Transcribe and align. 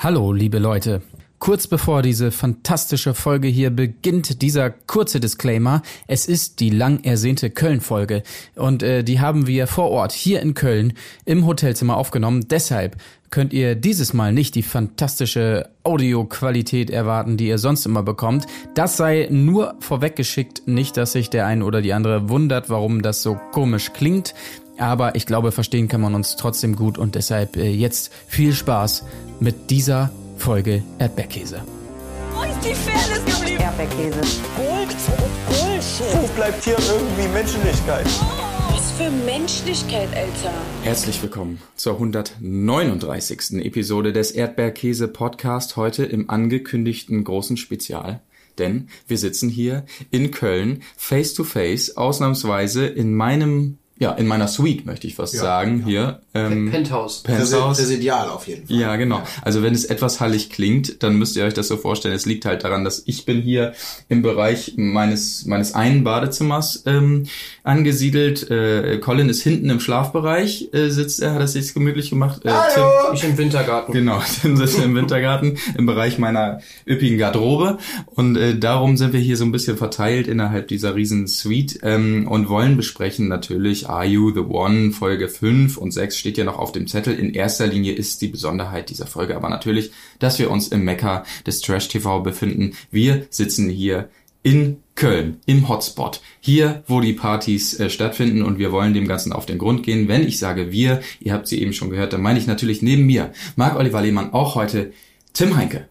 Hallo, 0.00 0.32
liebe 0.32 0.60
Leute. 0.60 1.02
Kurz 1.40 1.66
bevor 1.66 2.02
diese 2.02 2.30
fantastische 2.30 3.14
Folge 3.14 3.48
hier 3.48 3.70
beginnt, 3.70 4.42
dieser 4.42 4.70
kurze 4.70 5.18
Disclaimer. 5.18 5.82
Es 6.06 6.26
ist 6.26 6.60
die 6.60 6.70
lang 6.70 7.02
ersehnte 7.02 7.50
Köln-Folge 7.50 8.22
und 8.54 8.84
äh, 8.84 9.02
die 9.02 9.18
haben 9.18 9.48
wir 9.48 9.66
vor 9.66 9.90
Ort 9.90 10.12
hier 10.12 10.40
in 10.40 10.54
Köln 10.54 10.92
im 11.24 11.46
Hotelzimmer 11.46 11.96
aufgenommen. 11.96 12.46
Deshalb 12.48 12.96
könnt 13.30 13.52
ihr 13.52 13.74
dieses 13.74 14.12
Mal 14.12 14.32
nicht 14.32 14.54
die 14.54 14.62
fantastische 14.62 15.68
Audioqualität 15.82 16.90
erwarten, 16.90 17.36
die 17.36 17.48
ihr 17.48 17.58
sonst 17.58 17.84
immer 17.84 18.04
bekommt. 18.04 18.46
Das 18.74 18.96
sei 18.96 19.26
nur 19.32 19.74
vorweggeschickt, 19.80 20.68
nicht, 20.68 20.96
dass 20.96 21.10
sich 21.10 21.28
der 21.28 21.44
ein 21.46 21.60
oder 21.60 21.82
die 21.82 21.92
andere 21.92 22.28
wundert, 22.28 22.70
warum 22.70 23.02
das 23.02 23.24
so 23.24 23.36
komisch 23.50 23.92
klingt. 23.92 24.32
Aber 24.78 25.16
ich 25.16 25.26
glaube, 25.26 25.50
verstehen 25.50 25.88
kann 25.88 26.00
man 26.00 26.14
uns 26.14 26.36
trotzdem 26.36 26.76
gut 26.76 26.98
und 26.98 27.16
deshalb 27.16 27.56
äh, 27.56 27.68
jetzt 27.68 28.12
viel 28.28 28.52
Spaß 28.52 29.04
mit 29.40 29.70
dieser 29.70 30.12
Folge 30.36 30.84
Erdbeerkäse. 31.00 31.62
Wo 32.32 32.42
ist 32.44 32.64
die 32.64 32.74
Fairness 32.74 33.24
geblieben? 33.24 33.60
Erdbeerkäse. 33.60 34.20
Gold, 34.56 34.96
Bullshit. 35.48 36.22
Wo 36.22 36.28
bleibt 36.36 36.62
hier 36.62 36.76
irgendwie 36.78 37.28
Menschlichkeit? 37.32 38.06
Was 38.70 38.92
für 38.92 39.10
Menschlichkeit, 39.10 40.08
Alter. 40.14 40.54
Herzlich 40.84 41.20
willkommen 41.22 41.60
zur 41.74 41.94
139. 41.94 43.64
Episode 43.64 44.12
des 44.12 44.30
Erdbeerkäse 44.30 45.08
Podcast, 45.08 45.76
heute 45.76 46.04
im 46.04 46.30
angekündigten 46.30 47.24
großen 47.24 47.56
Spezial. 47.56 48.20
Denn 48.58 48.88
wir 49.08 49.18
sitzen 49.18 49.48
hier 49.48 49.86
in 50.12 50.30
Köln 50.30 50.82
face 50.96 51.34
to 51.34 51.42
face, 51.42 51.96
ausnahmsweise 51.96 52.86
in 52.86 53.14
meinem 53.14 53.78
ja, 54.00 54.12
in 54.12 54.26
meiner 54.26 54.46
Suite, 54.46 54.86
möchte 54.86 55.06
ich 55.06 55.16
fast 55.16 55.34
Ja, 55.34 55.40
sagen, 55.40 55.80
ja. 55.80 55.86
hier. 55.86 56.20
Ähm, 56.34 56.70
Penthouse. 56.70 57.22
Penthouse. 57.24 57.76
Präsidial 57.78 58.28
auf 58.28 58.46
jeden 58.46 58.66
Fall. 58.68 58.76
Ja, 58.76 58.94
genau. 58.96 59.22
Also 59.42 59.62
wenn 59.62 59.74
es 59.74 59.84
etwas 59.86 60.20
hallig 60.20 60.50
klingt, 60.50 61.02
dann 61.02 61.16
müsst 61.16 61.36
ihr 61.36 61.44
euch 61.44 61.54
das 61.54 61.66
so 61.68 61.76
vorstellen. 61.76 62.14
Es 62.14 62.24
liegt 62.24 62.44
halt 62.44 62.62
daran, 62.62 62.84
dass 62.84 63.02
ich 63.06 63.24
bin 63.24 63.42
hier 63.42 63.72
im 64.08 64.22
Bereich 64.22 64.74
meines 64.76 65.46
meines 65.46 65.74
einen 65.74 66.04
Badezimmers 66.04 66.84
ähm, 66.86 67.24
angesiedelt. 67.64 68.50
Äh, 68.50 68.98
Colin 68.98 69.28
ist 69.28 69.42
hinten 69.42 69.68
im 69.70 69.80
Schlafbereich, 69.80 70.68
äh, 70.72 70.90
sitzt 70.90 71.20
er, 71.20 71.34
hat 71.34 71.42
es 71.42 71.54
sich 71.54 71.74
gemütlich 71.74 72.10
gemacht. 72.10 72.44
Äh, 72.44 72.52
Tim, 72.74 72.84
Ich 73.14 73.24
im 73.24 73.36
Wintergarten. 73.36 73.92
Genau, 73.92 74.20
Tim 74.42 74.56
sitzt 74.56 74.78
im 74.78 74.94
Wintergarten 74.94 75.58
im 75.76 75.86
Bereich 75.86 76.18
meiner 76.18 76.60
üppigen 76.86 77.18
Garderobe 77.18 77.78
und 78.06 78.36
äh, 78.36 78.56
darum 78.58 78.96
sind 78.96 79.12
wir 79.12 79.20
hier 79.20 79.36
so 79.36 79.44
ein 79.44 79.52
bisschen 79.52 79.76
verteilt 79.76 80.28
innerhalb 80.28 80.68
dieser 80.68 80.94
riesen 80.94 81.26
Suite 81.26 81.80
ähm, 81.82 82.28
und 82.28 82.48
wollen 82.48 82.76
besprechen 82.76 83.28
natürlich 83.28 83.87
Are 83.88 84.04
You 84.04 84.30
the 84.32 84.40
One 84.40 84.92
Folge 84.92 85.28
5 85.28 85.76
und 85.76 85.92
6 85.92 86.16
steht 86.16 86.38
ja 86.38 86.44
noch 86.44 86.58
auf 86.58 86.72
dem 86.72 86.86
Zettel. 86.86 87.18
In 87.18 87.32
erster 87.32 87.66
Linie 87.66 87.92
ist 87.92 88.20
die 88.20 88.28
Besonderheit 88.28 88.90
dieser 88.90 89.06
Folge 89.06 89.36
aber 89.36 89.48
natürlich, 89.48 89.90
dass 90.18 90.38
wir 90.38 90.50
uns 90.50 90.68
im 90.68 90.84
Mekka 90.84 91.24
des 91.46 91.60
Trash 91.60 91.88
TV 91.88 92.20
befinden. 92.20 92.74
Wir 92.90 93.26
sitzen 93.30 93.68
hier 93.68 94.08
in 94.42 94.78
Köln, 94.94 95.38
im 95.46 95.68
Hotspot, 95.68 96.20
hier, 96.40 96.82
wo 96.86 97.00
die 97.00 97.12
Partys 97.12 97.78
äh, 97.78 97.90
stattfinden 97.90 98.42
und 98.42 98.58
wir 98.58 98.72
wollen 98.72 98.94
dem 98.94 99.08
Ganzen 99.08 99.32
auf 99.32 99.46
den 99.46 99.58
Grund 99.58 99.82
gehen. 99.82 100.08
Wenn 100.08 100.26
ich 100.26 100.38
sage 100.38 100.72
wir, 100.72 101.00
ihr 101.20 101.32
habt 101.32 101.48
sie 101.48 101.60
eben 101.60 101.72
schon 101.72 101.90
gehört, 101.90 102.12
dann 102.12 102.22
meine 102.22 102.38
ich 102.38 102.46
natürlich 102.46 102.82
neben 102.82 103.06
mir, 103.06 103.32
Marc-Oliver 103.56 104.02
Lehmann, 104.02 104.32
auch 104.32 104.54
heute 104.54 104.92
Tim 105.32 105.56
Heinke. 105.56 105.88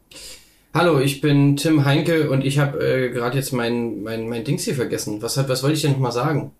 Hallo, 0.74 1.00
ich 1.00 1.22
bin 1.22 1.58
Tim 1.58 1.86
Heinke 1.86 2.30
und 2.30 2.46
ich 2.46 2.60
habe 2.60 2.80
äh, 2.80 3.10
gerade 3.10 3.38
jetzt 3.38 3.54
mein, 3.54 4.04
mein, 4.04 4.28
mein 4.28 4.44
Dings 4.44 4.64
hier 4.64 4.76
vergessen. 4.76 5.22
Was, 5.22 5.38
was 5.38 5.64
wollte 5.64 5.76
ich 5.76 5.82
denn 5.82 5.94
noch 5.94 6.00
mal 6.00 6.12
sagen? 6.12 6.52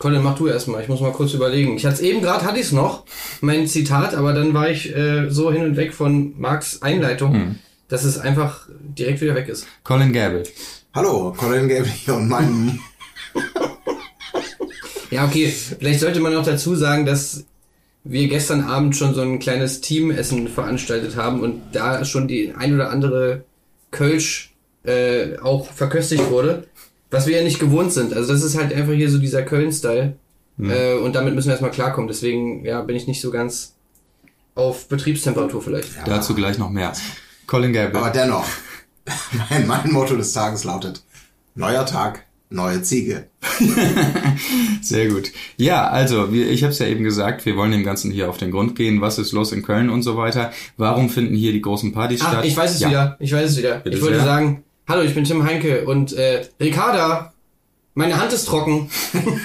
Colin, 0.00 0.22
mach 0.22 0.38
du 0.38 0.46
erstmal. 0.46 0.80
Ich 0.80 0.88
muss 0.88 1.02
mal 1.02 1.12
kurz 1.12 1.34
überlegen. 1.34 1.76
Ich 1.76 1.84
hatte 1.84 2.02
eben 2.02 2.22
gerade 2.22 2.46
hatte 2.46 2.58
ich 2.58 2.66
es 2.66 2.72
noch, 2.72 3.04
mein 3.42 3.66
Zitat, 3.66 4.14
aber 4.14 4.32
dann 4.32 4.54
war 4.54 4.70
ich 4.70 4.96
äh, 4.96 5.28
so 5.28 5.52
hin 5.52 5.62
und 5.62 5.76
weg 5.76 5.92
von 5.92 6.32
Marks 6.40 6.80
Einleitung, 6.80 7.58
dass 7.88 8.04
es 8.04 8.18
einfach 8.18 8.66
direkt 8.80 9.20
wieder 9.20 9.34
weg 9.34 9.48
ist. 9.48 9.66
Colin 9.84 10.14
Gable. 10.14 10.44
Hallo, 10.94 11.34
Colin 11.36 11.68
Gable 11.68 11.84
hier 11.84 12.14
und 12.14 12.28
mein 12.28 12.80
Ja, 15.10 15.26
okay. 15.26 15.48
Vielleicht 15.48 16.00
sollte 16.00 16.20
man 16.20 16.32
noch 16.32 16.46
dazu 16.46 16.74
sagen, 16.74 17.04
dass 17.04 17.44
wir 18.02 18.26
gestern 18.28 18.62
Abend 18.62 18.96
schon 18.96 19.12
so 19.12 19.20
ein 19.20 19.38
kleines 19.38 19.82
Teamessen 19.82 20.48
veranstaltet 20.48 21.16
haben 21.16 21.42
und 21.42 21.60
da 21.72 22.06
schon 22.06 22.26
die 22.26 22.54
ein 22.56 22.74
oder 22.74 22.88
andere 22.88 23.44
Kölsch 23.90 24.54
äh, 24.82 25.36
auch 25.40 25.70
verköstigt 25.70 26.30
wurde, 26.30 26.68
was 27.10 27.26
wir 27.26 27.36
ja 27.36 27.42
nicht 27.42 27.58
gewohnt 27.58 27.92
sind. 27.92 28.14
Also 28.14 28.32
das 28.32 28.42
ist 28.42 28.56
halt 28.56 28.72
einfach 28.72 28.92
hier 28.92 29.10
so 29.10 29.18
dieser 29.18 29.42
Köln-Style 29.42 30.16
äh, 30.58 30.94
und 30.94 31.14
damit 31.14 31.34
müssen 31.34 31.48
wir 31.48 31.52
erstmal 31.52 31.70
klarkommen. 31.70 32.08
Deswegen 32.08 32.64
ja, 32.64 32.82
bin 32.82 32.96
ich 32.96 33.06
nicht 33.06 33.20
so 33.20 33.30
ganz 33.30 33.74
auf 34.54 34.88
Betriebstemperatur 34.88 35.62
vielleicht. 35.62 35.90
Dazu 36.06 36.34
gleich 36.34 36.58
noch 36.58 36.70
mehr. 36.70 36.92
Colin 37.46 37.72
Gable. 37.72 37.98
aber 37.98 38.10
dennoch, 38.10 38.46
mein, 39.50 39.66
mein 39.66 39.92
Motto 39.92 40.16
des 40.16 40.32
Tages 40.32 40.64
lautet 40.64 41.02
Neuer 41.54 41.84
Tag, 41.84 42.26
neue 42.48 42.82
Ziege. 42.82 43.28
Sehr 44.82 45.08
gut. 45.08 45.32
Ja, 45.56 45.88
also, 45.88 46.32
wir, 46.32 46.48
ich 46.48 46.62
habe 46.62 46.72
es 46.72 46.78
ja 46.78 46.86
eben 46.86 47.02
gesagt, 47.02 47.44
wir 47.44 47.56
wollen 47.56 47.72
dem 47.72 47.82
Ganzen 47.82 48.10
hier 48.12 48.28
auf 48.30 48.38
den 48.38 48.50
Grund 48.50 48.76
gehen. 48.76 49.00
Was 49.00 49.18
ist 49.18 49.32
los 49.32 49.52
in 49.52 49.62
Köln 49.62 49.90
und 49.90 50.02
so 50.02 50.16
weiter? 50.16 50.52
Warum 50.76 51.10
finden 51.10 51.34
hier 51.34 51.52
die 51.52 51.60
großen 51.60 51.92
Partys 51.92 52.20
Ach, 52.22 52.30
statt? 52.30 52.44
ich 52.44 52.56
weiß 52.56 52.74
es 52.74 52.80
ja. 52.80 52.88
wieder. 52.88 53.16
Ich 53.18 53.32
weiß 53.32 53.50
es 53.50 53.56
wieder. 53.56 53.78
Bitte 53.78 53.96
ich 53.96 54.02
wollte 54.02 54.16
sehr. 54.16 54.24
sagen, 54.24 54.62
hallo, 54.88 55.02
ich 55.02 55.14
bin 55.14 55.24
Tim 55.24 55.44
Heinke 55.44 55.84
und 55.86 56.12
äh, 56.12 56.46
Ricarda, 56.60 57.32
meine 57.94 58.20
Hand 58.20 58.32
ist 58.32 58.46
trocken. 58.46 58.90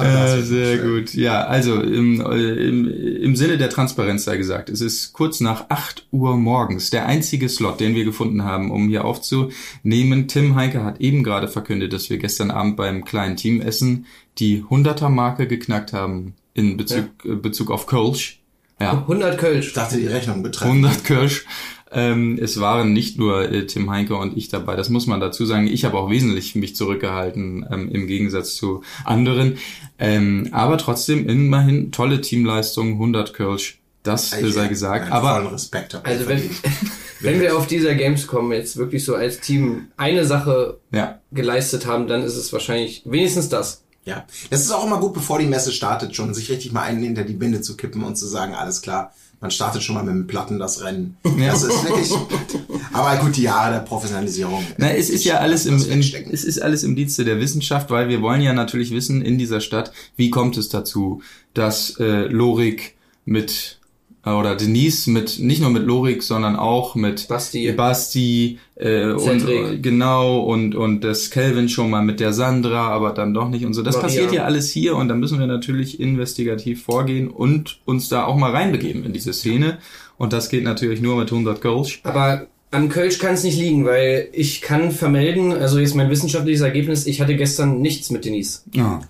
Äh, 0.00 0.42
sehr 0.42 0.78
gut. 0.78 1.14
Ja, 1.14 1.44
also 1.44 1.80
im, 1.80 2.20
äh, 2.20 2.68
im, 2.68 2.88
im 2.88 3.36
Sinne 3.36 3.58
der 3.58 3.70
Transparenz 3.70 4.24
sei 4.24 4.36
gesagt, 4.36 4.68
es 4.68 4.80
ist 4.80 5.12
kurz 5.12 5.40
nach 5.40 5.66
8 5.68 6.06
Uhr 6.10 6.36
morgens 6.36 6.90
der 6.90 7.06
einzige 7.06 7.48
Slot, 7.48 7.80
den 7.80 7.94
wir 7.94 8.04
gefunden 8.04 8.44
haben, 8.44 8.70
um 8.70 8.88
hier 8.88 9.04
aufzunehmen. 9.04 10.28
Tim 10.28 10.54
Heinke 10.54 10.84
hat 10.84 11.00
eben 11.00 11.22
gerade 11.22 11.48
verkündet, 11.48 11.92
dass 11.92 12.10
wir 12.10 12.18
gestern 12.18 12.50
Abend 12.50 12.76
beim 12.76 13.04
kleinen 13.04 13.36
Teamessen 13.36 14.06
die 14.38 14.62
100er-Marke 14.62 15.46
geknackt 15.46 15.92
haben 15.92 16.34
in 16.54 16.76
Bezug, 16.76 17.06
äh, 17.24 17.34
Bezug 17.34 17.70
auf 17.70 17.86
Kölsch. 17.86 18.39
Ja. 18.80 18.92
100 18.92 19.38
Kölsch. 19.38 19.68
Ich 19.68 19.72
dachte, 19.74 19.98
die 19.98 20.06
Rechnung 20.06 20.42
betreffen. 20.42 20.84
100 20.84 21.04
Kirsch. 21.04 21.44
Ähm, 21.92 22.38
es 22.40 22.60
waren 22.60 22.92
nicht 22.92 23.18
nur 23.18 23.50
äh, 23.50 23.66
Tim 23.66 23.90
Heinke 23.90 24.14
und 24.16 24.36
ich 24.36 24.48
dabei, 24.48 24.76
das 24.76 24.90
muss 24.90 25.08
man 25.08 25.20
dazu 25.20 25.44
sagen. 25.44 25.66
Ich 25.66 25.84
habe 25.84 25.98
auch 25.98 26.08
wesentlich 26.08 26.54
mich 26.54 26.76
zurückgehalten, 26.76 27.66
ähm, 27.70 27.90
im 27.90 28.06
Gegensatz 28.06 28.54
zu 28.54 28.82
anderen. 29.04 29.58
Ähm, 29.98 30.48
aber 30.52 30.78
trotzdem 30.78 31.28
immerhin 31.28 31.90
tolle 31.90 32.20
Teamleistung, 32.20 32.92
100 32.92 33.34
Kirsch, 33.34 33.80
das 34.04 34.32
äh, 34.32 34.50
sei 34.50 34.68
gesagt. 34.68 35.06
Einen 35.06 35.12
Aber 35.12 35.52
Respekt. 35.52 35.98
Also 36.04 36.28
wenn, 36.28 36.42
wenn 37.20 37.40
wir 37.40 37.56
auf 37.56 37.66
dieser 37.66 37.94
Gamescom 37.96 38.52
jetzt 38.52 38.76
wirklich 38.76 39.04
so 39.04 39.16
als 39.16 39.40
Team 39.40 39.88
eine 39.96 40.24
Sache 40.24 40.78
ja, 40.92 41.18
geleistet 41.32 41.86
haben, 41.86 42.06
dann 42.06 42.22
ist 42.22 42.36
es 42.36 42.52
wahrscheinlich 42.52 43.02
wenigstens 43.04 43.48
das. 43.48 43.82
Ja, 44.04 44.24
das 44.48 44.62
ist 44.62 44.70
auch 44.70 44.86
immer 44.86 44.98
gut, 44.98 45.12
bevor 45.12 45.38
die 45.38 45.46
Messe 45.46 45.72
startet, 45.72 46.16
schon 46.16 46.32
sich 46.32 46.50
richtig 46.50 46.72
mal 46.72 46.82
einen 46.82 47.02
hinter 47.02 47.24
die 47.24 47.34
Binde 47.34 47.60
zu 47.60 47.76
kippen 47.76 48.02
und 48.02 48.16
zu 48.16 48.26
sagen, 48.26 48.54
alles 48.54 48.80
klar, 48.80 49.12
man 49.40 49.50
startet 49.50 49.82
schon 49.82 49.94
mal 49.94 50.04
mit 50.04 50.14
dem 50.14 50.26
Platten 50.26 50.58
das 50.58 50.82
Rennen. 50.82 51.16
Das 51.22 51.62
ist 51.62 51.84
wirklich, 51.84 52.10
aber 52.92 53.16
gut, 53.22 53.36
die 53.36 53.42
Jahre 53.42 53.72
der 53.72 53.80
Professionalisierung. 53.80 54.64
Na, 54.76 54.90
es 54.90 55.10
ist 55.10 55.24
ja 55.24 55.38
alles 55.38 55.66
im, 55.66 55.80
wegstecken. 55.86 56.32
es 56.32 56.44
ist 56.44 56.60
alles 56.60 56.82
im 56.82 56.94
Dienste 56.96 57.24
der 57.24 57.40
Wissenschaft, 57.40 57.90
weil 57.90 58.08
wir 58.08 58.20
wollen 58.22 58.42
ja 58.42 58.52
natürlich 58.52 58.90
wissen 58.90 59.22
in 59.22 59.38
dieser 59.38 59.60
Stadt, 59.60 59.92
wie 60.16 60.30
kommt 60.30 60.56
es 60.56 60.68
dazu, 60.68 61.22
dass 61.54 61.98
äh, 61.98 62.26
Lorik 62.26 62.94
mit 63.24 63.79
oder 64.24 64.54
Denise 64.54 65.08
mit 65.08 65.38
nicht 65.38 65.62
nur 65.62 65.70
mit 65.70 65.84
Lorik, 65.84 66.22
sondern 66.22 66.56
auch 66.56 66.94
mit 66.94 67.26
Basti. 67.28 67.72
Basti 67.72 68.58
äh, 68.74 69.12
und 69.12 69.40
Cedric. 69.40 69.72
äh, 69.72 69.78
genau 69.78 70.40
und 70.40 70.74
und 70.74 71.02
das 71.02 71.30
Kelvin 71.30 71.68
schon 71.68 71.88
mal 71.88 72.02
mit 72.02 72.20
der 72.20 72.32
Sandra, 72.32 72.88
aber 72.88 73.12
dann 73.12 73.32
doch 73.32 73.48
nicht 73.48 73.64
und 73.64 73.72
so. 73.72 73.82
Das 73.82 73.96
Maria. 73.96 74.08
passiert 74.08 74.32
ja 74.32 74.44
alles 74.44 74.70
hier 74.70 74.96
und 74.96 75.08
da 75.08 75.14
müssen 75.14 75.38
wir 75.38 75.46
natürlich 75.46 76.00
investigativ 76.00 76.84
vorgehen 76.84 77.28
und 77.28 77.80
uns 77.86 78.08
da 78.08 78.24
auch 78.24 78.36
mal 78.36 78.50
reinbegeben 78.50 79.04
in 79.04 79.12
diese 79.12 79.32
Szene 79.32 79.78
und 80.18 80.34
das 80.34 80.50
geht 80.50 80.64
natürlich 80.64 81.00
nur 81.00 81.16
mit 81.16 81.32
100 81.32 81.62
Goals. 81.62 81.98
Aber 82.02 82.46
an 82.70 82.88
Kölsch 82.90 83.18
kann 83.18 83.34
es 83.34 83.42
nicht 83.42 83.58
liegen, 83.58 83.86
weil 83.86 84.28
ich 84.32 84.60
kann 84.60 84.90
vermelden, 84.90 85.52
also 85.52 85.78
jetzt 85.78 85.94
mein 85.94 86.10
wissenschaftliches 86.10 86.60
Ergebnis, 86.60 87.06
ich 87.06 87.20
hatte 87.20 87.36
gestern 87.36 87.80
nichts 87.80 88.10
mit 88.10 88.26
Denise. 88.26 88.62
Ja. 88.74 89.00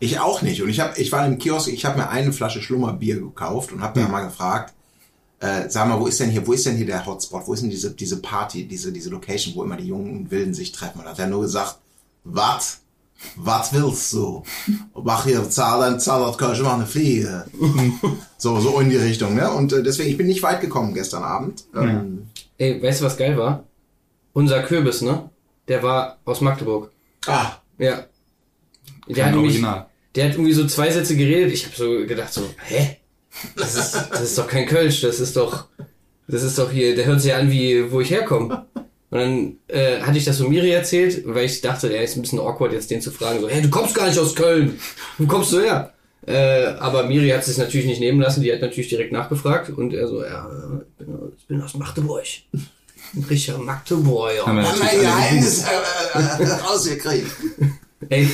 Ich 0.00 0.18
auch 0.18 0.42
nicht. 0.42 0.62
Und 0.62 0.70
ich 0.70 0.80
habe, 0.80 0.98
ich 0.98 1.12
war 1.12 1.24
im 1.26 1.38
Kiosk, 1.38 1.68
ich 1.68 1.84
habe 1.84 1.98
mir 1.98 2.08
eine 2.08 2.32
Flasche 2.32 2.62
Schlummerbier 2.62 3.20
gekauft 3.20 3.70
und 3.70 3.82
habe 3.82 4.00
da 4.00 4.08
mal 4.08 4.24
gefragt, 4.24 4.74
äh, 5.40 5.68
sag 5.68 5.88
mal, 5.88 6.00
wo 6.00 6.06
ist 6.06 6.18
denn 6.20 6.30
hier, 6.30 6.46
wo 6.46 6.52
ist 6.52 6.66
denn 6.66 6.76
hier 6.76 6.86
der 6.86 7.04
Hotspot? 7.04 7.46
Wo 7.46 7.52
ist 7.52 7.62
denn 7.62 7.70
diese, 7.70 7.90
diese 7.92 8.20
Party, 8.20 8.66
diese, 8.66 8.92
diese 8.92 9.10
Location, 9.10 9.54
wo 9.54 9.62
immer 9.62 9.76
die 9.76 9.86
jungen 9.86 10.16
und 10.16 10.30
Wilden 10.30 10.54
sich 10.54 10.72
treffen? 10.72 11.00
Und 11.00 11.06
hat 11.06 11.18
er 11.18 11.26
nur 11.26 11.42
gesagt, 11.42 11.76
was? 12.24 12.80
Was 13.36 13.74
willst 13.74 14.12
du? 14.14 14.42
Mach 14.94 15.24
hier, 15.24 15.48
zahl 15.50 15.80
dein 15.80 16.00
Zahlert 16.00 16.38
Kölsch, 16.38 16.60
mach 16.62 16.74
eine 16.74 16.86
Fliege. 16.86 17.44
so, 18.38 18.58
so 18.60 18.80
in 18.80 18.88
die 18.88 18.96
Richtung, 18.96 19.34
ne? 19.34 19.50
Und 19.50 19.74
äh, 19.74 19.82
deswegen, 19.82 20.08
ich 20.08 20.16
bin 20.16 20.26
nicht 20.26 20.42
weit 20.42 20.62
gekommen 20.62 20.94
gestern 20.94 21.22
Abend. 21.22 21.64
Ähm, 21.74 22.28
Ey, 22.56 22.82
weißt 22.82 23.02
du, 23.02 23.04
was 23.04 23.18
geil 23.18 23.36
war? 23.36 23.64
Unser 24.32 24.62
Kürbis, 24.62 25.02
ne? 25.02 25.28
Der 25.68 25.82
war 25.82 26.16
aus 26.24 26.40
Magdeburg. 26.40 26.90
ah, 27.26 27.52
Ja. 27.76 28.04
Der 29.06 29.14
Kein 29.16 29.24
hat 29.26 29.34
nämlich, 29.34 29.52
Original. 29.54 29.86
Der 30.14 30.26
hat 30.26 30.32
irgendwie 30.32 30.52
so 30.52 30.66
zwei 30.66 30.90
Sätze 30.90 31.16
geredet. 31.16 31.52
Ich 31.52 31.66
habe 31.66 31.76
so 31.76 32.06
gedacht 32.06 32.32
so, 32.32 32.48
hä? 32.66 32.96
Das 33.56 33.76
ist, 33.76 33.94
das 34.10 34.22
ist 34.22 34.38
doch 34.38 34.48
kein 34.48 34.66
Kölsch, 34.66 35.02
das 35.02 35.20
ist 35.20 35.36
doch, 35.36 35.66
das 36.26 36.42
ist 36.42 36.58
doch 36.58 36.70
hier, 36.70 36.96
der 36.96 37.06
hört 37.06 37.20
sich 37.20 37.32
an 37.32 37.50
wie, 37.50 37.90
wo 37.90 38.00
ich 38.00 38.10
herkomme. 38.10 38.66
Und 39.10 39.18
dann 39.18 39.56
äh, 39.68 40.00
hatte 40.00 40.18
ich 40.18 40.24
das 40.24 40.38
so 40.38 40.48
Miri 40.48 40.70
erzählt, 40.70 41.22
weil 41.26 41.46
ich 41.46 41.60
dachte, 41.60 41.88
er 41.88 42.02
ist 42.02 42.16
ein 42.16 42.22
bisschen 42.22 42.38
awkward, 42.38 42.72
jetzt 42.72 42.90
den 42.90 43.00
zu 43.00 43.10
fragen, 43.10 43.40
so, 43.40 43.48
hey, 43.48 43.62
du 43.62 43.70
kommst 43.70 43.94
gar 43.94 44.06
nicht 44.06 44.18
aus 44.18 44.34
Köln, 44.34 44.78
wo 45.18 45.26
kommst 45.26 45.52
du 45.52 45.60
her? 45.60 45.92
Äh, 46.26 46.66
aber 46.78 47.06
Miri 47.06 47.30
hat 47.30 47.46
es 47.46 47.56
natürlich 47.56 47.86
nicht 47.86 48.00
nehmen 48.00 48.20
lassen, 48.20 48.42
die 48.42 48.52
hat 48.52 48.60
natürlich 48.60 48.88
direkt 48.88 49.12
nachgefragt 49.12 49.70
und 49.70 49.94
er 49.94 50.06
so, 50.06 50.22
ja, 50.22 50.48
ich 50.98 51.06
bin, 51.06 51.32
ich 51.36 51.46
bin 51.46 51.62
aus 51.62 51.74
Magdeburg. 51.74 52.24
Ein 53.14 53.24
richtiger 53.28 53.58
Magdeburger. 53.58 54.46
Haben 54.46 54.58
wir 54.58 54.62
wir 54.62 54.70
alle 54.70 55.00
Geheimnis 55.00 55.64
äh, 55.64 56.42
äh, 56.42 56.52
rausgekriegt. 56.52 57.26
Ey, 58.08 58.28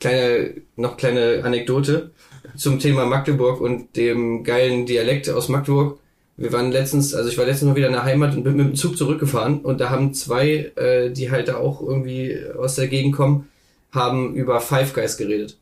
kleine, 0.00 0.54
noch 0.76 0.96
kleine 0.96 1.42
Anekdote 1.44 2.10
zum 2.56 2.78
Thema 2.78 3.06
Magdeburg 3.06 3.60
und 3.60 3.96
dem 3.96 4.44
geilen 4.44 4.86
Dialekt 4.86 5.28
aus 5.30 5.48
Magdeburg. 5.48 5.98
Wir 6.36 6.52
waren 6.52 6.70
letztens, 6.70 7.14
also 7.14 7.28
ich 7.28 7.36
war 7.36 7.46
letztens 7.46 7.70
mal 7.70 7.76
wieder 7.76 7.88
in 7.88 7.94
der 7.94 8.04
Heimat 8.04 8.36
und 8.36 8.44
bin 8.44 8.56
mit 8.56 8.66
dem 8.66 8.74
Zug 8.76 8.96
zurückgefahren 8.96 9.60
und 9.60 9.80
da 9.80 9.90
haben 9.90 10.14
zwei, 10.14 10.72
äh, 10.76 11.10
die 11.10 11.30
halt 11.30 11.48
da 11.48 11.56
auch 11.56 11.80
irgendwie 11.80 12.38
aus 12.56 12.76
der 12.76 12.86
Gegend 12.86 13.16
kommen, 13.16 13.48
haben 13.90 14.34
über 14.34 14.60
Five 14.60 14.94
Guys 14.94 15.16
geredet. 15.16 15.58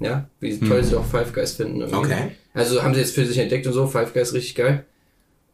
Ja, 0.00 0.28
wie 0.40 0.58
toll 0.58 0.82
sie 0.84 0.96
auch 0.96 1.04
Five 1.04 1.32
Guys 1.32 1.52
finden. 1.52 1.80
Irgendwie. 1.80 1.96
Okay. 1.96 2.30
Also 2.54 2.82
haben 2.82 2.94
sie 2.94 3.00
jetzt 3.00 3.14
für 3.14 3.24
sich 3.24 3.38
entdeckt 3.38 3.66
und 3.66 3.72
so, 3.72 3.86
Five 3.86 4.12
Guys 4.12 4.34
richtig 4.34 4.56
geil. 4.56 4.84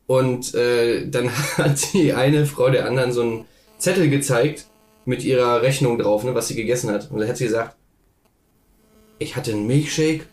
Und 0.06 0.55
äh, 0.55 1.06
dann 1.08 1.31
hat 1.58 1.93
die 1.93 2.12
eine 2.12 2.46
Frau 2.46 2.70
der 2.70 2.87
anderen 2.87 3.12
so 3.12 3.23
einen 3.23 3.44
Zettel 3.78 4.08
gezeigt 4.08 4.67
mit 5.05 5.25
ihrer 5.25 5.62
Rechnung 5.62 5.99
drauf, 5.99 6.25
ne, 6.25 6.35
was 6.35 6.49
sie 6.49 6.55
gegessen 6.55 6.90
hat. 6.90 7.11
Und 7.11 7.20
dann 7.20 7.28
hat 7.28 7.37
sie 7.37 7.44
gesagt, 7.44 7.76
ich 9.23 9.37
hatte 9.37 9.53
einen 9.53 9.67
Milkshake 9.67 10.27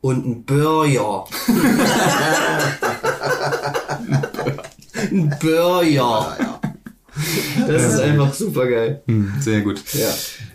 und 0.00 0.24
einen 0.24 0.44
Burger. 0.44 1.24
ein 5.10 5.36
Burger. 5.40 6.57
Das 7.66 7.94
ist 7.94 8.00
einfach 8.00 8.32
super 8.32 8.66
geil. 8.66 9.02
Hm, 9.06 9.32
Sehr 9.40 9.60
gut. 9.60 9.82
Ja. 9.94 10.08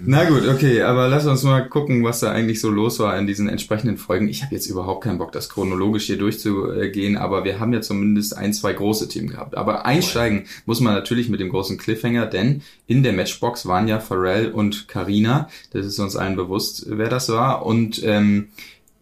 Na 0.05 0.25
gut, 0.25 0.47
okay, 0.47 0.81
aber 0.81 1.07
lass 1.07 1.25
uns 1.25 1.43
mal 1.43 1.61
gucken, 1.67 2.03
was 2.03 2.19
da 2.19 2.31
eigentlich 2.31 2.59
so 2.61 2.69
los 2.69 2.99
war 2.99 3.17
in 3.17 3.27
diesen 3.27 3.47
entsprechenden 3.49 3.97
Folgen. 3.97 4.27
Ich 4.27 4.43
habe 4.43 4.55
jetzt 4.55 4.67
überhaupt 4.67 5.03
keinen 5.03 5.17
Bock, 5.17 5.31
das 5.31 5.49
chronologisch 5.49 6.05
hier 6.05 6.17
durchzugehen, 6.17 7.17
aber 7.17 7.43
wir 7.43 7.59
haben 7.59 7.73
ja 7.73 7.81
zumindest 7.81 8.35
ein, 8.37 8.53
zwei 8.53 8.73
große 8.73 9.07
Themen 9.07 9.29
gehabt. 9.29 9.55
Aber 9.55 9.85
einsteigen 9.85 10.45
muss 10.65 10.79
man 10.79 10.93
natürlich 10.93 11.29
mit 11.29 11.39
dem 11.39 11.49
großen 11.49 11.77
Cliffhanger, 11.77 12.25
denn 12.25 12.61
in 12.87 13.03
der 13.03 13.13
Matchbox 13.13 13.65
waren 13.65 13.87
ja 13.87 13.99
Pharrell 13.99 14.51
und 14.51 14.87
Karina. 14.87 15.49
Das 15.71 15.85
ist 15.85 15.99
uns 15.99 16.15
allen 16.15 16.35
bewusst, 16.35 16.85
wer 16.87 17.09
das 17.09 17.29
war. 17.29 17.65
Und 17.65 18.01
ähm, 18.03 18.49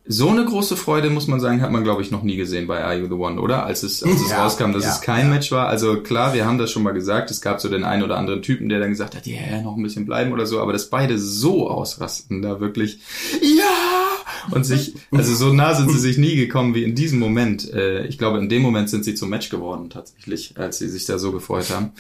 so 0.06 0.30
eine 0.30 0.44
große 0.44 0.76
Freude, 0.76 1.10
muss 1.10 1.28
man 1.28 1.40
sagen, 1.40 1.62
hat 1.62 1.72
man, 1.72 1.84
glaube 1.84 2.02
ich, 2.02 2.10
noch 2.10 2.24
nie 2.24 2.36
gesehen 2.36 2.68
bei 2.68 2.84
Are 2.84 2.98
You 2.98 3.06
The 3.06 3.14
One, 3.14 3.40
oder? 3.40 3.66
Als 3.66 3.84
es, 3.84 4.04
als 4.04 4.22
es 4.22 4.32
Ja, 4.32 4.44
rauskam, 4.44 4.72
dass 4.72 4.84
ja, 4.84 4.92
es 4.92 5.02
kein 5.02 5.28
ja. 5.28 5.34
Match 5.34 5.52
war. 5.52 5.68
Also 5.68 6.02
klar, 6.02 6.34
wir 6.34 6.46
haben 6.46 6.58
das 6.58 6.72
schon 6.72 6.84
mal 6.84 6.92
gesagt. 6.92 7.30
Es 7.30 7.40
gab 7.40 7.62
so 7.62 7.70
den 7.70 7.84
einen 7.84 8.04
oder 8.04 8.18
anderen 8.18 8.42
Typen, 8.42 8.68
der 8.68 8.80
dann 8.80 8.90
gesagt 8.90 9.16
hat, 9.16 9.28
ja, 9.28 9.36
yeah, 9.36 9.62
noch 9.62 9.78
ein 9.78 9.84
bisschen 9.84 10.06
bleiben 10.06 10.34
oder 10.34 10.48
so. 10.48 10.60
Aber 10.60 10.74
dass 10.74 10.90
beide 10.90 11.20
so 11.20 11.70
ausrasten, 11.70 12.42
da 12.42 12.60
wirklich, 12.60 13.00
ja! 13.42 13.66
Und 14.50 14.66
sich, 14.66 14.96
also 15.12 15.36
so 15.36 15.54
nah 15.54 15.76
sind 15.76 15.92
sie 15.92 16.00
sich 16.00 16.18
nie 16.18 16.36
gekommen 16.36 16.74
wie 16.74 16.84
in 16.84 16.96
diesem 16.96 17.20
Moment. 17.20 17.72
Äh, 17.72 18.08
ich 18.08 18.18
glaube, 18.18 18.40
in 18.40 18.50
dem 18.50 18.64
Moment 18.64 18.90
sind 18.90 19.06
sie 19.06 19.14
zum 19.14 19.30
Match 19.30 19.50
geworden, 19.50 19.92
tatsächlich, 19.92 20.56
als 20.58 20.80
sie 20.80 20.90
sich 20.90 21.06
da 21.06 21.20
so 21.20 21.32
gefreut 21.32 21.70
haben. 21.70 21.92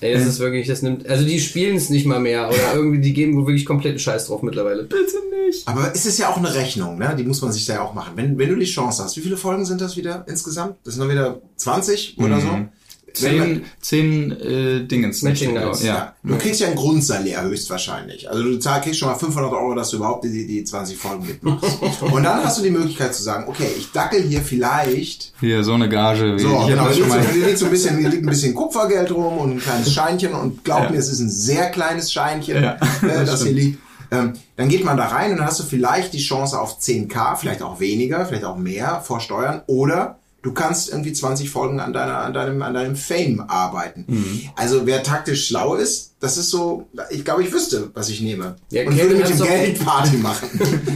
Ey, 0.00 0.14
das 0.14 0.26
ist 0.26 0.38
wirklich, 0.40 0.66
das 0.66 0.82
nimmt, 0.82 1.08
also 1.08 1.26
die 1.26 1.40
spielen 1.40 1.76
es 1.76 1.90
nicht 1.90 2.06
mal 2.06 2.20
mehr 2.20 2.48
oder 2.48 2.74
irgendwie, 2.74 3.00
die 3.00 3.12
geben 3.12 3.36
wohl 3.36 3.46
wirklich 3.46 3.66
kompletten 3.66 3.98
Scheiß 3.98 4.26
drauf 4.26 4.42
mittlerweile. 4.42 4.84
Bitte 4.84 5.16
nicht. 5.50 5.68
Aber 5.68 5.92
es 5.94 6.06
ist 6.06 6.18
ja 6.18 6.28
auch 6.30 6.36
eine 6.36 6.54
Rechnung, 6.54 6.98
ne? 6.98 7.14
Die 7.18 7.24
muss 7.24 7.42
man 7.42 7.52
sich 7.52 7.66
da 7.66 7.74
ja 7.74 7.82
auch 7.82 7.94
machen. 7.94 8.12
Wenn, 8.16 8.38
wenn 8.38 8.48
du 8.48 8.56
die 8.56 8.64
Chance 8.66 9.02
hast, 9.02 9.16
wie 9.16 9.20
viele 9.20 9.36
Folgen 9.36 9.64
sind 9.64 9.80
das 9.80 9.96
wieder 9.96 10.24
insgesamt? 10.28 10.76
Das 10.84 10.94
sind 10.94 11.00
dann 11.02 11.10
wieder 11.10 11.40
20 11.56 12.16
oder 12.18 12.40
so? 12.40 12.46
Wenn 12.46 12.52
man- 12.52 12.68
Zehn, 13.12 13.64
zehn 13.80 14.30
äh, 14.40 14.86
Dingens. 14.86 15.22
Nicht, 15.24 15.42
Nights, 15.52 15.82
ja. 15.82 15.94
Ja. 15.94 16.14
Du 16.22 16.38
kriegst 16.38 16.60
ja 16.60 16.68
ein 16.68 16.76
Grundsalär 16.76 17.42
höchstwahrscheinlich. 17.42 18.30
Also 18.30 18.44
du 18.44 18.56
zahl- 18.60 18.80
kriegst 18.80 19.00
schon 19.00 19.08
mal 19.08 19.16
500 19.16 19.52
Euro, 19.52 19.74
dass 19.74 19.90
du 19.90 19.96
überhaupt 19.96 20.24
die, 20.24 20.46
die 20.46 20.62
20 20.62 20.96
Folgen 20.96 21.26
mitmachst. 21.26 21.78
Und 22.02 22.22
dann 22.22 22.44
hast 22.44 22.58
du 22.58 22.62
die 22.62 22.70
Möglichkeit 22.70 23.12
zu 23.12 23.24
sagen, 23.24 23.46
okay, 23.48 23.66
ich 23.76 23.90
dackel 23.90 24.22
hier 24.22 24.42
vielleicht. 24.42 25.32
Hier, 25.40 25.64
so 25.64 25.72
eine 25.74 25.88
Gage. 25.88 26.36
Wie, 26.36 26.38
So, 26.40 26.50
genau, 26.68 26.88
hier 26.88 27.04
liegt, 27.04 27.10
so- 27.12 27.30
hier 27.32 27.46
liegt 27.46 27.58
so 27.58 27.64
ein 27.64 27.70
bisschen, 27.72 27.98
hier 27.98 28.08
liegt 28.10 28.22
ein 28.22 28.28
bisschen 28.30 28.54
Kupfergeld 28.54 29.10
rum 29.10 29.38
und 29.38 29.50
ein 29.54 29.58
kleines 29.60 29.92
Scheinchen 29.92 30.32
und 30.32 30.62
glaub 30.62 30.84
Ja. 30.84 30.90
mir, 30.90 30.98
es 30.98 31.08
ist 31.08 31.18
ein 31.18 31.30
sehr 31.30 31.68
kleines 31.70 32.12
Scheinchen, 32.12 32.62
Ja, 32.62 32.74
äh, 32.74 32.78
das 33.02 33.30
das 33.30 33.42
hier 33.42 33.52
liegt. 33.52 33.78
Ähm, 34.10 34.32
dann 34.56 34.68
geht 34.68 34.84
man 34.84 34.96
da 34.96 35.06
rein 35.08 35.30
und 35.32 35.38
dann 35.38 35.46
hast 35.46 35.60
du 35.60 35.64
vielleicht 35.64 36.12
die 36.12 36.18
Chance 36.18 36.58
auf 36.60 36.78
10k, 36.78 37.36
vielleicht 37.36 37.62
auch 37.62 37.80
weniger, 37.80 38.24
vielleicht 38.26 38.44
auch 38.44 38.56
mehr 38.56 39.00
vor 39.04 39.20
Steuern 39.20 39.62
oder 39.66 40.18
du 40.42 40.52
kannst 40.52 40.88
irgendwie 40.90 41.12
20 41.12 41.50
Folgen 41.50 41.80
an 41.80 41.92
deiner, 41.92 42.18
an 42.18 42.32
deinem, 42.32 42.62
an 42.62 42.74
deinem 42.74 42.96
Fame 42.96 43.40
arbeiten. 43.46 44.04
Mhm. 44.08 44.40
Also 44.56 44.86
wer 44.86 45.02
taktisch 45.02 45.46
schlau 45.48 45.74
ist, 45.74 46.14
das 46.20 46.36
ist 46.38 46.50
so, 46.50 46.88
ich 47.10 47.24
glaube, 47.24 47.42
ich 47.42 47.52
wüsste, 47.52 47.90
was 47.94 48.08
ich 48.08 48.20
nehme. 48.20 48.56
Ja, 48.70 48.82
und 48.84 48.96
Kevin 48.96 49.10
würde 49.10 49.16
mit 49.22 49.28
dem 49.28 49.38
doch- 49.38 49.46
Geld 49.46 49.84
Party 49.84 50.16
machen. 50.16 50.48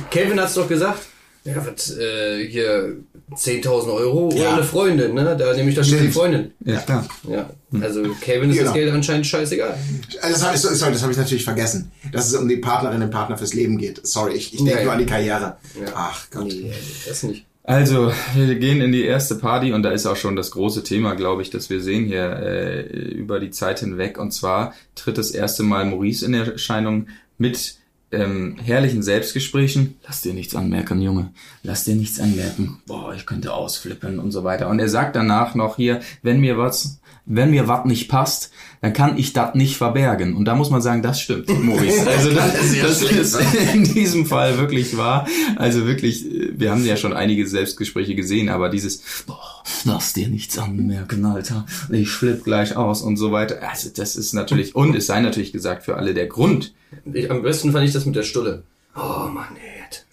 Kevin 0.11 0.40
hat's 0.40 0.55
doch 0.55 0.69
gesagt. 0.69 1.00
Ja, 1.44 1.55
was, 1.56 1.90
äh, 1.99 2.49
hier 2.49 2.96
10.000 3.32 3.93
Euro 3.93 4.26
oder 4.29 4.37
Ja. 4.37 4.55
eine 4.55 4.65
Freundin, 4.65 5.15
ne? 5.15 5.37
Da 5.38 5.53
nehme 5.55 5.71
ich 5.71 5.76
doch 5.76 5.85
lieber 5.85 6.00
die. 6.03 6.09
Freundin. 6.11 6.50
Ja, 6.65 6.79
klar. 6.81 7.06
Ja, 7.29 7.50
also 7.81 8.03
Kevin 8.21 8.50
ist 8.50 8.56
Genau. 8.59 8.69
das 8.71 8.75
Geld 8.75 8.93
anscheinend 8.93 9.26
scheißegal. 9.26 9.76
Also 10.21 10.35
das 10.35 10.44
habe 10.44 10.55
ich, 10.56 10.61
sorry, 10.62 10.93
das 10.93 11.03
hab 11.03 11.11
ich 11.11 11.17
natürlich 11.17 11.44
vergessen, 11.44 11.91
dass 12.12 12.29
es 12.29 12.35
um 12.35 12.49
die 12.49 12.59
Partnerin 12.59 13.03
und 13.03 13.11
Partner 13.11 13.37
fürs 13.38 13.55
Leben 13.55 13.79
geht. 13.79 14.06
Sorry, 14.06 14.35
ich, 14.35 14.55
ich 14.55 14.62
denke 14.65 14.85
nur 14.85 14.93
an 14.93 14.99
die 14.99 15.06
Karriere. 15.06 15.56
Ja. 15.81 15.93
Ach 15.94 16.26
Gott. 16.31 16.47
Nee, 16.47 16.73
das 17.09 17.23
nicht. 17.23 17.47
Also, 17.67 18.12
wir 18.35 18.55
gehen 18.56 18.82
in 18.82 18.93
die 18.93 19.05
erste 19.05 19.37
Party 19.37 19.73
und 19.73 19.82
da 19.85 19.91
ist 19.91 20.05
auch 20.05 20.17
schon 20.17 20.37
das 20.37 20.50
große 20.50 20.85
Thema, 20.85 21.15
glaube 21.15 21.41
ich, 21.41 21.49
das 21.49 21.71
wir 21.71 21.81
sehen 21.81 22.05
hier 22.05 22.25
äh, 22.37 22.82
über 22.82 23.41
die 23.41 23.50
Zeit 23.50 23.81
hinweg. 23.81 24.19
Und 24.19 24.32
zwar 24.32 24.75
tritt 24.94 25.17
das 25.17 25.31
erste 25.31 25.62
Mal 25.62 25.87
Maurice 25.87 26.26
in 26.26 26.35
Erscheinung 26.35 27.06
mit 27.38 27.76
ähm, 28.14 28.56
herrlichen 28.62 29.02
Selbstgesprächen. 29.02 29.96
Lass 30.06 30.22
dir 30.22 30.34
nichts 30.34 30.55
anmerken, 30.55 31.00
Junge. 31.00 31.32
Lass 31.62 31.84
dir 31.84 31.94
nichts 31.94 32.20
anmerken. 32.20 32.78
Boah, 32.87 33.14
ich 33.14 33.26
könnte 33.26 33.52
ausflippen 33.52 34.19
und 34.19 34.31
so 34.31 34.44
weiter. 34.44 34.69
Und 34.69 34.78
er 34.78 34.88
sagt 34.88 35.16
danach 35.16 35.55
noch 35.55 35.76
hier, 35.76 36.00
wenn 36.22 36.40
mir 36.40 36.56
was, 36.58 37.00
wenn 37.26 37.50
mir 37.50 37.69
was 37.69 37.84
nicht 37.84 38.08
passt, 38.08 38.50
dann 38.81 38.93
kann 38.93 39.16
ich 39.16 39.32
das 39.32 39.55
nicht 39.55 39.76
verbergen. 39.76 40.37
Und 40.37 40.44
da 40.44 40.55
muss 40.55 40.70
man 40.70 40.82
sagen, 40.82 41.02
das 41.02 41.20
stimmt, 41.20 41.49
Maurice. 41.49 42.06
Also 42.14 42.31
das, 42.32 42.52
das 42.81 43.02
ist 43.02 43.38
in 43.72 43.84
diesem 43.84 44.26
Fall 44.26 44.58
wirklich 44.58 44.96
wahr. 44.96 45.26
Also 45.56 45.87
wirklich, 45.87 46.26
äh, 46.26 46.52
wir 46.58 46.70
haben 46.70 46.84
ja 46.84 46.96
schon 46.96 47.12
einige 47.12 47.46
Selbstgespräche 47.46 48.14
gesehen, 48.14 48.49
aber 48.49 48.69
dieses, 48.69 49.02
boah, 49.26 49.62
lass 49.85 50.12
dir 50.12 50.28
nichts 50.28 50.59
anmerken, 50.59 51.25
Alter. 51.25 51.66
Ich 51.90 52.11
flipp 52.11 52.44
gleich 52.44 52.76
aus 52.76 53.02
und 53.02 53.16
so 53.16 53.33
weiter. 53.33 53.66
Also 53.68 53.88
das 53.94 54.16
ist 54.16 54.35
natürlich, 54.35 54.75
und 54.75 54.94
es 54.94 55.06
sei 55.06 55.21
natürlich 55.21 55.52
gesagt 55.52 55.85
für 55.85 55.97
alle 55.97 56.14
der 56.14 56.26
Grund, 56.26 56.75
Ich, 57.12 57.30
am 57.30 57.42
besten 57.42 57.72
fand 57.72 57.86
ich 57.86 57.92
das 57.92 58.06
mit 58.06 58.16
der 58.16 58.22
Stulle. 58.22 58.62
Oh 58.96 59.28
Mann, 59.28 59.56
jetzt 59.80 60.06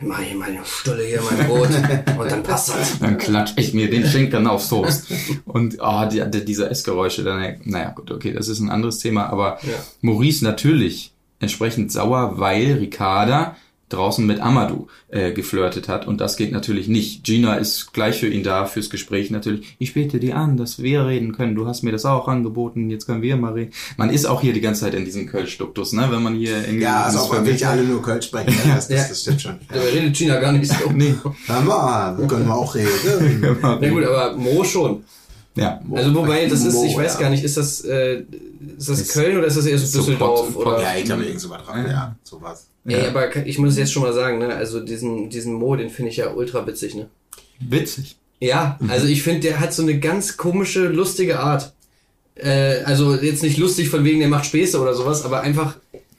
Mach 0.00 0.20
hier 0.20 0.36
meine 0.36 0.58
Stulle 0.64 1.04
hier, 1.04 1.20
mein 1.22 1.46
Brot. 1.46 1.68
und 2.18 2.30
dann 2.30 2.42
passt 2.42 2.70
das. 2.70 2.98
Dann 2.98 3.16
klatsch 3.16 3.52
ich 3.56 3.74
mir 3.74 3.88
den 3.88 4.04
Schinken 4.04 4.46
aufs 4.46 4.68
Toast. 4.68 5.06
Und 5.44 5.80
ah, 5.80 6.06
die, 6.06 6.22
die, 6.30 6.44
diese 6.44 6.68
Essgeräusche, 6.68 7.22
dann, 7.22 7.60
naja, 7.64 7.90
gut, 7.90 8.10
okay, 8.10 8.32
das 8.32 8.48
ist 8.48 8.60
ein 8.60 8.70
anderes 8.70 8.98
Thema. 8.98 9.30
Aber 9.30 9.58
Ja. 9.62 9.74
Maurice 10.00 10.44
natürlich 10.44 11.12
entsprechend 11.38 11.92
sauer, 11.92 12.38
weil 12.38 12.74
Ricarda 12.74 13.56
draußen 13.94 14.24
mit 14.26 14.40
Amadou 14.40 14.88
äh, 15.08 15.32
geflirtet 15.32 15.88
hat 15.88 16.06
und 16.06 16.20
das 16.20 16.36
geht 16.36 16.52
natürlich 16.52 16.88
nicht. 16.88 17.24
Gina 17.24 17.54
ist 17.54 17.92
gleich 17.92 18.18
für 18.20 18.28
ihn 18.28 18.42
da, 18.42 18.66
fürs 18.66 18.90
Gespräch 18.90 19.30
natürlich. 19.30 19.76
Ich 19.78 19.94
bete 19.94 20.18
dir 20.20 20.36
an, 20.36 20.56
dass 20.56 20.82
wir 20.82 21.06
reden 21.06 21.32
können. 21.32 21.54
Du 21.54 21.66
hast 21.66 21.82
mir 21.82 21.92
das 21.92 22.04
auch 22.04 22.28
angeboten, 22.28 22.90
jetzt 22.90 23.06
können 23.06 23.22
wir 23.22 23.36
mal 23.36 23.52
reden. 23.52 23.72
Man 23.96 24.10
ist 24.10 24.26
auch 24.26 24.40
hier 24.40 24.52
die 24.52 24.60
ganze 24.60 24.82
Zeit 24.82 24.94
in 24.94 25.04
diesem 25.04 25.26
Kölsch-Duktus, 25.26 25.92
ne? 25.92 26.08
Wenn 26.10 26.22
man 26.22 26.34
hier 26.34 26.56
irgendwie... 26.58 26.82
Ja, 26.82 27.04
also 27.04 27.18
auch 27.20 27.32
wirklich 27.32 27.66
alle 27.66 27.82
nur 27.84 28.02
Kölsch 28.02 28.26
sprechen. 28.26 28.50
Ne? 28.50 28.74
Das, 28.74 28.88
das, 28.88 28.96
Ja. 29.02 29.08
das 29.08 29.20
stimmt 29.20 29.40
schon. 29.40 29.56
Dabei 29.68 29.88
redet 29.90 30.16
Gina 30.16 30.38
gar 30.40 30.52
nicht 30.52 30.70
so. 30.70 30.90
Nee. 30.94 31.14
Hör 31.46 31.60
mal, 31.62 32.18
wir 32.18 32.26
können 32.26 32.46
wir 32.46 32.54
auch 32.54 32.74
reden. 32.74 33.56
Na 33.62 33.76
gut, 33.88 34.04
aber 34.04 34.36
Mo 34.36 34.62
schon. 34.64 35.04
Ja. 35.56 35.80
Also 35.92 36.14
wobei, 36.14 36.46
das 36.46 36.64
ist, 36.64 36.74
ich 36.82 36.92
Mo, 36.96 36.98
weiß 37.02 37.14
ja. 37.14 37.20
gar 37.20 37.30
nicht, 37.30 37.44
ist 37.44 37.56
das, 37.56 37.80
äh, 37.84 38.24
ist 38.76 38.88
das 38.88 39.00
Ist 39.00 39.12
Köln 39.12 39.38
oder 39.38 39.46
ist 39.46 39.56
das 39.56 39.66
eher 39.66 39.78
so 39.78 39.86
so 39.86 39.98
Düsseldorf? 40.00 40.52
Pott- 40.54 40.66
oder? 40.66 40.82
Ja, 40.82 40.96
ich 40.98 41.04
glaube, 41.04 41.24
irgend 41.24 41.40
so 41.40 41.50
was 41.50 41.62
dran. 41.64 41.86
Ja, 41.88 42.16
sowas. 42.24 42.66
Ey, 42.86 43.06
aber 43.06 43.46
ich 43.46 43.58
muss 43.58 43.78
jetzt 43.78 43.92
schon 43.92 44.02
mal 44.02 44.12
sagen, 44.12 44.38
ne, 44.38 44.54
also 44.54 44.80
diesen, 44.80 45.30
diesen 45.30 45.54
Mo, 45.54 45.74
den 45.74 45.88
finde 45.90 46.10
ich 46.10 46.18
ja 46.18 46.32
ultra 46.32 46.66
witzig, 46.66 46.94
ne? 46.94 47.08
Witzig. 47.58 48.16
Ja, 48.40 48.78
also 48.88 49.06
ich 49.06 49.22
finde, 49.22 49.40
der 49.40 49.60
hat 49.60 49.72
so 49.72 49.82
eine 49.82 49.98
ganz 49.98 50.36
komische, 50.36 50.88
lustige 50.88 51.40
Art. 51.40 51.72
Äh, 52.34 52.82
also 52.84 53.14
jetzt 53.14 53.42
nicht 53.42 53.56
lustig 53.56 53.88
von 53.88 54.04
wegen, 54.04 54.20
der 54.20 54.28
macht 54.28 54.44
Späße 54.44 54.78
oder 54.80 54.94
sowas, 54.94 55.24
aber 55.24 55.40
einfach 55.40 55.76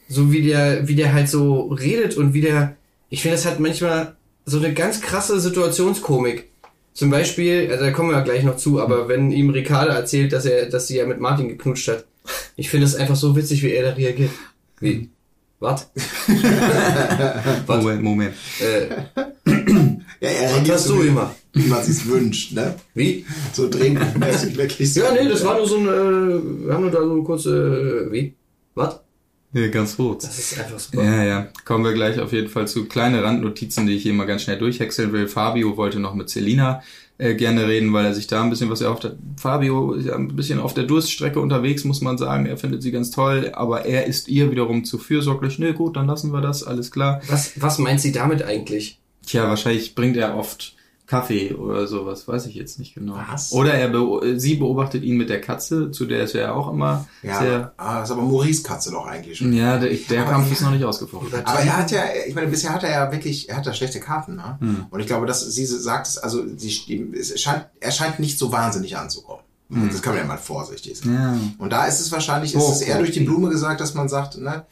so 0.08 0.32
wie 0.32 0.42
der, 0.42 0.88
wie 0.88 0.96
der 0.96 1.14
halt 1.14 1.30
so 1.30 1.68
redet 1.68 2.18
und 2.18 2.34
wie 2.34 2.42
der, 2.42 2.76
ich 3.10 3.22
finde, 3.22 3.38
das 3.38 3.46
hat 3.46 3.60
manchmal 3.60 4.16
so 4.46 4.58
eine 4.58 4.74
ganz 4.74 5.02
krasse 5.02 5.40
Situationskomik. 5.40 6.50
Zum 6.94 7.10
Beispiel, 7.10 7.70
also 7.70 7.84
da 7.84 7.92
kommen 7.92 8.10
wir 8.10 8.18
ja 8.18 8.24
gleich 8.24 8.44
noch 8.44 8.56
zu, 8.56 8.82
aber 8.82 9.08
wenn 9.08 9.32
ihm 9.32 9.50
Ricardo 9.50 9.92
erzählt, 9.92 10.32
dass 10.32 10.46
er, 10.46 10.68
dass 10.68 10.88
sie 10.88 10.98
ja 10.98 11.06
mit 11.06 11.20
Martin 11.20 11.50
geknutscht 11.50 11.90
hat, 11.90 12.06
ich 12.56 12.70
finde 12.70 12.86
es 12.86 12.96
einfach 12.96 13.18
so 13.18 13.36
witzig, 13.36 13.62
wie 13.64 13.72
er 13.72 13.84
da 13.84 13.94
reagiert. 13.94 14.32
Wie? 14.80 15.10
Was? 15.66 15.90
Moment, 17.68 18.04
Moment. 18.04 18.34
Äh, 18.60 19.24
Ja, 20.22 20.30
er 20.30 20.62
was 20.62 20.70
hast 20.72 20.90
du 20.90 21.02
immer? 21.02 21.36
wie 21.54 21.68
man 21.68 21.84
sich's 21.84 22.06
wünscht, 22.06 22.54
ne? 22.54 22.76
Wie? 22.94 23.26
So 23.54 23.70
drehbuchmäßig 23.70 24.58
wirklich 24.58 24.94
so. 24.94 25.02
Ja, 25.02 25.12
nee, 25.14 25.28
das 25.28 25.44
war 25.44 25.58
nur 25.58 25.68
so 25.68 25.78
ein, 25.78 25.86
äh, 25.88 26.66
wir 26.68 26.74
haben 26.74 26.82
nur 26.82 26.92
da 26.92 27.02
so 27.02 27.24
kurze, 27.24 28.08
äh, 28.10 28.12
wie? 28.12 28.36
Was? 28.76 29.00
Ja, 29.54 29.68
ganz 29.68 29.96
kurz. 29.96 30.26
Das 30.26 30.38
ist 30.38 30.60
einfach 30.60 30.80
super. 30.80 31.04
Ja, 31.04 31.24
ja. 31.24 31.48
Kommen 31.64 31.86
wir 31.86 31.94
gleich 31.94 32.20
auf 32.20 32.34
jeden 32.34 32.50
Fall 32.50 32.68
zu 32.68 32.86
kleine 32.86 33.24
Randnotizen, 33.24 33.88
die 33.88 33.94
ich 33.96 34.04
hier 34.04 34.14
mal 34.14 34.26
ganz 34.26 34.42
schnell 34.44 34.58
durchhäckseln 34.58 35.14
will. 35.14 35.28
Fabio 35.28 35.78
wollte 35.78 36.00
noch 36.00 36.14
mit 36.14 36.30
Selina 36.30 36.82
äh, 37.18 37.34
gerne 37.36 37.68
reden, 37.68 37.94
weil 37.94 38.06
er 38.06 38.14
sich 38.14 38.28
da 38.28 38.44
ein 38.44 38.50
bisschen 38.50 38.70
was 38.70 38.82
erhofft 38.82 39.06
hat. 39.06 39.18
Fabio 39.38 39.94
ist 39.94 40.06
ja 40.06 40.16
ein 40.16 40.36
bisschen 40.36 40.60
auf 40.60 40.74
der 40.74 40.84
Durststrecke 40.84 41.40
unterwegs, 41.40 41.84
muss 41.84 42.02
man 42.02 42.18
sagen. 42.18 42.46
Er 42.46 42.58
findet 42.58 42.84
sie 42.84 42.92
ganz 42.92 43.12
toll, 43.12 43.52
aber 43.54 43.86
er 43.86 44.06
ist 44.06 44.28
ihr 44.28 44.52
wiederum 44.52 44.84
zu 44.84 44.98
fürsorglich. 44.98 45.60
Nö, 45.60 45.74
gut, 45.74 45.96
dann 45.96 46.08
lassen 46.08 46.34
wir 46.34 46.42
das, 46.42 46.64
alles 46.64 46.92
klar. 46.92 47.22
Was, 47.28 47.60
was 47.62 47.78
meint 47.78 48.02
sie 48.02 48.12
damit 48.12 48.44
eigentlich? 48.44 49.00
Tja, 49.26 49.48
wahrscheinlich 49.48 49.96
bringt 49.96 50.18
er 50.18 50.38
oft 50.38 50.75
Kaffee 51.08 51.54
oder 51.54 51.86
sowas, 51.88 52.28
weiß 52.28 52.48
ich 52.48 52.56
jetzt 52.56 52.80
nicht 52.80 52.96
genau. 52.96 53.20
Was? 53.30 53.52
Oder 53.52 53.74
er 53.76 53.90
be 53.90 54.40
sie 54.40 54.56
beobachtet 54.56 55.04
ihn 55.04 55.18
mit 55.18 55.30
der 55.30 55.40
Katze, 55.40 55.92
zu 55.92 56.06
der 56.06 56.24
ist 56.24 56.34
er 56.34 56.42
ja 56.42 56.54
auch 56.54 56.72
immer 56.72 57.08
Ja, 57.22 57.40
sehr... 57.40 57.74
ah, 57.78 58.00
das 58.00 58.10
ist 58.10 58.14
aber 58.16 58.24
Maurice 58.24 58.64
Katze 58.64 58.92
doch 58.92 59.06
eigentlich 59.06 59.38
schon. 59.38 59.54
Ja, 59.54 59.78
der, 59.78 59.92
der 60.10 60.22
Aber 60.24 60.32
Kampf 60.32 60.48
ja. 60.48 60.54
ist 60.54 60.62
noch 60.62 60.72
nicht 60.72 60.84
ausgefochten. 60.84 61.46
Aber 61.46 61.60
er 61.60 61.78
hat 61.78 61.92
ja, 61.92 62.02
ich 62.28 62.34
meine, 62.34 62.48
bisher 62.48 62.74
hat 62.74 62.84
er 62.84 62.92
ja 62.92 63.12
wirklich, 63.12 63.50
er 63.50 63.58
hat 63.58 63.68
da 63.68 63.74
schlechte 63.74 64.00
Karten, 64.00 64.36
ne? 64.36 64.58
Hm. 64.60 64.86
Und 64.90 65.00
ich 65.00 65.06
glaube, 65.08 65.28
dass 65.28 65.42
sie 65.42 65.66
sagt 65.66 66.08
es, 66.08 66.18
also 66.18 66.44
sie, 66.58 67.12
es 67.18 67.40
scheint, 67.40 67.68
er 67.80 67.92
scheint 67.92 68.20
nicht 68.20 68.40
so 68.40 68.52
wahnsinnig 68.52 68.98
anzukommen. 68.98 69.44
Das 69.68 70.02
kann 70.04 70.14
man 70.14 70.22
ja 70.22 70.28
mal 70.28 70.38
vorsichtig. 70.38 71.02
Hm. 71.04 71.14
Ja. 71.14 71.38
Und 71.58 71.72
da 71.72 71.86
ist 71.86 72.00
es 72.00 72.12
wahrscheinlich, 72.12 72.54
ist 72.54 72.62
Oh, 72.62 72.72
es 72.72 72.82
eher 72.82 72.96
okay. 72.96 73.04
durch 73.06 73.12
die 73.12 73.22
Blume 73.22 73.50
gesagt, 73.50 73.82
dass 73.82 73.94
man 73.96 74.08
sagt, 74.10 74.38
ne, 74.38 74.66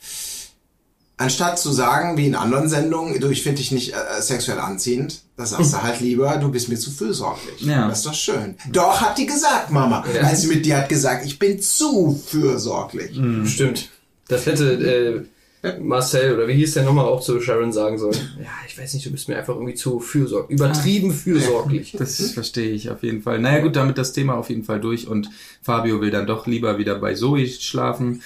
anstatt 1.17 1.59
zu 1.59 1.71
sagen, 1.71 2.17
wie 2.17 2.27
in 2.27 2.35
anderen 2.35 2.69
Sendungen, 2.69 3.19
du, 3.19 3.29
ich 3.29 3.43
finde 3.43 3.57
dich 3.59 3.71
nicht 3.71 3.93
äh, 3.93 4.21
sexuell 4.21 4.59
anziehend, 4.59 5.21
da 5.37 5.45
sagst 5.45 5.73
du 5.73 5.77
halt 5.83 5.99
lieber, 5.99 6.37
du 6.37 6.51
bist 6.51 6.69
mir 6.69 6.77
zu 6.77 6.91
fürsorglich. 6.91 7.61
Ja. 7.61 7.87
Das 7.87 7.99
ist 7.99 8.05
doch 8.05 8.13
schön. 8.13 8.55
Doch, 8.71 9.01
hat 9.01 9.17
die 9.17 9.25
gesagt, 9.25 9.71
Mama. 9.71 10.03
Ja. 10.13 10.21
Als 10.21 10.41
sie 10.41 10.47
mit 10.47 10.65
dir 10.65 10.77
hat 10.77 10.89
gesagt, 10.89 11.25
ich 11.25 11.39
bin 11.39 11.61
zu 11.61 12.19
fürsorglich. 12.25 13.15
Hm. 13.15 13.45
Stimmt. 13.45 13.89
Das 14.27 14.45
hätte 14.45 15.25
äh, 15.63 15.79
Marcel 15.79 16.33
oder 16.33 16.47
wie 16.47 16.53
hieß 16.53 16.73
der 16.73 16.83
nochmal 16.83 17.05
auch 17.05 17.21
zu 17.21 17.39
Sharon 17.39 17.71
sagen 17.71 17.97
sollen. 17.97 18.17
Ja, 18.39 18.49
ich 18.67 18.77
weiß 18.77 18.93
nicht, 18.93 19.05
du 19.05 19.11
bist 19.11 19.29
mir 19.29 19.37
einfach 19.37 19.55
irgendwie 19.55 19.75
zu 19.75 19.99
fürsorglich. 19.99 20.57
Übertrieben 20.57 21.11
fürsorglich. 21.13 21.95
Das 21.97 22.31
verstehe 22.31 22.71
ich 22.71 22.89
auf 22.89 23.03
jeden 23.03 23.21
Fall. 23.21 23.39
Naja 23.39 23.59
gut, 23.59 23.75
damit 23.75 23.97
das 23.97 24.13
Thema 24.13 24.35
auf 24.35 24.49
jeden 24.49 24.63
Fall 24.63 24.81
durch 24.81 25.07
und 25.07 25.29
Fabio 25.61 26.01
will 26.01 26.11
dann 26.11 26.27
doch 26.27 26.47
lieber 26.47 26.77
wieder 26.77 26.95
bei 26.95 27.13
Zoe 27.13 27.47
schlafen. 27.47 28.21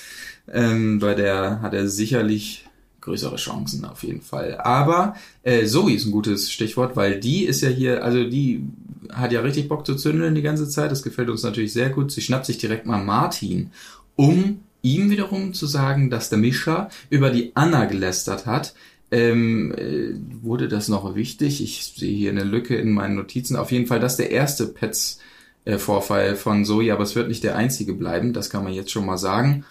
Ähm, 0.52 1.00
bei 1.00 1.14
der 1.14 1.62
hat 1.62 1.74
er 1.74 1.88
sicherlich 1.88 2.67
größere 3.02 3.38
Chancen 3.38 3.86
auf 3.86 4.04
jeden 4.04 4.22
Fall. 4.22 4.58
Aber 4.58 5.16
äh, 5.44 5.66
Zoe 5.66 5.94
ist 5.94 6.06
ein 6.06 6.12
gutes 6.12 6.52
Stichwort, 6.52 6.96
weil 6.96 7.20
die 7.20 7.46
ist 7.46 7.62
ja 7.62 7.70
hier, 7.70 8.04
also 8.04 8.24
die 8.24 8.64
hat 9.12 9.32
ja 9.32 9.42
richtig 9.42 9.70
Bock 9.70 9.86
zu 9.86 9.96
zündeln 9.96 10.36
die 10.36 10.42
ganze 10.42 10.68
Zeit. 10.68 10.92
Das 10.92 11.04
gefällt 11.04 11.30
uns 11.30 11.44
natürlich 11.44 11.74
sehr 11.74 11.90
gut. 11.90 12.12
Sie 12.12 12.22
schnappt 12.22 12.46
sich 12.46 12.58
direkt 12.58 12.86
mal 12.86 13.04
Martin, 13.04 13.72
um 14.16 14.60
ihm 14.82 15.10
wiederum 15.10 15.54
zu 15.54 15.68
sagen, 15.68 16.10
dass 16.10 16.30
der 16.30 16.40
Mischa 16.40 16.90
über 17.10 17.30
die 17.30 17.52
Anna 17.56 17.86
gelästert 17.86 18.46
hat. 18.46 18.74
Ähm, 19.10 19.74
äh, 19.74 20.14
wurde 20.44 20.68
das 20.68 20.90
noch 20.90 21.16
wichtig? 21.16 21.64
Ich 21.64 21.94
sehe 21.96 22.16
hier 22.16 22.32
eine 22.32 22.44
Lücke 22.44 22.76
in 22.76 22.92
meinen 22.92 23.16
Notizen. 23.16 23.56
Auf 23.56 23.72
jeden 23.72 23.88
Fall, 23.88 24.00
das 24.00 24.18
der 24.18 24.32
erste 24.32 24.68
Pets 24.68 25.20
äh, 25.66 25.78
von 25.78 26.66
Zoe, 26.66 26.92
aber 26.92 27.04
es 27.04 27.16
wird 27.16 27.30
nicht 27.30 27.44
der 27.44 27.56
einzige 27.56 27.94
bleiben, 27.94 28.34
das 28.34 28.50
kann 28.50 28.64
man 28.64 28.74
jetzt 28.74 28.92
schon 28.92 29.06
mal 29.06 29.18
sagen. 29.18 29.66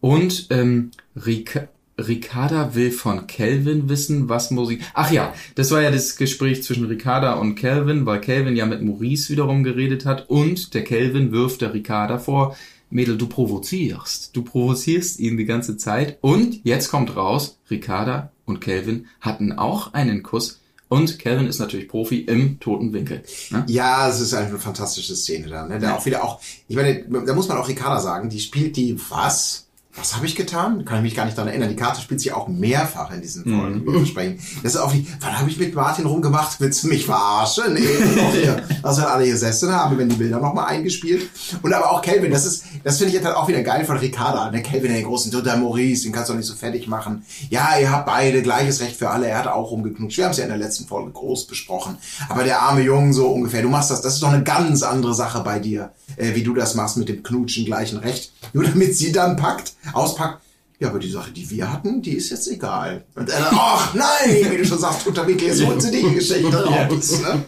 Und 0.00 0.46
ähm, 0.50 0.90
Ric 1.16 1.68
Ricarda 1.98 2.74
will 2.74 2.92
von 2.92 3.26
Calvin 3.26 3.88
wissen, 3.88 4.28
was 4.28 4.50
Musik. 4.50 4.82
Ach 4.94 5.10
ja, 5.10 5.34
das 5.56 5.70
war 5.70 5.82
ja 5.82 5.90
das 5.90 6.16
Gespräch 6.16 6.62
zwischen 6.62 6.86
Ricarda 6.86 7.34
und 7.34 7.56
Calvin, 7.56 8.06
weil 8.06 8.20
Calvin 8.20 8.56
ja 8.56 8.66
mit 8.66 8.82
Maurice 8.82 9.30
wiederum 9.30 9.64
geredet 9.64 10.06
hat 10.06 10.28
und 10.30 10.74
der 10.74 10.84
Calvin 10.84 11.32
wirft 11.32 11.60
der 11.60 11.74
Ricarda 11.74 12.18
vor, 12.18 12.56
Mädel, 12.90 13.18
du 13.18 13.26
provozierst. 13.26 14.34
Du 14.34 14.42
provozierst 14.42 15.18
ihn 15.18 15.36
die 15.36 15.44
ganze 15.44 15.76
Zeit. 15.76 16.18
Und 16.22 16.64
jetzt 16.64 16.88
kommt 16.90 17.16
raus, 17.16 17.58
Ricarda 17.70 18.32
und 18.46 18.60
Calvin 18.60 19.06
hatten 19.20 19.52
auch 19.52 19.92
einen 19.92 20.22
Kuss. 20.22 20.60
Und 20.88 21.18
Calvin 21.18 21.46
ist 21.46 21.58
natürlich 21.58 21.86
Profi 21.86 22.20
im 22.20 22.60
toten 22.60 22.94
Winkel. 22.94 23.22
Ne? 23.50 23.64
Ja, 23.68 24.08
es 24.08 24.20
ist 24.20 24.32
eine 24.32 24.58
fantastische 24.58 25.14
Szene 25.14 25.48
da. 25.48 25.66
Ne? 25.66 25.78
Da 25.78 25.96
auch 25.96 26.06
wieder 26.06 26.24
auch, 26.24 26.40
ich 26.66 26.76
meine, 26.76 27.04
da 27.26 27.34
muss 27.34 27.48
man 27.48 27.58
auch 27.58 27.68
Ricarda 27.68 28.00
sagen, 28.00 28.30
die 28.30 28.40
spielt 28.40 28.76
die 28.76 28.98
was? 29.10 29.67
Was 29.98 30.14
habe 30.14 30.26
ich 30.26 30.36
getan? 30.36 30.84
Kann 30.84 30.98
ich 30.98 31.02
mich 31.02 31.14
gar 31.16 31.24
nicht 31.24 31.36
daran 31.36 31.48
erinnern. 31.48 31.68
Die 31.68 31.76
Karte 31.76 32.00
spielt 32.00 32.20
sie 32.20 32.32
auch 32.32 32.46
mehrfach 32.46 33.12
in 33.12 33.20
diesen 33.20 33.44
Folgen, 33.44 33.80
die 33.80 33.92
wir 33.92 34.00
besprechen. 34.00 34.38
Das 34.62 34.74
ist 34.74 34.80
auch 34.80 34.92
wie, 34.92 35.06
wann 35.20 35.38
habe 35.38 35.50
ich 35.50 35.58
mit 35.58 35.74
Martin 35.74 36.06
rumgemacht? 36.06 36.60
Willst 36.60 36.84
du 36.84 36.88
mich 36.88 37.04
verarschen? 37.04 37.74
Nee, 37.74 37.80
doch 37.80 38.32
hier. 38.32 38.62
Also 38.82 39.02
alle 39.02 39.26
gesessen 39.26 39.72
haben, 39.72 39.98
wenn 39.98 40.08
die 40.08 40.16
Bilder 40.16 40.38
nochmal 40.38 40.66
eingespielt. 40.66 41.28
Und 41.62 41.72
aber 41.72 41.90
auch 41.90 42.00
Kelvin, 42.00 42.30
das 42.30 42.46
ist, 42.46 42.64
das 42.84 42.98
finde 42.98 43.08
ich 43.08 43.14
jetzt 43.14 43.26
halt 43.26 43.36
auch 43.36 43.48
wieder 43.48 43.62
geil 43.62 43.84
von 43.84 43.96
Ricarda. 43.96 44.50
Der 44.50 44.62
Kelvin, 44.62 44.92
der 44.92 45.02
großen, 45.02 45.32
der 45.42 45.56
Maurice, 45.56 46.04
den 46.04 46.12
kannst 46.12 46.28
du 46.28 46.32
doch 46.34 46.38
nicht 46.38 46.48
so 46.48 46.54
fertig 46.54 46.86
machen. 46.86 47.24
Ja, 47.50 47.78
ihr 47.80 47.90
habt 47.90 48.06
beide 48.06 48.42
gleiches 48.42 48.80
Recht 48.80 48.96
für 48.96 49.10
alle. 49.10 49.26
Er 49.26 49.38
hat 49.38 49.46
auch 49.48 49.70
rumgeknutscht. 49.70 50.18
Wir 50.18 50.24
haben 50.24 50.32
es 50.32 50.38
ja 50.38 50.44
in 50.44 50.50
der 50.50 50.58
letzten 50.58 50.86
Folge 50.86 51.10
groß 51.10 51.46
besprochen. 51.46 51.98
Aber 52.28 52.44
der 52.44 52.62
arme 52.62 52.82
Junge 52.82 53.12
so 53.12 53.28
ungefähr, 53.28 53.62
du 53.62 53.68
machst 53.68 53.90
das, 53.90 54.00
das 54.00 54.14
ist 54.14 54.22
doch 54.22 54.32
eine 54.32 54.44
ganz 54.44 54.82
andere 54.82 55.14
Sache 55.14 55.40
bei 55.40 55.58
dir, 55.58 55.90
äh, 56.16 56.34
wie 56.34 56.42
du 56.42 56.54
das 56.54 56.74
machst 56.74 56.96
mit 56.96 57.08
dem 57.08 57.22
Knutschen 57.22 57.64
gleichen 57.64 57.98
Recht. 57.98 58.32
Nur 58.52 58.64
damit 58.64 58.96
sie 58.96 59.12
dann 59.12 59.36
packt, 59.36 59.74
auspackt. 59.94 60.42
Ja, 60.80 60.88
aber 60.90 60.98
die 61.00 61.10
Sache, 61.10 61.32
die 61.32 61.50
wir 61.50 61.72
hatten, 61.72 62.02
die 62.02 62.12
ist 62.12 62.30
jetzt 62.30 62.46
egal. 62.48 63.04
Und 63.16 63.28
er 63.30 63.40
dann, 63.40 63.48
ach 63.52 63.94
nein, 63.94 64.46
wie 64.50 64.58
du 64.58 64.64
schon 64.64 64.78
sagst, 64.78 65.06
Unterwinkel, 65.06 65.48
jetzt 65.48 65.66
holt 65.66 65.82
sie 65.82 65.90
die 65.90 66.02
Geschichte 66.14 66.64
raus. 66.64 67.20
Ne? 67.20 67.44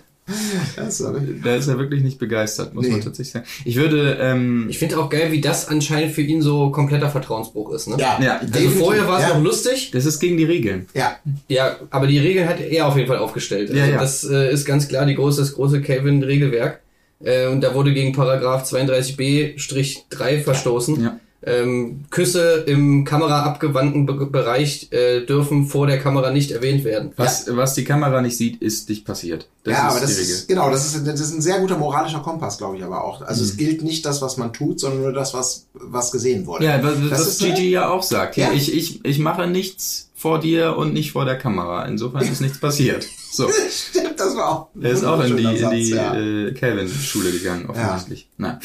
Das 0.77 1.01
ist 1.01 1.07
aber, 1.07 1.21
Da 1.43 1.57
ist 1.57 1.67
er 1.67 1.77
wirklich 1.79 2.03
nicht 2.05 2.19
begeistert, 2.19 2.73
muss 2.75 2.85
Nee. 2.87 2.93
man 2.93 3.01
tatsächlich 3.01 3.33
sagen. 3.33 3.47
Ich 3.65 3.75
würde, 3.77 4.17
ähm, 4.21 4.67
Ich 4.69 4.79
finde 4.79 4.99
auch 4.99 5.09
geil, 5.09 5.33
wie 5.33 5.41
das 5.41 5.67
anscheinend 5.69 6.13
für 6.15 6.23
ihn 6.23 6.41
so 6.43 6.71
kompletter 6.71 7.09
Vertrauensbruch 7.11 7.73
ist. 7.73 7.89
Ne? 7.89 7.97
ja, 7.99 8.19
Ja, 8.23 8.37
Also 8.39 8.53
definitiv. 8.53 8.79
vorher 8.81 9.09
war 9.09 9.19
es 9.21 9.29
ja. 9.29 9.35
noch 9.37 9.43
lustig, 9.45 9.91
das 9.93 10.07
ist 10.07 10.21
gegen 10.21 10.37
die 10.37 10.45
Regeln. 10.45 10.87
Ja, 10.95 11.17
ja, 11.49 11.77
aber 11.91 12.07
die 12.07 12.19
Regeln 12.19 12.49
hat 12.49 12.61
er 12.61 12.87
auf 12.87 12.97
jeden 12.97 13.09
Fall 13.09 13.19
aufgestellt. 13.19 13.71
Also 13.71 13.81
Ja, 13.81 13.87
ja. 13.87 13.99
Das 14.01 14.23
äh, 14.25 14.53
ist 14.53 14.65
ganz 14.67 14.87
klar 14.89 15.05
die 15.07 15.15
große, 15.17 15.41
das 15.41 15.55
große 15.55 15.83
Calvin-Regelwerk. 15.83 16.81
Äh, 17.25 17.47
und 17.49 17.61
da 17.63 17.75
wurde 17.75 17.93
gegen 17.93 18.13
Paragraph 18.13 18.65
32b-3 18.73 20.43
verstoßen. 20.43 21.03
Ja. 21.03 21.21
Ähm, 21.43 22.05
Küsse 22.11 22.65
im 22.67 23.05
kameraabgewandten 23.05 24.05
Be 24.05 24.27
Bereich 24.27 24.89
äh, 24.93 25.25
dürfen 25.25 25.67
vor 25.67 25.87
der 25.87 25.99
Kamera 25.99 26.31
nicht 26.31 26.51
erwähnt 26.51 26.85
werden. 26.85 27.13
Was, 27.17 27.47
was 27.49 27.75
die 27.75 27.85
Kamera 27.85 28.21
nicht 28.21 28.37
sieht, 28.37 28.61
ist 28.61 28.89
nicht 28.91 29.07
passiert. 29.07 29.49
Das 29.65 29.73
ja, 29.73 29.87
ist 29.87 29.93
aber 29.93 30.01
das 30.01 30.19
ist, 30.19 30.49
genau, 30.49 30.71
das 30.71 30.95
ist, 30.95 31.07
das 31.07 31.21
ist 31.21 31.33
ein 31.33 31.41
sehr 31.41 31.59
guter 31.61 31.79
moralischer 31.79 32.21
Kompass, 32.21 32.59
glaube 32.59 32.77
ich, 32.77 32.85
aber 32.85 33.05
auch. 33.05 33.23
Also 33.23 33.43
es 33.43 33.57
gilt 33.57 33.83
nicht 33.83 34.05
das, 34.05 34.21
was 34.21 34.37
man 34.37 34.53
tut, 34.53 34.81
sondern 34.81 35.03
nur 35.03 35.13
das, 35.13 35.33
was, 35.33 35.67
was 35.73 36.13
gesehen 36.13 36.47
wurde. 36.47 36.65
ja, 36.65 36.83
was, 36.83 36.95
das 37.09 37.21
was 37.21 37.27
ist, 37.29 37.39
Gigi 37.41 37.71
ja 37.71 37.89
auch 37.89 38.03
sagt. 38.03 38.37
Ja. 38.37 38.53
Ich, 38.53 38.75
ich, 38.75 39.05
ich 39.05 39.19
mache 39.19 39.47
nichts 39.47 40.11
vor 40.15 40.39
dir 40.39 40.77
und 40.77 40.93
nicht 40.93 41.13
vor 41.13 41.25
der 41.25 41.39
Kamera. 41.39 41.87
Insofern 41.87 42.23
ist 42.23 42.43
nichts 42.43 42.59
passiert. 42.59 43.07
So. 43.33 43.49
Stimmt, 43.71 44.21
das 44.21 44.37
war 44.37 44.49
auch. 44.51 44.67
Er 44.79 44.91
ist 44.91 45.05
auch 45.05 45.25
in 45.25 45.37
die, 45.37 45.45
wunderschöner 45.45 45.73
in 45.73 45.79
die 45.79 45.85
Satz, 45.87 46.15
ja. 46.15 46.15
äh, 46.15 46.53
Calvin-Schule 46.53 47.31
gegangen, 47.33 47.67
offensichtlich. 47.71 48.29
Na. 48.37 48.61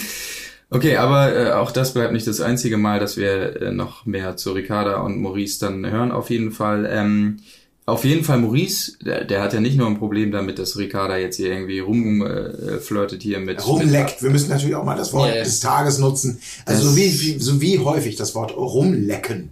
Okay, 0.69 0.97
aber 0.97 1.35
äh, 1.35 1.51
auch 1.51 1.71
das 1.71 1.93
bleibt 1.93 2.11
nicht 2.11 2.27
das 2.27 2.41
einzige 2.41 2.77
Mal, 2.77 2.99
dass 2.99 3.17
wir 3.17 3.61
äh, 3.61 3.71
noch 3.71 4.05
mehr 4.05 4.35
zu 4.35 4.51
Ricarda 4.51 5.01
und 5.01 5.21
Maurice 5.21 5.59
dann 5.59 5.89
hören. 5.89 6.11
Auf 6.11 6.29
jeden 6.29 6.51
Fall, 6.51 6.89
ähm, 6.91 7.37
auf 7.85 8.03
jeden 8.03 8.23
Fall 8.23 8.39
Maurice, 8.39 8.93
der, 8.99 9.25
der 9.25 9.43
hat 9.43 9.53
ja 9.53 9.59
nicht 9.59 9.77
nur 9.77 9.87
ein 9.87 9.99
Problem 9.99 10.31
damit, 10.31 10.57
dass 10.57 10.77
Ricarda 10.77 11.17
jetzt 11.17 11.35
hier 11.37 11.51
irgendwie 11.51 11.79
rumflirtet 11.79 12.69
äh, 12.69 12.79
flirtet 12.79 13.21
hier 13.21 13.39
mit 13.39 13.65
Rumleckt. 13.65 14.23
Wir 14.23 14.31
müssen 14.31 14.49
natürlich 14.49 14.75
auch 14.75 14.83
mal 14.83 14.97
das 14.97 15.13
Wort 15.13 15.35
ja. 15.35 15.43
des 15.43 15.59
Tages 15.59 15.99
nutzen. 15.99 16.39
Also 16.65 16.89
so 16.89 16.97
wie, 16.97 17.21
wie, 17.21 17.39
so 17.39 17.61
wie 17.61 17.79
häufig 17.79 18.15
das 18.15 18.33
Wort 18.33 18.57
rumlecken, 18.57 19.51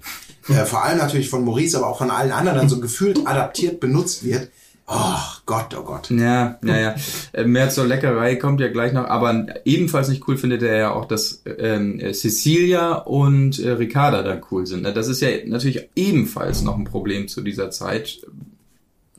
äh, 0.49 0.65
vor 0.65 0.83
allem 0.83 0.97
natürlich 0.97 1.29
von 1.29 1.45
Maurice, 1.45 1.77
aber 1.77 1.87
auch 1.87 1.99
von 1.99 2.09
allen 2.09 2.31
anderen 2.31 2.57
dann 2.57 2.69
so 2.69 2.79
gefühlt 2.79 3.27
adaptiert 3.27 3.79
benutzt 3.79 4.25
wird. 4.25 4.49
Oh 4.85 5.19
Gott, 5.45 5.75
oh 5.79 5.83
Gott. 5.83 6.09
Ja, 6.09 6.57
ja, 6.63 6.77
ja. 6.77 6.95
Äh, 7.31 7.45
Mehr 7.45 7.69
zur 7.69 7.85
Leckerei 7.85 8.35
kommt 8.35 8.59
ja 8.59 8.67
gleich 8.67 8.91
noch, 8.91 9.05
aber 9.05 9.45
ebenfalls 9.65 10.09
nicht 10.09 10.27
cool 10.27 10.37
findet 10.37 10.61
er 10.61 10.77
ja 10.77 10.93
auch, 10.93 11.05
dass 11.05 11.41
ähm, 11.57 11.99
äh, 11.99 12.13
Cecilia 12.13 12.95
und 12.95 13.59
äh, 13.59 13.71
Ricarda 13.71 14.23
dann 14.23 14.41
cool 14.51 14.65
sind. 14.65 14.83
Ne? 14.83 14.93
Das 14.93 15.07
ist 15.07 15.21
ja 15.21 15.29
natürlich 15.45 15.89
ebenfalls 15.95 16.63
noch 16.63 16.77
ein 16.77 16.83
Problem 16.83 17.27
zu 17.27 17.41
dieser 17.41 17.71
Zeit. 17.71 18.19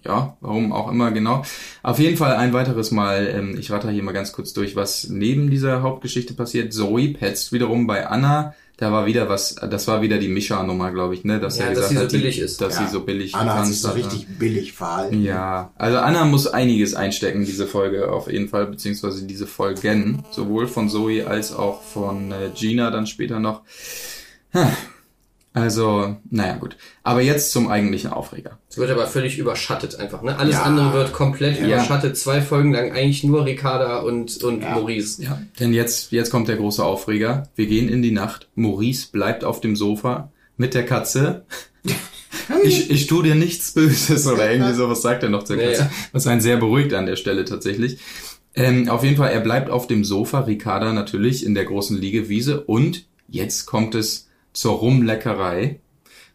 Ja, 0.05 0.37
warum 0.43 0.75
auch 0.75 0.91
immer 0.91 1.11
genau. 1.13 1.45
Auf 1.83 1.99
jeden 1.99 2.19
Fall 2.19 2.37
ein 2.37 2.53
weiteres 2.53 2.91
Mal, 2.91 3.27
ähm, 3.35 3.57
ich 3.59 3.71
ratter 3.71 3.91
hier 3.91 4.03
mal 4.03 4.13
ganz 4.13 4.33
kurz 4.33 4.53
durch, 4.53 4.77
was 4.77 5.09
neben 5.09 5.49
dieser 5.49 5.81
Hauptgeschichte 5.81 6.35
passiert. 6.35 6.75
Zoe 6.75 7.09
petzt 7.09 7.53
wiederum 7.53 7.87
bei 7.87 8.07
Anna. 8.07 8.55
Da 8.77 8.91
war 8.91 9.07
wieder 9.07 9.29
was, 9.29 9.55
das 9.55 9.87
war 9.87 10.03
wieder 10.03 10.19
die 10.19 10.27
Mischa-Nummer, 10.29 10.91
glaube 10.91 11.15
ich, 11.15 11.23
ne? 11.25 11.39
Dass 11.39 11.59
Ja, 11.59 11.67
er 11.67 11.75
dass 11.75 11.89
gesagt 11.89 11.91
sie 11.91 11.95
so 11.97 12.03
hat, 12.03 12.13
die- 12.13 12.17
billig 12.19 12.39
ist. 12.41 12.61
Dass 12.61 12.75
Ja. 12.75 12.87
sie 12.87 12.93
so 12.93 13.01
billig 13.05 13.35
Anna 13.35 13.55
hat 13.59 13.67
sich 13.69 13.81
so 13.81 13.89
hat, 13.91 13.97
ne? 13.97 14.03
richtig 14.03 14.27
billig 14.37 14.73
verhalten. 14.73 15.23
Ja, 15.23 15.71
also 15.77 15.99
Anna 15.99 16.25
muss 16.25 16.49
einiges 16.49 16.95
einstecken, 16.97 17.45
diese 17.45 17.69
Folge 17.69 18.11
auf 18.11 18.31
jeden 18.31 18.49
Fall, 18.49 18.67
beziehungsweise 18.67 19.27
diese 19.27 19.47
Folgen, 19.47 20.25
sowohl 20.33 20.67
von 20.67 20.89
Zoe 20.89 21.25
als 21.27 21.55
auch 21.55 21.83
von 21.83 22.33
äh, 22.33 22.51
Gina 22.55 22.91
dann 22.91 23.07
später 23.07 23.39
noch. 23.39 23.63
Also, 25.57 26.17
naja, 26.31 26.57
gut. 26.57 26.77
Aber 27.05 27.21
jetzt 27.23 27.53
zum 27.53 27.69
eigentlichen 27.69 28.11
Aufreger. 28.11 28.59
Es 28.69 28.77
wird 28.77 28.91
aber 28.91 29.07
völlig 29.07 29.39
überschattet 29.39 29.95
einfach, 30.01 30.21
ne? 30.23 30.37
Alles 30.37 30.57
Ja. 30.57 30.63
andere 30.65 30.93
wird 30.93 31.13
komplett 31.13 31.61
Ja. 31.61 31.67
überschattet. 31.67 32.17
Zwei 32.19 32.41
Folgen 32.43 32.73
lang 32.73 32.91
eigentlich 32.91 33.23
nur 33.23 33.45
Ricarda 33.47 34.01
und, 34.01 34.43
und 34.43 34.63
Maurice. 34.63 35.23
Ja. 35.23 35.41
Denn 35.61 35.73
jetzt, 35.73 36.11
jetzt 36.11 36.31
kommt 36.31 36.49
der 36.49 36.57
große 36.57 36.85
Aufreger. 36.85 37.49
Wir 37.55 37.67
gehen 37.67 37.89
in 37.89 38.03
die 38.03 38.11
Nacht. 38.11 38.49
Maurice 38.57 39.07
bleibt 39.13 39.45
auf 39.45 39.61
dem 39.61 39.77
Sofa 39.77 40.33
mit 40.57 40.75
der 40.75 40.85
Katze. 40.85 41.47
Ich, 42.65 42.91
ich 42.91 43.07
tu 43.07 43.23
dir 43.23 43.37
nichts 43.37 43.73
Böses 43.73 44.27
oder 44.27 44.51
irgendwie 44.51 44.75
sowas 44.75 45.03
sagt 45.03 45.23
er 45.23 45.29
noch 45.31 45.45
zur 45.45 45.57
Ja, 45.57 45.69
Katze. 45.69 45.83
ja. 45.83 45.91
Was 46.13 46.27
einen 46.27 46.41
sehr 46.41 46.57
beruhigt 46.57 46.93
an 46.93 47.07
der 47.07 47.15
Stelle 47.17 47.45
tatsächlich. 47.45 47.99
Ähm, 48.57 48.89
auf 48.89 49.05
jeden 49.05 49.17
Fall, 49.17 49.31
er 49.31 49.41
bleibt 49.41 49.71
auf 49.71 49.87
dem 49.87 50.05
Sofa, 50.05 50.41
Ricarda 50.41 50.93
natürlich 50.93 51.47
in 51.47 51.55
der 51.55 51.65
großen 51.65 51.97
Liegewiese 51.99 52.61
und 52.63 53.07
jetzt 53.29 53.67
kommt 53.67 53.95
es 53.95 54.29
zur 54.55 54.75
Rumleckerei 54.79 55.81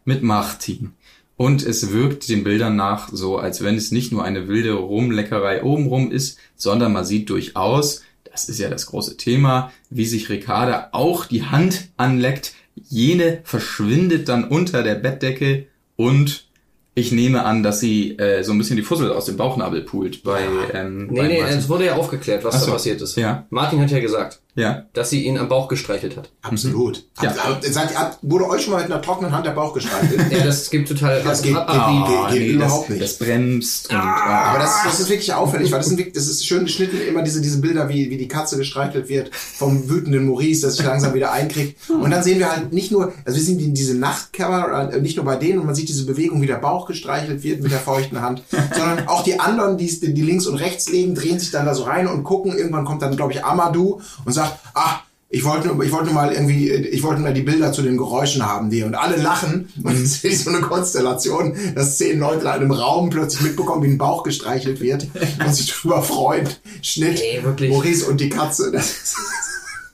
mit 0.04 0.22
Martin. 0.22 0.92
Und 1.36 1.62
es 1.64 1.90
wirkt 1.90 2.28
den 2.28 2.44
Bildern 2.44 2.76
nach 2.76 3.08
so, 3.10 3.38
als 3.38 3.64
wenn 3.64 3.74
es 3.76 3.90
nicht 3.92 4.12
nur 4.12 4.24
eine 4.24 4.46
wilde 4.46 4.74
Rumleckerei 4.74 5.62
obenrum 5.64 6.12
ist, 6.12 6.38
sondern 6.54 6.92
man 6.92 7.04
sieht 7.06 7.30
durchaus, 7.30 8.02
das 8.30 8.48
ist 8.48 8.58
ja 8.60 8.68
das 8.68 8.86
große 8.86 9.16
Thema, 9.16 9.72
wie 9.88 10.04
sich 10.04 10.28
Ricarda 10.28 10.90
auch 10.92 11.24
die 11.24 11.44
Hand 11.44 11.88
anleckt. 11.96 12.52
Jene 12.74 13.40
verschwindet 13.44 14.28
dann 14.28 14.44
unter 14.44 14.82
der 14.82 14.94
Bettdecke 14.96 15.66
und 15.96 16.46
ich 16.94 17.12
nehme 17.12 17.44
an, 17.44 17.62
dass 17.62 17.80
sie 17.80 18.18
äh, 18.18 18.42
so 18.42 18.52
ein 18.52 18.58
bisschen 18.58 18.76
die 18.76 18.82
Fussel 18.82 19.10
aus 19.12 19.24
dem 19.24 19.36
Bauchnabel 19.36 19.82
pult 19.82 20.22
bei, 20.22 20.42
ähm, 20.74 21.06
Nee, 21.06 21.20
bei 21.20 21.28
nee, 21.28 21.40
Martin. 21.40 21.58
es 21.58 21.68
wurde 21.68 21.86
ja 21.86 21.94
aufgeklärt, 21.96 22.44
was 22.44 22.56
Ach 22.56 22.60
da 22.60 22.66
so. 22.66 22.72
passiert 22.72 23.00
ist. 23.00 23.16
Ja. 23.16 23.46
Martin 23.50 23.80
hat 23.80 23.90
ja 23.90 24.00
gesagt, 24.00 24.40
Ja, 24.56 24.84
dass 24.94 25.10
sie 25.10 25.24
ihn 25.24 25.38
am 25.38 25.48
Bauch 25.48 25.68
gestreichelt 25.68 26.16
hat. 26.16 26.30
Absolut. 26.42 27.04
Ja. 27.22 27.32
Habt- 27.36 27.64
Seid, 27.64 27.96
habt, 27.96 28.18
wurde 28.22 28.48
euch 28.48 28.62
schon 28.62 28.72
mal 28.72 28.82
mit 28.82 28.90
einer 28.90 29.00
trockenen 29.00 29.32
Hand 29.32 29.46
der 29.46 29.52
Bauch 29.52 29.72
gestreichelt? 29.72 30.20
Ja, 30.32 30.44
das 30.44 30.70
gibt 30.70 30.88
total 30.88 31.22
Das 31.22 31.42
geht- 31.42 31.54
ab, 31.54 31.68
geht- 31.68 31.76
ab, 31.80 32.06
geht- 32.30 32.38
geht 32.38 32.48
nee, 32.48 32.54
überhaupt 32.54 32.84
das, 32.84 32.88
nicht. 32.90 33.02
Das 33.02 33.18
bremst 33.18 33.90
und 33.90 33.96
Aber 33.96 34.56
ah. 34.56 34.58
das, 34.58 34.82
das 34.84 35.00
ist 35.00 35.08
wirklich 35.08 35.32
auffällig, 35.32 35.70
weil 35.70 35.78
das 35.78 35.88
sind 35.88 35.98
wirklich, 35.98 36.14
das 36.14 36.26
ist 36.26 36.44
schön 36.46 36.64
geschnitten, 36.64 37.00
immer 37.00 37.22
diese, 37.22 37.40
diese 37.40 37.60
Bilder, 37.60 37.88
wie, 37.88 38.10
wie 38.10 38.16
die 38.16 38.28
Katze 38.28 38.56
gestreichelt 38.56 39.08
wird 39.08 39.30
vom 39.34 39.88
wütenden 39.88 40.26
Maurice, 40.26 40.62
das 40.66 40.76
sich 40.76 40.84
langsam 40.84 41.14
wieder 41.14 41.30
einkriegt. 41.32 41.78
Und 41.88 42.10
dann 42.10 42.22
sehen 42.22 42.38
wir 42.40 42.50
halt 42.50 42.72
nicht 42.72 42.90
nur, 42.90 43.12
also 43.24 43.36
wir 43.38 43.44
sehen 43.44 43.58
die, 43.58 43.72
diese 43.72 43.94
Nachtkamera, 43.96 44.90
äh, 44.90 45.00
nicht 45.00 45.16
nur 45.16 45.24
bei 45.24 45.36
denen 45.36 45.60
und 45.60 45.66
man 45.66 45.74
sieht 45.74 45.88
diese 45.88 46.06
Bewegung, 46.06 46.42
wie 46.42 46.46
der 46.46 46.56
Bauch 46.56 46.86
gestreichelt 46.86 47.42
wird 47.42 47.62
mit 47.62 47.70
der 47.72 47.78
feuchten 47.80 48.20
Hand, 48.20 48.42
sondern 48.50 49.06
auch 49.08 49.22
die 49.22 49.38
anderen, 49.38 49.78
die, 49.78 49.86
die 50.12 50.22
links 50.22 50.46
und 50.46 50.56
rechts 50.56 50.88
legen, 50.90 51.14
drehen 51.14 51.38
sich 51.38 51.50
dann 51.50 51.66
da 51.66 51.74
so 51.74 51.84
rein 51.84 52.06
und 52.08 52.24
gucken. 52.24 52.56
Irgendwann 52.56 52.84
kommt 52.84 53.02
dann, 53.02 53.14
glaube 53.16 53.32
ich, 53.32 53.44
Amadou 53.44 54.00
und 54.24 54.32
sagt, 54.32 54.39
ah, 54.74 55.00
ich 55.32 55.44
wollte, 55.44 55.68
nur- 55.68 55.84
ich 55.84 55.92
wollte 55.92 56.10
mal 56.12 56.32
irgendwie, 56.32 56.70
ich 56.70 57.02
wollte 57.04 57.20
mal 57.20 57.32
die 57.32 57.42
Bilder 57.42 57.72
zu 57.72 57.82
den 57.82 57.96
Geräuschen 57.96 58.44
haben, 58.44 58.68
die 58.70 58.82
und 58.82 58.94
alle 58.96 59.16
lachen 59.16 59.68
und 59.82 59.92
es 59.94 60.24
ist 60.24 60.44
so 60.44 60.50
eine 60.50 60.60
Konstellation, 60.60 61.56
dass 61.76 61.98
zehn 61.98 62.18
Leute 62.18 62.40
in 62.42 62.46
einem 62.48 62.70
Raum 62.72 63.10
plötzlich 63.10 63.42
mitbekommen, 63.42 63.84
wie 63.84 63.88
ein 63.88 63.98
Bauch 63.98 64.24
gestreichelt 64.24 64.80
wird 64.80 65.06
und 65.46 65.54
sich 65.54 65.70
drüber 65.72 66.02
freuen. 66.02 66.48
Schnitt, 66.82 67.20
Ey, 67.22 67.42
wirklich. 67.44 67.70
Maurice 67.70 68.06
und 68.06 68.20
die 68.20 68.28
Katze. 68.28 68.72
Das 68.72 68.90
ist, 69.02 69.14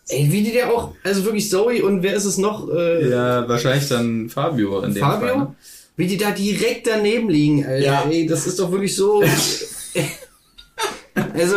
Ey, 0.08 0.28
wie 0.30 0.42
die 0.44 0.52
der 0.52 0.72
auch, 0.72 0.92
also 1.04 1.24
wirklich 1.24 1.50
Zoe 1.50 1.84
und 1.84 2.02
wer 2.02 2.14
ist 2.14 2.24
es 2.24 2.38
noch? 2.38 2.68
Äh, 2.70 3.10
Ja, 3.10 3.46
wahrscheinlich 3.48 3.88
dann 3.88 4.30
Fabio 4.30 4.80
in 4.82 4.94
dem 4.94 5.00
Fabio? 5.02 5.28
Fall. 5.28 5.36
ne? 5.38 5.54
Wie 5.98 6.06
die 6.06 6.16
da 6.16 6.30
direkt 6.30 6.86
daneben 6.86 7.28
liegen, 7.28 7.64
Alter. 7.66 7.84
Ja. 7.84 8.04
Ey, 8.08 8.26
das 8.26 8.46
ist 8.46 8.58
doch 8.60 8.70
wirklich 8.70 8.94
so. 8.94 9.22
also, 11.34 11.56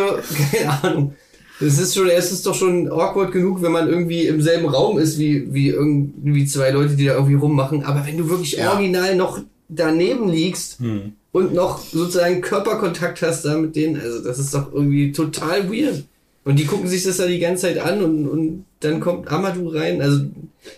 keine 0.52 0.84
Ahnung. 0.84 1.16
Das 1.60 1.78
ist 1.78 1.94
schon, 1.96 2.08
es 2.10 2.32
ist 2.32 2.46
doch 2.46 2.56
schon 2.56 2.88
awkward 2.90 3.32
genug, 3.34 3.62
wenn 3.62 3.72
man 3.74 3.90
irgendwie 3.90 4.28
im 4.28 4.42
selben 4.42 4.68
Raum 4.70 4.98
ist 4.98 5.20
wie, 5.20 5.54
wie 5.54 5.68
irgendwie 5.70 6.46
zwei 6.46 6.72
Leute, 6.72 6.96
die 6.96 7.06
da 7.06 7.16
irgendwie 7.16 7.36
rummachen. 7.36 7.84
Aber 7.84 8.06
wenn 8.06 8.18
du 8.18 8.30
wirklich 8.30 8.54
Ja. 8.54 8.72
original 8.74 9.16
noch 9.16 9.40
daneben 9.68 10.30
liegst 10.30 10.80
Hm. 10.80 11.14
und 11.34 11.54
noch 11.54 11.80
sozusagen 11.84 12.42
Körperkontakt 12.42 13.22
hast 13.22 13.44
da 13.44 13.58
mit 13.58 13.76
denen, 13.76 14.00
also 14.00 14.24
das 14.24 14.40
ist 14.40 14.54
doch 14.54 14.72
irgendwie 14.74 15.12
total 15.12 15.70
weird. 15.72 16.06
Und 16.46 16.58
die 16.58 16.66
gucken 16.66 16.88
sich 16.88 17.04
das 17.04 17.18
da 17.18 17.28
die 17.28 17.40
ganze 17.40 17.64
Zeit 17.64 17.78
an 17.80 18.02
und, 18.04 18.28
und 18.28 18.66
dann 18.80 19.02
kommt 19.02 19.30
Amadou 19.30 19.68
rein, 19.70 20.02
also 20.02 20.22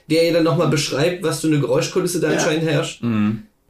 der 0.10 0.26
ja 0.26 0.34
dann 0.34 0.44
nochmal 0.44 0.68
beschreibt, 0.70 1.24
was 1.24 1.42
für 1.42 1.48
eine 1.48 1.60
Geräuschkulisse 1.60 2.20
da 2.20 2.30
Ja. 2.32 2.38
anscheinend 2.40 2.64
herrscht. 2.68 3.04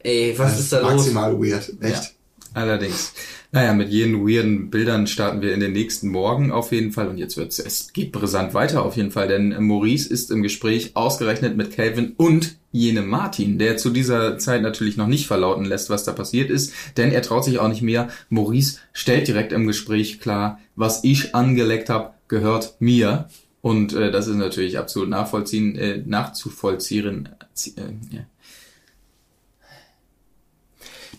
Ey, 0.02 0.34
was 0.36 0.58
ist 0.58 0.72
da 0.72 0.80
los? 0.80 0.92
maximal 0.94 1.38
weird. 1.38 1.70
Echt. 1.80 2.14
Allerdings. 2.54 3.12
Naja, 3.54 3.74
mit 3.74 3.90
jenen 3.90 4.26
weirden 4.26 4.70
Bildern 4.70 5.06
starten 5.06 5.42
wir 5.42 5.52
in 5.52 5.60
den 5.60 5.72
nächsten 5.72 6.08
Morgen 6.08 6.50
auf 6.50 6.72
jeden 6.72 6.90
Fall. 6.90 7.08
Und 7.08 7.18
jetzt 7.18 7.36
wird's, 7.36 7.58
es 7.58 7.92
geht 7.92 8.10
brisant 8.10 8.54
weiter 8.54 8.82
auf 8.82 8.96
jeden 8.96 9.10
Fall, 9.10 9.28
denn 9.28 9.54
Maurice 9.62 10.08
ist 10.08 10.30
im 10.30 10.42
Gespräch 10.42 10.92
ausgerechnet 10.96 11.54
mit 11.54 11.76
Calvin 11.76 12.14
und 12.16 12.56
jenem 12.70 13.08
Martin, 13.08 13.58
der 13.58 13.76
zu 13.76 13.90
dieser 13.90 14.38
Zeit 14.38 14.62
natürlich 14.62 14.96
noch 14.96 15.06
nicht 15.06 15.26
verlauten 15.26 15.66
lässt, 15.66 15.90
was 15.90 16.04
da 16.04 16.12
passiert 16.12 16.48
ist, 16.48 16.72
denn 16.96 17.12
er 17.12 17.20
traut 17.20 17.44
sich 17.44 17.58
auch 17.58 17.68
nicht 17.68 17.82
mehr. 17.82 18.08
Maurice 18.30 18.78
stellt 18.94 19.28
direkt 19.28 19.52
im 19.52 19.66
Gespräch 19.66 20.18
klar, 20.18 20.58
was 20.74 21.04
ich 21.04 21.34
angeleckt 21.34 21.90
habe, 21.90 22.14
gehört 22.28 22.76
mir. 22.78 23.28
Und 23.60 23.92
äh, 23.92 24.10
das 24.10 24.28
ist 24.28 24.36
natürlich 24.36 24.78
absolut 24.78 25.10
nachvollziehen, 25.10 25.76
äh, 25.76 26.02
nachzuvollziehen. 26.06 27.28
Äh, 27.66 28.16
ja. 28.16 28.20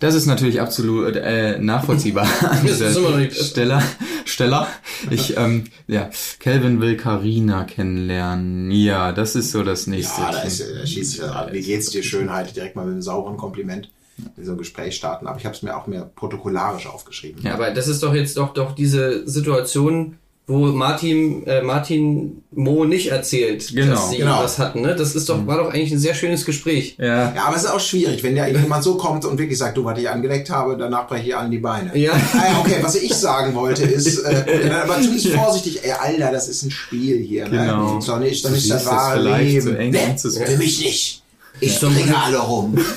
Das 0.03 0.15
ist 0.15 0.25
natürlich 0.25 0.59
absolut 0.59 1.15
äh, 1.15 1.57
nachvollziehbar 1.59 2.27
an 2.41 2.61
dieser 2.61 2.91
Stelle. 3.31 3.81
Steller. 4.25 4.67
Ich, 5.09 5.37
ähm, 5.37 5.63
ja, 5.87 6.09
Calvin 6.39 6.81
will 6.81 6.97
Karina 6.97 7.63
kennenlernen. 7.63 8.69
Ja, 8.69 9.13
das 9.13 9.37
ist 9.37 9.51
so 9.51 9.63
das 9.63 9.87
nächste. 9.87 10.19
Ja, 10.19 10.31
da, 10.33 10.41
ist, 10.41 10.61
da 10.61 10.85
schießt 10.85 11.11
sich 11.11 11.23
an. 11.23 11.53
Wie 11.53 11.61
geht's 11.61 11.89
dir, 11.89 12.03
Schönheit? 12.03 12.53
Direkt 12.53 12.75
mal 12.75 12.83
mit 12.83 12.95
einem 12.95 13.01
sauren 13.01 13.37
Kompliment 13.37 13.91
in 14.35 14.43
so 14.43 14.51
ein 14.51 14.57
Gespräch 14.57 14.97
starten. 14.97 15.25
Aber 15.25 15.39
ich 15.39 15.45
habe 15.45 15.55
es 15.55 15.61
mir 15.61 15.73
auch 15.73 15.87
mehr 15.87 16.11
protokollarisch 16.13 16.87
aufgeschrieben. 16.87 17.41
Ja. 17.41 17.53
Aber 17.53 17.71
das 17.71 17.87
ist 17.87 18.03
doch 18.03 18.13
jetzt 18.13 18.35
doch 18.35 18.53
doch 18.53 18.75
diese 18.75 19.25
Situation, 19.25 20.17
wo 20.45 20.57
Martin 20.73 21.47
äh, 21.47 21.61
Martin 21.61 22.43
Mo 22.51 22.83
nicht 22.83 23.07
erzählt, 23.07 23.69
Genau. 23.73 23.93
dass 23.95 24.09
sie 24.09 24.17
Genau. 24.17 24.43
was 24.43 24.57
hatten. 24.59 24.81
Ne? 24.81 24.93
Das 24.93 25.15
ist 25.15 25.29
doch 25.29 25.47
war 25.47 25.57
doch 25.57 25.73
eigentlich 25.73 25.91
ein 25.93 25.99
sehr 25.99 26.13
schönes 26.15 26.43
Gespräch. 26.43 26.97
ja. 26.99 27.33
Ja, 27.33 27.45
aber 27.45 27.55
es 27.55 27.63
ist 27.63 27.69
auch 27.69 27.79
schwierig, 27.79 28.23
wenn 28.23 28.35
ja 28.35 28.45
jemand 28.47 28.83
so 28.83 28.95
kommt 28.97 29.23
und 29.23 29.37
wirklich 29.39 29.57
sagt, 29.57 29.77
du, 29.77 29.85
was 29.85 29.97
ich 29.97 30.09
angeleckt 30.09 30.49
habe, 30.49 30.75
danach 30.77 31.07
breche 31.07 31.27
ich 31.29 31.35
allen 31.37 31.49
die 31.49 31.59
Beine. 31.59 31.97
Ja. 31.97 32.11
Ah, 32.11 32.51
ja, 32.51 32.59
okay, 32.59 32.75
was 32.81 32.95
ich 32.95 33.13
sagen 33.13 33.55
wollte 33.55 33.83
ist, 33.83 34.19
äh, 34.19 34.69
aber 34.83 34.95
zumindest 35.01 35.27
vorsichtig, 35.29 35.79
ey, 35.83 35.91
Alter, 35.91 36.31
das 36.33 36.49
ist 36.49 36.63
ein 36.63 36.71
Spiel 36.71 37.19
hier, 37.19 37.45
Genau. 37.45 37.93
ne? 37.93 37.99
Ist 37.99 38.09
doch 38.09 38.19
nicht, 38.19 38.43
Du 38.45 38.49
nicht 38.49 38.69
das 38.69 38.85
wahre 38.85 39.21
Leben. 39.39 39.61
so 39.61 39.69
eng 39.71 39.91
nee, 39.91 40.15
für 40.17 40.57
mich 40.57 40.79
nicht. 40.81 41.23
Ich 41.61 41.81
Ja. 41.81 41.87
bringe 41.89 42.17
alle 42.21 42.39
rum. 42.39 42.77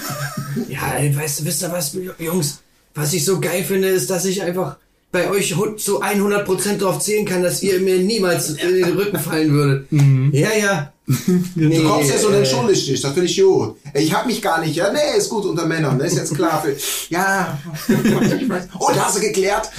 Ja, 0.69 0.95
ey, 0.99 1.15
weißt 1.15 1.41
du, 1.41 1.45
wisst 1.45 1.63
ihr 1.63 1.71
was, 1.71 1.97
Jungs? 2.19 2.61
Was 2.95 3.13
ich 3.13 3.25
so 3.25 3.39
geil 3.41 3.63
finde, 3.63 3.89
ist, 3.89 4.09
dass 4.11 4.25
ich 4.25 4.43
einfach 4.43 4.77
bei 5.17 5.31
euch 5.31 5.55
zu 5.79 6.03
100% 6.03 6.77
darauf 6.77 6.99
zählen 7.01 7.25
kann, 7.25 7.43
dass 7.43 7.63
ihr 7.63 7.81
mir 7.81 7.99
niemals 7.99 8.51
in 8.51 8.75
den 8.75 8.97
Rücken 8.97 9.19
fallen 9.19 9.51
würdet. 9.53 9.89
Ja, 10.33 10.49
ja. 10.53 10.93
Nee, 11.55 11.79
Du 11.79 11.89
kommst 11.89 12.11
jetzt 12.11 12.25
und 12.25 12.35
äh, 12.35 12.39
entschuldigst 12.39 12.89
dich, 12.89 13.01
das 13.01 13.13
finde 13.13 13.29
ich 13.29 13.41
gut. 13.41 13.77
Ich 13.95 14.13
hab 14.13 14.27
mich 14.27 14.43
gar 14.43 14.61
nicht, 14.61 14.75
ja, 14.75 14.93
nee, 14.93 15.17
ist 15.17 15.31
gut 15.31 15.45
unter 15.45 15.65
Männern, 15.65 15.97
ne, 15.97 16.07
ist 16.07 16.17
jetzt 16.17 16.35
klar 16.35 16.61
für, 16.61 16.77
ja, 17.15 17.57
da 17.89 19.05
hast 19.05 19.17
du 19.17 19.21
geklärt. 19.21 19.71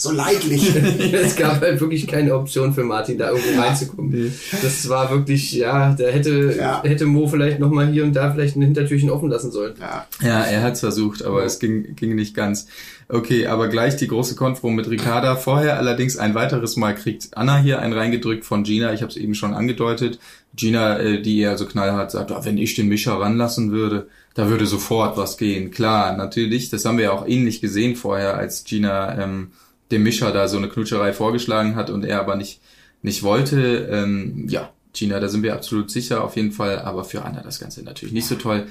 So 0.00 0.12
leidlich. 0.12 0.74
es 1.12 1.36
gab 1.36 1.60
halt 1.60 1.80
wirklich 1.80 2.06
keine 2.06 2.34
Option 2.34 2.72
für 2.72 2.84
Martin, 2.84 3.18
da 3.18 3.30
irgendwo 3.30 3.60
reinzukommen. 3.60 4.32
Das 4.62 4.88
war 4.88 5.10
wirklich, 5.10 5.52
ja, 5.52 5.94
da 5.94 6.04
hätte, 6.06 6.56
Ja. 6.58 6.82
hätte 6.82 7.04
Mo 7.04 7.28
vielleicht 7.28 7.58
nochmal 7.60 7.88
hier 7.92 8.04
und 8.04 8.14
da 8.14 8.32
vielleicht 8.32 8.56
ein 8.56 8.62
Hintertürchen 8.62 9.10
offen 9.10 9.28
lassen 9.28 9.50
sollen. 9.52 9.74
Ja. 9.78 10.06
Ja, 10.22 10.40
er 10.42 10.62
hat's 10.62 10.80
versucht, 10.80 11.22
aber 11.22 11.44
es 11.44 11.58
ging, 11.58 11.94
ging 11.96 12.14
nicht 12.14 12.34
ganz. 12.34 12.66
Okay, 13.08 13.46
aber 13.46 13.68
gleich 13.68 13.96
die 13.96 14.06
große 14.06 14.36
Konfro 14.36 14.70
mit 14.70 14.88
Ricarda. 14.88 15.36
Vorher 15.36 15.76
allerdings 15.76 16.16
ein 16.16 16.34
weiteres 16.34 16.76
Mal 16.76 16.94
kriegt 16.94 17.36
Anna 17.36 17.58
hier 17.58 17.80
einen 17.80 17.92
reingedrückt 17.92 18.44
von 18.44 18.62
Gina. 18.62 18.94
Ich 18.94 19.02
habe 19.02 19.10
es 19.10 19.16
eben 19.16 19.34
schon 19.34 19.52
angedeutet. 19.52 20.18
Gina, 20.54 20.98
äh, 20.98 21.20
die 21.20 21.40
eher 21.40 21.58
so 21.58 21.66
knallhart 21.66 22.10
sagt, 22.10 22.32
ah, 22.32 22.40
wenn 22.44 22.56
ich 22.56 22.74
den 22.74 22.88
Mischer 22.88 23.14
ranlassen 23.20 23.70
würde, 23.72 24.06
da 24.34 24.48
würde 24.48 24.64
sofort 24.66 25.16
was 25.16 25.36
gehen. 25.36 25.70
Klar, 25.72 26.16
natürlich. 26.16 26.70
Das 26.70 26.84
haben 26.84 26.98
wir 26.98 27.04
ja 27.04 27.10
auch 27.12 27.26
ähnlich 27.26 27.60
gesehen 27.60 27.96
vorher, 27.96 28.36
als 28.38 28.64
Gina 28.64 29.20
ähm, 29.20 29.48
dem 29.90 30.02
Mischer 30.02 30.32
da 30.32 30.48
so 30.48 30.56
eine 30.56 30.68
Knutscherei 30.68 31.12
vorgeschlagen 31.12 31.76
hat 31.76 31.90
und 31.90 32.04
er 32.04 32.20
aber 32.20 32.36
nicht, 32.36 32.60
nicht 33.02 33.22
wollte. 33.22 33.88
Ähm, 33.90 34.46
ja, 34.48 34.70
Gina, 34.92 35.20
da 35.20 35.28
sind 35.28 35.42
wir 35.42 35.54
absolut 35.54 35.90
sicher 35.90 36.24
auf 36.24 36.36
jeden 36.36 36.52
Fall. 36.52 36.78
Aber 36.80 37.04
für 37.04 37.24
Anna 37.24 37.42
das 37.42 37.60
Ganze 37.60 37.82
natürlich 37.82 38.14
nicht 38.14 38.26
so 38.26 38.36
toll 38.36 38.66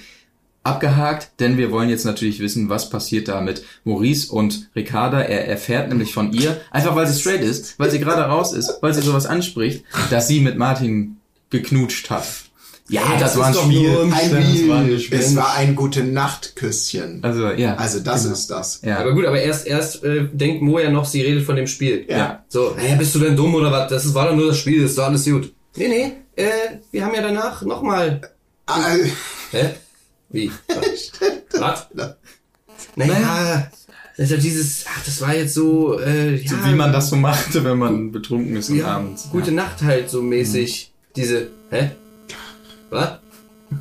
abgehakt, 0.64 1.40
denn 1.40 1.58
wir 1.58 1.72
wollen 1.72 1.90
jetzt 1.90 2.06
natürlich 2.06 2.40
wissen, 2.40 2.70
was 2.70 2.90
passiert 2.90 3.28
da 3.28 3.42
mit 3.42 3.64
Maurice 3.86 4.32
und 4.32 4.70
Ricarda. 4.76 5.22
Er 5.22 5.48
erfährt 5.48 5.90
nämlich 5.90 6.14
von 6.14 6.34
ihr, 6.34 6.60
einfach 6.72 6.96
weil 6.96 7.08
sie 7.08 7.20
straight 7.20 7.42
ist, 7.42 7.80
weil 7.80 7.90
sie 7.90 8.00
gerade 8.00 8.24
raus 8.24 8.54
ist, 8.54 8.80
weil 8.82 8.94
sie 8.94 9.02
sowas 9.02 9.26
anspricht, 9.26 9.86
dass 10.10 10.28
sie 10.28 10.42
mit 10.42 10.58
Martin 10.58 11.18
geknutscht 11.50 12.10
hat. 12.10 12.49
Ja, 12.90 13.02
Ey, 13.14 13.20
das, 13.20 13.34
das 13.34 13.38
war 13.38 13.46
ein 13.46 13.52
ist 13.54 13.58
doch 13.60 13.66
Spiel. 13.66 13.92
nur 13.92 14.02
ein 14.04 14.10
Das 14.10 14.32
war 14.32 14.78
ein 14.78 14.86
Spiel. 14.86 15.00
Spiel. 15.00 15.20
Es 15.20 15.36
war 15.36 15.54
ein 15.56 15.76
gute 15.76 16.04
Nachtküsschen. 16.04 17.24
Also, 17.24 17.50
ja. 17.52 17.76
Also 17.76 18.00
das 18.00 18.24
Genau. 18.24 18.34
ist 18.34 18.48
das. 18.48 18.82
Ja. 18.84 18.98
Aber 19.00 19.14
gut, 19.14 19.26
aber 19.26 19.40
erst, 19.42 19.68
erst 19.68 20.04
äh, 20.04 20.28
denkt 20.32 20.62
Mo 20.64 20.80
ja 20.80 20.90
noch, 20.90 21.06
sie 21.06 21.22
redet 21.22 21.46
von 21.46 21.56
dem 21.56 21.68
Spiel. 21.68 22.06
Ja. 22.10 22.44
So, 22.50 22.76
hä, 22.78 22.96
bist 22.98 23.14
du 23.16 23.20
denn 23.20 23.36
dumm 23.36 23.54
oder 23.56 23.72
was? 23.72 23.90
Das 23.90 24.14
war 24.14 24.28
doch 24.30 24.36
nur 24.36 24.48
das 24.48 24.58
Spiel, 24.58 24.82
das 24.84 24.98
war 24.98 25.08
alles 25.08 25.26
gut. 25.26 25.54
Nee, 25.76 25.88
nee, 25.88 26.12
äh, 26.44 26.50
wir 26.92 27.06
haben 27.06 27.14
ja 27.14 27.22
danach 27.22 27.62
nochmal 27.62 28.22
Ah, 28.66 28.94
Hä? 29.52 29.70
Wie? 30.30 30.52
Was? 31.54 31.88
Naja, 32.96 33.70
also 34.18 34.38
dieses, 34.38 34.86
ach, 34.88 35.04
das 35.06 35.22
war 35.22 35.36
jetzt 35.36 35.54
so, 35.54 36.00
äh, 36.00 36.36
ja, 36.36 36.50
So 36.50 36.56
wie 36.66 36.76
man 36.76 36.92
das 36.94 37.10
so 37.10 37.16
machte, 37.16 37.64
wenn 37.64 37.78
man 37.78 38.12
betrunken 38.12 38.56
ist 38.58 38.70
und 38.70 38.78
ja, 38.78 38.88
abends. 38.98 39.28
gute 39.32 39.52
Nacht 39.52 39.82
halt 39.82 40.10
so 40.10 40.22
mäßig. 40.22 40.92
Diese, 41.16 41.48
hä? 41.72 41.92
Was? 42.90 43.20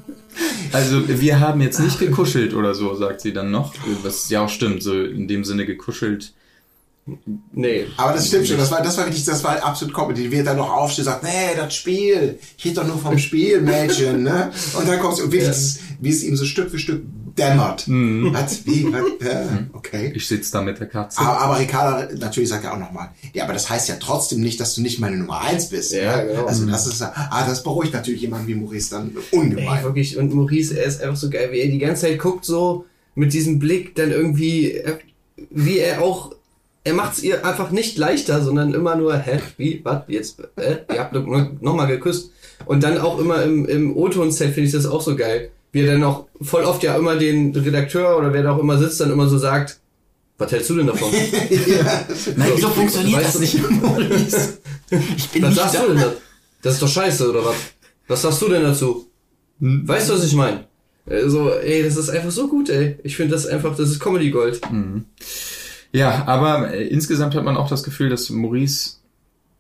Also 0.72 1.08
wir 1.08 1.40
haben 1.40 1.60
jetzt 1.62 1.80
nicht 1.80 1.98
gekuschelt 1.98 2.54
oder 2.54 2.74
so, 2.74 2.94
sagt 2.94 3.22
sie 3.22 3.32
dann 3.32 3.50
noch. 3.50 3.74
Was 4.04 4.28
ja 4.28 4.44
auch 4.44 4.48
stimmt, 4.48 4.82
so 4.82 5.02
in 5.02 5.26
dem 5.26 5.42
Sinne 5.44 5.66
gekuschelt. 5.66 6.32
Nee. 7.52 7.86
Aber 7.96 8.12
das 8.12 8.28
stimmt 8.28 8.46
schon, 8.46 8.58
das 8.58 8.70
war, 8.70 8.82
das 8.82 8.98
war 8.98 9.06
wirklich, 9.06 9.24
das 9.24 9.42
war 9.42 9.52
halt 9.52 9.64
absolut 9.64 9.94
Comedy. 9.94 10.30
Wie 10.30 10.36
er 10.36 10.44
dann 10.44 10.58
noch 10.58 10.70
aufsteht 10.70 11.06
und 11.06 11.12
sagt, 11.12 11.22
nee, 11.24 11.56
das 11.56 11.74
Spiel, 11.74 12.38
ich 12.56 12.64
rede 12.66 12.76
doch 12.76 12.86
nur 12.86 12.98
vom 12.98 13.18
Spiel, 13.18 13.62
Mädchen, 13.62 14.22
ne? 14.22 14.52
Und 14.78 14.86
dann 14.86 15.00
kommst 15.00 15.18
du, 15.20 15.24
und 15.24 15.32
wirklich, 15.32 15.48
das- 15.48 15.78
wie 16.00 16.10
es 16.10 16.22
ihm 16.22 16.36
so 16.36 16.44
Stück 16.44 16.70
für 16.70 16.78
Stück 16.78 17.02
dämmert. 17.38 17.84
Was, 17.88 18.66
wie, 18.66 18.92
was, 18.92 19.26
äh, 19.26 19.46
okay. 19.72 20.12
Ich 20.14 20.26
sitze 20.26 20.52
da 20.52 20.62
mit 20.62 20.80
der 20.80 20.88
Katze. 20.88 21.20
Aber, 21.20 21.40
aber 21.40 21.58
Ricardo 21.60 22.14
natürlich 22.16 22.48
sagt 22.48 22.64
er 22.64 22.74
auch 22.74 22.78
nochmal, 22.78 23.10
ja, 23.32 23.44
aber 23.44 23.52
das 23.52 23.70
heißt 23.70 23.88
ja 23.88 23.96
trotzdem 24.00 24.40
nicht, 24.40 24.58
dass 24.60 24.74
du 24.74 24.82
nicht 24.82 24.98
meine 24.98 25.16
Nummer 25.16 25.40
eins 25.40 25.68
bist. 25.68 25.92
Ja, 25.92 26.22
genau. 26.22 26.46
Also 26.46 26.66
das 26.66 26.86
ist, 26.86 27.02
ah, 27.02 27.44
das 27.46 27.62
beruhigt 27.62 27.92
natürlich 27.94 28.20
jemanden 28.20 28.48
wie 28.48 28.54
Maurice 28.54 28.90
dann 28.90 29.12
Ey, 29.30 29.38
ungemein. 29.38 29.82
wirklich. 29.84 30.16
Und 30.18 30.34
Maurice, 30.34 30.78
er 30.78 30.86
ist 30.86 31.00
einfach 31.00 31.16
so 31.16 31.30
geil, 31.30 31.48
wie 31.52 31.60
er 31.60 31.68
die 31.68 31.78
ganze 31.78 32.02
Zeit 32.02 32.18
guckt, 32.18 32.44
so 32.44 32.84
mit 33.14 33.32
diesem 33.32 33.58
Blick, 33.58 33.94
dann 33.94 34.10
irgendwie, 34.10 34.80
wie 35.50 35.78
er 35.78 36.02
auch, 36.02 36.32
er 36.84 36.94
macht's 36.94 37.22
ihr 37.22 37.44
einfach 37.44 37.70
nicht 37.70 37.98
leichter, 37.98 38.42
sondern 38.42 38.74
immer 38.74 38.96
nur, 38.96 39.16
hä, 39.18 39.40
wie, 39.56 39.80
was, 39.84 40.02
jetzt, 40.08 40.40
äh, 40.56 40.78
ihr 40.92 41.00
habt 41.00 41.12
nochmal 41.12 41.86
geküsst. 41.86 42.30
Und 42.64 42.82
dann 42.82 42.98
auch 42.98 43.18
immer 43.18 43.42
im, 43.42 43.66
im 43.66 43.96
O-Ton-Set 43.96 44.54
finde 44.54 44.66
ich 44.66 44.72
das 44.72 44.86
auch 44.86 45.00
so 45.00 45.16
geil. 45.16 45.50
Wie 45.72 45.80
er 45.80 45.92
dann 45.92 46.04
auch 46.04 46.26
voll 46.40 46.64
oft 46.64 46.82
ja 46.82 46.96
immer 46.96 47.16
den 47.16 47.54
Redakteur 47.54 48.16
oder 48.18 48.32
wer 48.32 48.42
da 48.42 48.52
auch 48.52 48.58
immer 48.58 48.78
sitzt, 48.78 49.00
dann 49.00 49.10
immer 49.10 49.28
so 49.28 49.38
sagt, 49.38 49.78
was 50.38 50.52
hältst 50.52 50.70
du 50.70 50.76
denn 50.76 50.86
davon? 50.86 51.10
Nein, 52.36 52.52
so 52.58 52.68
funktioniert 52.68 53.18
Weißt 53.20 53.34
das 53.34 53.40
nicht, 53.40 53.70
Maurice. 53.82 54.58
Ich 55.16 55.28
bin 55.30 55.42
Was 55.42 55.50
nicht 55.50 55.60
sagst 55.60 55.74
da. 55.74 55.82
du 55.82 55.88
denn 55.88 56.00
da? 56.02 56.12
Das 56.62 56.74
ist 56.74 56.82
doch 56.82 56.88
scheiße, 56.88 57.28
oder 57.28 57.44
was? 57.44 57.56
Was 58.06 58.22
sagst 58.22 58.40
du 58.42 58.48
denn 58.48 58.62
dazu? 58.62 59.06
Weißt 59.60 60.08
du, 60.08 60.14
was 60.14 60.24
ich 60.24 60.34
meine? 60.34 60.64
Also, 61.06 61.50
ey, 61.50 61.82
das 61.82 61.96
ist 61.96 62.08
einfach 62.10 62.30
so 62.30 62.48
gut, 62.48 62.68
ey. 62.70 62.96
Ich 63.02 63.16
finde 63.16 63.32
das 63.34 63.46
einfach, 63.46 63.76
das 63.76 63.90
ist 63.90 64.00
Comedy 64.00 64.30
Gold. 64.30 64.60
Ja, 65.92 66.24
aber 66.26 66.72
äh, 66.72 66.86
insgesamt 66.86 67.34
hat 67.34 67.44
man 67.44 67.56
auch 67.56 67.68
das 67.68 67.82
Gefühl, 67.82 68.08
dass 68.10 68.30
Maurice 68.30 68.97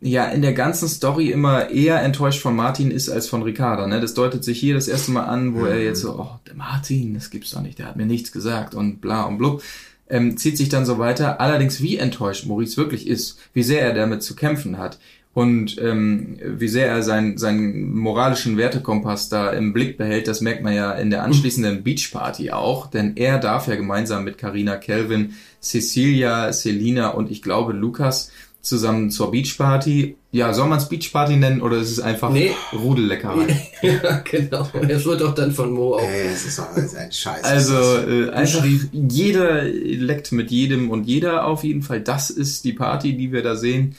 ja 0.00 0.26
in 0.26 0.42
der 0.42 0.52
ganzen 0.52 0.88
Story 0.88 1.30
immer 1.30 1.70
eher 1.70 2.00
enttäuscht 2.02 2.40
von 2.40 2.54
Martin 2.54 2.90
ist 2.90 3.08
als 3.08 3.28
von 3.28 3.42
Ricarda. 3.42 3.86
Ne? 3.86 4.00
Das 4.00 4.14
deutet 4.14 4.44
sich 4.44 4.58
hier 4.58 4.74
das 4.74 4.88
erste 4.88 5.10
Mal 5.10 5.24
an, 5.24 5.54
wo 5.54 5.64
er 5.64 5.82
jetzt 5.82 6.02
so, 6.02 6.18
oh, 6.18 6.38
der 6.46 6.54
Martin, 6.54 7.14
das 7.14 7.30
gibt's 7.30 7.50
doch 7.50 7.62
nicht, 7.62 7.78
der 7.78 7.86
hat 7.86 7.96
mir 7.96 8.06
nichts 8.06 8.30
gesagt 8.32 8.74
und 8.74 9.00
bla 9.00 9.24
und 9.24 9.38
blub. 9.38 9.62
Ähm, 10.10 10.38
zieht 10.38 10.56
sich 10.56 10.70
dann 10.70 10.86
so 10.86 10.98
weiter. 10.98 11.40
Allerdings, 11.40 11.82
wie 11.82 11.98
enttäuscht 11.98 12.46
Maurice 12.46 12.78
wirklich 12.78 13.06
ist, 13.06 13.38
wie 13.52 13.62
sehr 13.62 13.82
er 13.82 13.92
damit 13.92 14.22
zu 14.22 14.34
kämpfen 14.36 14.78
hat 14.78 14.98
und 15.34 15.76
ähm, 15.82 16.38
wie 16.42 16.68
sehr 16.68 16.88
er 16.88 17.02
seinen, 17.02 17.36
seinen 17.36 17.94
moralischen 17.94 18.56
Wertekompass 18.56 19.28
da 19.28 19.50
im 19.50 19.72
Blick 19.72 19.98
behält, 19.98 20.26
das 20.26 20.40
merkt 20.40 20.62
man 20.62 20.74
ja 20.74 20.92
in 20.92 21.10
der 21.10 21.24
anschließenden 21.24 21.84
Beachparty 21.84 22.50
auch, 22.52 22.86
denn 22.86 23.16
er 23.16 23.38
darf 23.38 23.68
ja 23.68 23.76
gemeinsam 23.76 24.24
mit 24.24 24.38
Carina 24.38 24.76
Kelvin, 24.76 25.34
Cecilia, 25.60 26.52
Selina 26.52 27.10
und 27.10 27.30
ich 27.30 27.42
glaube 27.42 27.72
Lukas 27.72 28.30
zusammen 28.68 29.10
zur 29.10 29.30
Beachparty. 29.30 30.16
Ja, 30.30 30.52
soll 30.52 30.68
man 30.68 30.78
es 30.78 30.88
Beachparty 30.88 31.36
nennen 31.36 31.62
oder 31.62 31.78
ist 31.78 31.90
es 31.90 32.00
einfach 32.00 32.30
Nee. 32.30 32.52
Rudelleckerei? 32.72 33.58
ja, 33.82 34.18
genau. 34.30 34.68
Es 34.88 35.04
wird 35.04 35.22
auch 35.22 35.34
dann 35.34 35.52
von 35.52 35.72
Mo 35.72 35.94
auch. 35.94 36.00
Ey, 36.02 36.28
das 36.30 36.44
ist 36.44 36.58
doch 36.58 36.70
alles 36.74 36.94
ein 36.94 37.10
Scheiß. 37.10 37.42
Also 37.44 37.74
äh, 37.74 38.30
einfach 38.30 38.64
jeder 38.92 39.62
leckt 39.64 40.32
mit 40.32 40.50
jedem 40.50 40.90
und 40.90 41.04
jeder 41.04 41.46
auf 41.46 41.64
jeden 41.64 41.82
Fall. 41.82 42.00
Das 42.02 42.30
ist 42.30 42.64
die 42.64 42.74
Party, 42.74 43.16
die 43.16 43.32
wir 43.32 43.42
da 43.42 43.56
sehen. 43.56 43.96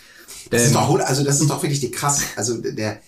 Das 0.51 0.62
ist 0.63 0.67
Ähm, 0.69 0.73
doch, 0.75 0.99
also 0.99 1.23
das 1.23 1.41
ist 1.41 1.49
doch 1.49 1.62
wirklich 1.62 1.79
die 1.79 1.91
krass, 1.91 2.23
also 2.36 2.58
der, 2.62 2.99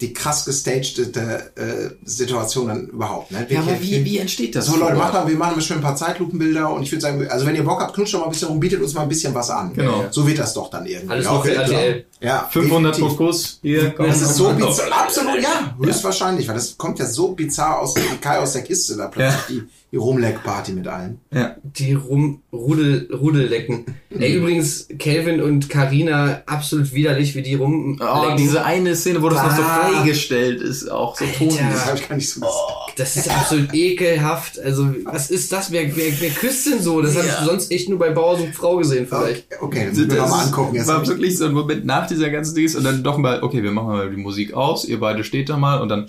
die 0.00 0.12
krass 0.12 0.44
gestagte 0.44 1.52
äh, 1.56 1.90
Situation 2.04 2.68
dann 2.68 2.88
überhaupt, 2.88 3.30
ne? 3.30 3.46
ja, 3.48 3.60
aber 3.60 3.80
wie, 3.80 4.04
wie 4.04 4.18
entsteht 4.18 4.54
das? 4.54 4.66
So 4.66 4.76
Leute, 4.76 4.94
macht 4.94 5.14
mal, 5.14 5.26
wir 5.26 5.36
machen 5.36 5.54
mal 5.54 5.62
schön 5.62 5.78
ein 5.78 5.82
paar 5.82 5.96
Zeitlupenbilder 5.96 6.70
und 6.70 6.82
ich 6.82 6.92
würde 6.92 7.00
sagen, 7.00 7.26
also 7.28 7.46
wenn 7.46 7.56
ihr 7.56 7.64
Bock 7.64 7.80
habt, 7.80 7.94
knutscht 7.94 8.12
doch 8.12 8.20
mal 8.20 8.26
ein 8.26 8.32
bisschen 8.32 8.48
rum, 8.48 8.60
bietet 8.60 8.82
uns 8.82 8.92
mal 8.92 9.02
ein 9.02 9.08
bisschen 9.08 9.34
was 9.34 9.48
an. 9.48 9.72
Genau. 9.72 10.04
So 10.10 10.26
wird 10.26 10.38
das 10.38 10.52
doch 10.52 10.68
dann 10.68 10.84
irgendwie. 10.84 11.10
Alles 11.10 11.26
nur 11.26 11.42
für. 11.42 11.54
RTL. 11.54 12.04
Ja, 12.20 12.46
500 12.50 12.94
definitiv. 12.94 13.16
Kokos 13.16 13.58
hier. 13.62 13.94
komm. 13.96 14.06
Das 14.06 14.20
ist 14.20 14.36
so 14.36 14.52
bizarr, 14.52 14.92
absolut, 14.92 15.42
ja, 15.42 15.74
höchstwahrscheinlich, 15.80 16.46
weil 16.46 16.56
das 16.56 16.76
kommt 16.76 16.98
ja 16.98 17.06
so 17.06 17.32
bizarr 17.32 17.80
aus, 17.80 17.94
wie 17.96 18.16
Kai 18.18 18.38
aus 18.38 18.52
der 18.52 18.62
Kiste, 18.62 18.96
da 18.96 19.08
plötzlich 19.08 19.46
die, 19.48 19.62
die 19.92 19.96
Rumleck-Party 19.96 20.72
mit 20.72 20.88
allen. 20.88 21.20
Ja. 21.32 21.56
Die 21.62 21.92
Rum, 21.94 22.42
Rudel, 22.52 23.08
Rudellecken. 23.12 23.84
Ey, 24.10 24.34
übrigens, 24.34 24.88
Calvin 24.98 25.40
und 25.40 25.68
Karina 25.68 26.42
absolut 26.46 26.92
widerlich, 26.92 27.34
wie 27.34 27.42
die 27.42 27.54
rumlecken. 27.54 28.00
Oh, 28.06 28.34
diese 28.36 28.64
eine 28.64 28.96
Szene, 28.96 29.22
wo 29.22 29.28
das 29.28 29.42
noch 29.42 29.56
so 29.56 29.62
Ah. 29.62 29.90
freigestellt 29.92 30.60
ist, 30.60 30.90
auch 30.90 31.16
so 31.16 31.24
tot. 31.26 31.52
Alter. 31.52 31.64
Das 31.70 31.86
habe 31.86 31.98
ich 31.98 32.08
gar 32.08 32.16
nicht 32.16 32.30
so 32.30 32.40
Oh. 32.44 32.90
Das 32.96 33.14
ist 33.16 33.28
absolut 33.30 33.74
ekelhaft. 33.74 34.58
Also, 34.58 34.88
was 35.04 35.30
ist 35.30 35.52
das? 35.52 35.70
Wer, 35.70 35.94
wer, 35.96 36.12
wer 36.18 36.30
küsst 36.30 36.66
denn 36.66 36.80
so? 36.82 37.02
Das 37.02 37.14
habe 37.16 37.26
Ja. 37.26 37.34
ich 37.40 37.46
sonst 37.46 37.70
echt 37.70 37.88
nur 37.90 37.98
bei 37.98 38.10
Bauer 38.10 38.38
sucht 38.38 38.54
Frau 38.54 38.76
gesehen, 38.78 39.06
Okay, 39.10 39.22
vielleicht. 39.22 39.46
okay 39.60 39.78
dann 39.80 39.88
müssen 39.90 40.10
wir 40.10 40.16
noch 40.16 40.28
mal 40.30 40.44
angucken. 40.44 40.74
Jetzt 40.76 40.86
war 40.88 41.06
wirklich 41.06 41.36
so 41.36 41.44
ein 41.44 41.52
Moment 41.52 41.84
nach 41.84 42.06
dieser 42.06 42.30
ganzen 42.30 42.54
Dings 42.54 42.74
und 42.74 42.84
dann 42.84 43.02
doch 43.02 43.18
mal, 43.18 43.42
okay, 43.42 43.62
wir 43.62 43.70
machen 43.70 43.88
mal 43.88 44.10
die 44.10 44.16
Musik 44.16 44.54
aus, 44.54 44.86
ihr 44.86 44.98
beide 44.98 45.24
steht 45.24 45.48
da 45.50 45.56
mal 45.58 45.80
und 45.82 45.90
dann 45.90 46.06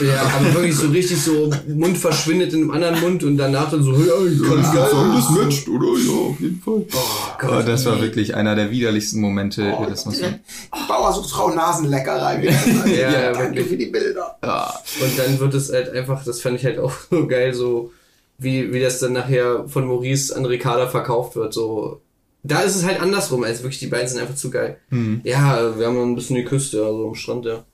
Ja, 0.00 0.22
aber 0.36 0.52
wirklich 0.54 0.74
so 0.74 0.88
richtig 0.88 1.22
so, 1.22 1.50
Mund 1.68 1.96
verschwindet 1.96 2.52
in 2.52 2.62
einem 2.62 2.70
anderen 2.74 3.00
Mund 3.00 3.24
und 3.24 3.36
danach 3.36 3.70
dann 3.70 3.82
so, 3.82 3.92
ja, 3.92 4.14
ich 4.30 4.42
kann 4.42 4.58
nicht 4.58 4.72
sagen, 4.72 5.12
das 5.14 5.30
matcht, 5.30 5.68
oder? 5.68 5.86
Ja, 5.98 6.12
auf 6.30 6.40
jeden 6.40 6.60
Fall. 6.60 6.74
Oh 6.74 6.84
Oh, 6.94 7.36
Gott. 7.38 7.68
das 7.68 7.86
war 7.86 8.00
wirklich 8.00 8.34
einer 8.34 8.54
der 8.54 8.70
widerlichsten 8.70 9.20
Momente, 9.20 9.74
Oh, 9.78 9.86
das 9.88 10.04
muss 10.06 10.16
die, 10.16 10.22
man. 10.22 10.40
die 10.74 10.88
Bauersuchtfrau 10.88 11.50
Nasenleckerei. 11.54 12.44
Ja, 12.86 12.86
ja, 13.10 13.32
danke 13.32 13.56
wirklich. 13.56 13.66
für 13.68 13.76
die 13.76 13.86
Bilder. 13.86 14.36
Ja. 14.44 14.74
Und 15.02 15.18
dann 15.18 15.38
wird 15.40 15.54
es 15.54 15.72
halt 15.72 15.90
einfach, 15.90 16.24
das 16.24 16.40
fand 16.40 16.58
ich 16.58 16.64
halt 16.64 16.78
auch 16.78 16.92
so 17.10 17.26
geil, 17.26 17.54
so 17.54 17.92
wie, 18.38 18.72
wie 18.72 18.80
das 18.80 18.98
dann 19.00 19.12
nachher 19.12 19.68
von 19.68 19.86
Maurice 19.86 20.34
an 20.36 20.44
Ricarda 20.44 20.86
verkauft 20.88 21.36
wird. 21.36 21.54
So, 21.54 22.00
da 22.42 22.60
ist 22.60 22.76
es 22.76 22.84
halt 22.84 23.00
andersrum, 23.00 23.44
als 23.44 23.62
wirklich 23.62 23.78
die 23.80 23.86
beiden 23.86 24.08
sind 24.08 24.20
einfach 24.20 24.34
zu 24.34 24.50
geil. 24.50 24.76
Ja, 25.22 25.78
wir 25.78 25.86
haben 25.86 25.98
ein 26.02 26.14
bisschen 26.14 26.36
geküsst, 26.36 26.72
ja, 26.72 26.80
so 26.80 27.08
am 27.08 27.14
Strand, 27.14 27.44
ja. 27.46 27.64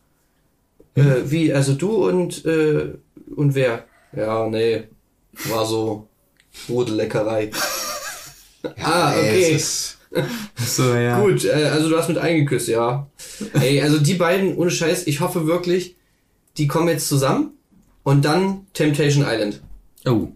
Äh, 0.97 1.31
wie, 1.31 1.53
also 1.55 1.75
du 1.75 2.07
und, 2.09 2.45
äh, 2.45 2.91
und 3.37 3.55
wer? 3.55 3.85
Ja, 4.17 4.49
nee, 4.49 4.85
war 5.49 5.65
so 5.67 6.09
Rudelleckerei. 6.69 7.51
ah, 8.83 9.13
ey, 9.15 9.21
okay. 9.45 9.53
ist- 9.55 9.99
So, 10.57 10.95
ja. 10.95 11.21
Gut, 11.21 11.45
äh, 11.45 11.53
also 11.73 11.89
du 11.89 11.97
hast 11.97 12.09
mit 12.09 12.19
eingeküsst, 12.19 12.69
ja. 12.69 13.09
Ey, 13.61 13.81
also 13.81 13.99
die 13.99 14.15
beiden, 14.15 14.57
ohne 14.57 14.71
Scheiß, 14.71 15.07
ich 15.07 15.21
hoffe 15.21 15.47
wirklich, 15.47 15.97
die 16.59 16.67
kommen 16.67 16.89
jetzt 16.89 17.09
zusammen 17.09 17.53
und 18.03 18.25
dann 18.25 18.67
Temptation 18.75 19.25
Island. 19.27 19.61
Oh. 20.07 20.29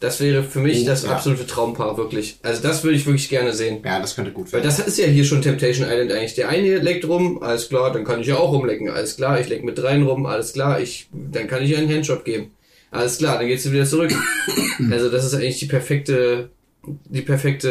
Das 0.00 0.20
wäre 0.20 0.42
für 0.42 0.58
mich 0.58 0.82
Oh, 0.82 0.86
das 0.86 1.04
ja. 1.04 1.10
absolute 1.12 1.46
Traumpaar, 1.46 1.96
wirklich. 1.96 2.38
Also 2.42 2.60
das 2.60 2.82
würde 2.82 2.96
ich 2.96 3.06
wirklich 3.06 3.28
gerne 3.28 3.52
sehen. 3.52 3.82
Ja, 3.84 4.00
das 4.00 4.16
könnte 4.16 4.32
gut 4.32 4.46
Weil 4.52 4.62
werden. 4.62 4.64
das 4.64 4.80
ist 4.80 4.98
ja 4.98 5.06
hier 5.06 5.24
schon 5.24 5.40
Temptation 5.42 5.86
Island 5.88 6.10
eigentlich. 6.12 6.34
Der 6.34 6.48
eine 6.48 6.78
leckt 6.78 7.06
rum, 7.08 7.40
alles 7.42 7.68
klar, 7.68 7.92
dann 7.92 8.04
kann 8.04 8.20
ich 8.20 8.26
ja 8.26 8.36
auch 8.36 8.52
rumlecken, 8.52 8.90
alles 8.90 9.16
klar, 9.16 9.40
ich 9.40 9.48
leck 9.48 9.62
mit 9.64 9.78
dreien 9.78 10.02
rum, 10.02 10.26
alles 10.26 10.52
klar, 10.54 10.80
ich, 10.80 11.08
dann 11.12 11.46
kann 11.46 11.62
ich 11.62 11.70
ja 11.70 11.78
einen 11.78 11.88
Handjob 11.88 12.24
geben. 12.24 12.50
Alles 12.92 13.18
klar, 13.18 13.38
dann 13.38 13.46
geht's 13.48 13.70
wieder 13.70 13.86
zurück. 13.86 14.12
also 14.90 15.10
das 15.10 15.24
ist 15.24 15.34
eigentlich 15.34 15.58
die 15.58 15.66
perfekte, 15.66 16.50
die 16.86 17.22
perfekte, 17.22 17.70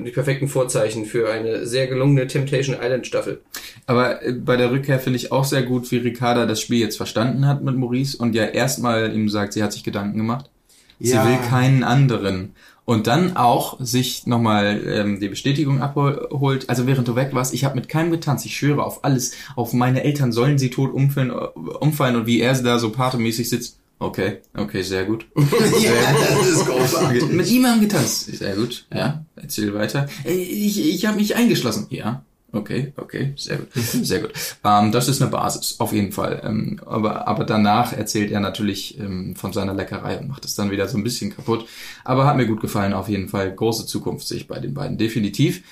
äh, 0.00 0.04
die 0.04 0.10
perfekten 0.10 0.48
Vorzeichen 0.48 1.06
für 1.06 1.30
eine 1.30 1.64
sehr 1.64 1.86
gelungene 1.86 2.26
Temptation 2.26 2.76
Island 2.80 3.06
Staffel. 3.06 3.40
Aber 3.86 4.22
äh, 4.22 4.32
bei 4.32 4.56
der 4.56 4.70
Rückkehr 4.72 4.98
finde 4.98 5.16
ich 5.18 5.30
auch 5.32 5.44
sehr 5.44 5.62
gut, 5.62 5.90
wie 5.92 5.98
Ricarda 5.98 6.44
das 6.44 6.60
Spiel 6.60 6.80
jetzt 6.80 6.96
verstanden 6.96 7.46
hat 7.46 7.62
mit 7.62 7.76
Maurice 7.76 8.18
und 8.18 8.34
ja 8.34 8.44
erstmal 8.44 9.14
ihm 9.14 9.28
sagt, 9.28 9.52
sie 9.52 9.62
hat 9.62 9.72
sich 9.72 9.84
Gedanken 9.84 10.18
gemacht. 10.18 10.50
Sie 11.00 11.12
Ja. 11.14 11.24
will 11.24 11.38
keinen 11.48 11.84
anderen. 11.84 12.52
Und 12.84 13.06
dann 13.06 13.36
auch 13.36 13.76
sich 13.80 14.26
nochmal 14.26 14.80
ähm, 14.86 15.20
die 15.20 15.28
Bestätigung 15.28 15.82
abholt. 15.82 16.70
Also 16.70 16.86
während 16.86 17.06
du 17.06 17.14
weg 17.16 17.28
warst, 17.32 17.52
ich 17.52 17.64
habe 17.64 17.74
mit 17.74 17.88
keinem 17.90 18.10
getanzt. 18.10 18.46
Ich 18.46 18.56
schwöre 18.56 18.82
auf 18.82 19.04
alles. 19.04 19.34
Auf 19.56 19.74
meine 19.74 20.02
Eltern 20.04 20.32
sollen 20.32 20.56
sie 20.58 20.70
tot 20.70 20.92
umfallen, 20.94 21.30
äh, 21.30 21.34
umfallen 21.80 22.16
und 22.16 22.26
wie 22.26 22.40
er 22.40 22.54
da 22.62 22.78
so 22.78 22.90
patemäßig 22.90 23.50
sitzt. 23.50 23.78
Okay, 24.00 24.38
okay, 24.56 24.82
sehr 24.82 25.04
gut. 25.04 25.26
ja, 25.36 25.90
das 26.38 26.48
ist 26.48 26.66
großartig. 26.66 27.26
Mit 27.30 27.48
ihm 27.50 27.66
haben 27.66 27.80
getanzt. 27.80 28.26
Sehr 28.36 28.54
gut. 28.54 28.86
Ja, 28.94 29.24
erzähl 29.36 29.74
weiter. 29.74 30.08
Äh, 30.24 30.34
Ich, 30.34 30.78
ich 30.88 31.06
habe 31.06 31.16
mich 31.16 31.34
eingeschlossen. 31.36 31.86
Ja. 31.90 32.22
Okay, 32.50 32.94
okay, 32.96 33.34
sehr 33.36 33.58
gut, 33.58 33.68
sehr 33.74 34.20
gut. 34.20 34.32
Ähm, 34.64 34.90
das 34.90 35.06
ist 35.08 35.20
eine 35.20 35.30
Basis, 35.30 35.76
auf 35.80 35.92
jeden 35.92 36.12
Fall. 36.12 36.40
Ähm, 36.44 36.80
aber, 36.86 37.28
aber 37.28 37.44
danach 37.44 37.92
erzählt 37.92 38.30
er 38.30 38.40
natürlich 38.40 38.98
ähm, 38.98 39.36
von 39.36 39.52
seiner 39.52 39.74
Leckerei 39.74 40.18
und 40.18 40.28
macht 40.28 40.46
es 40.46 40.54
dann 40.54 40.70
wieder 40.70 40.88
so 40.88 40.96
ein 40.96 41.04
bisschen 41.04 41.34
kaputt. 41.34 41.66
Aber 42.04 42.24
hat 42.26 42.38
mir 42.38 42.46
gut 42.46 42.62
gefallen, 42.62 42.94
auf 42.94 43.10
jeden 43.10 43.28
Fall. 43.28 43.54
Große 43.54 43.84
Zukunft 43.84 44.26
sehe 44.26 44.38
ich 44.38 44.46
bei 44.48 44.60
den 44.60 44.72
beiden, 44.72 44.96
definitiv. 44.96 45.62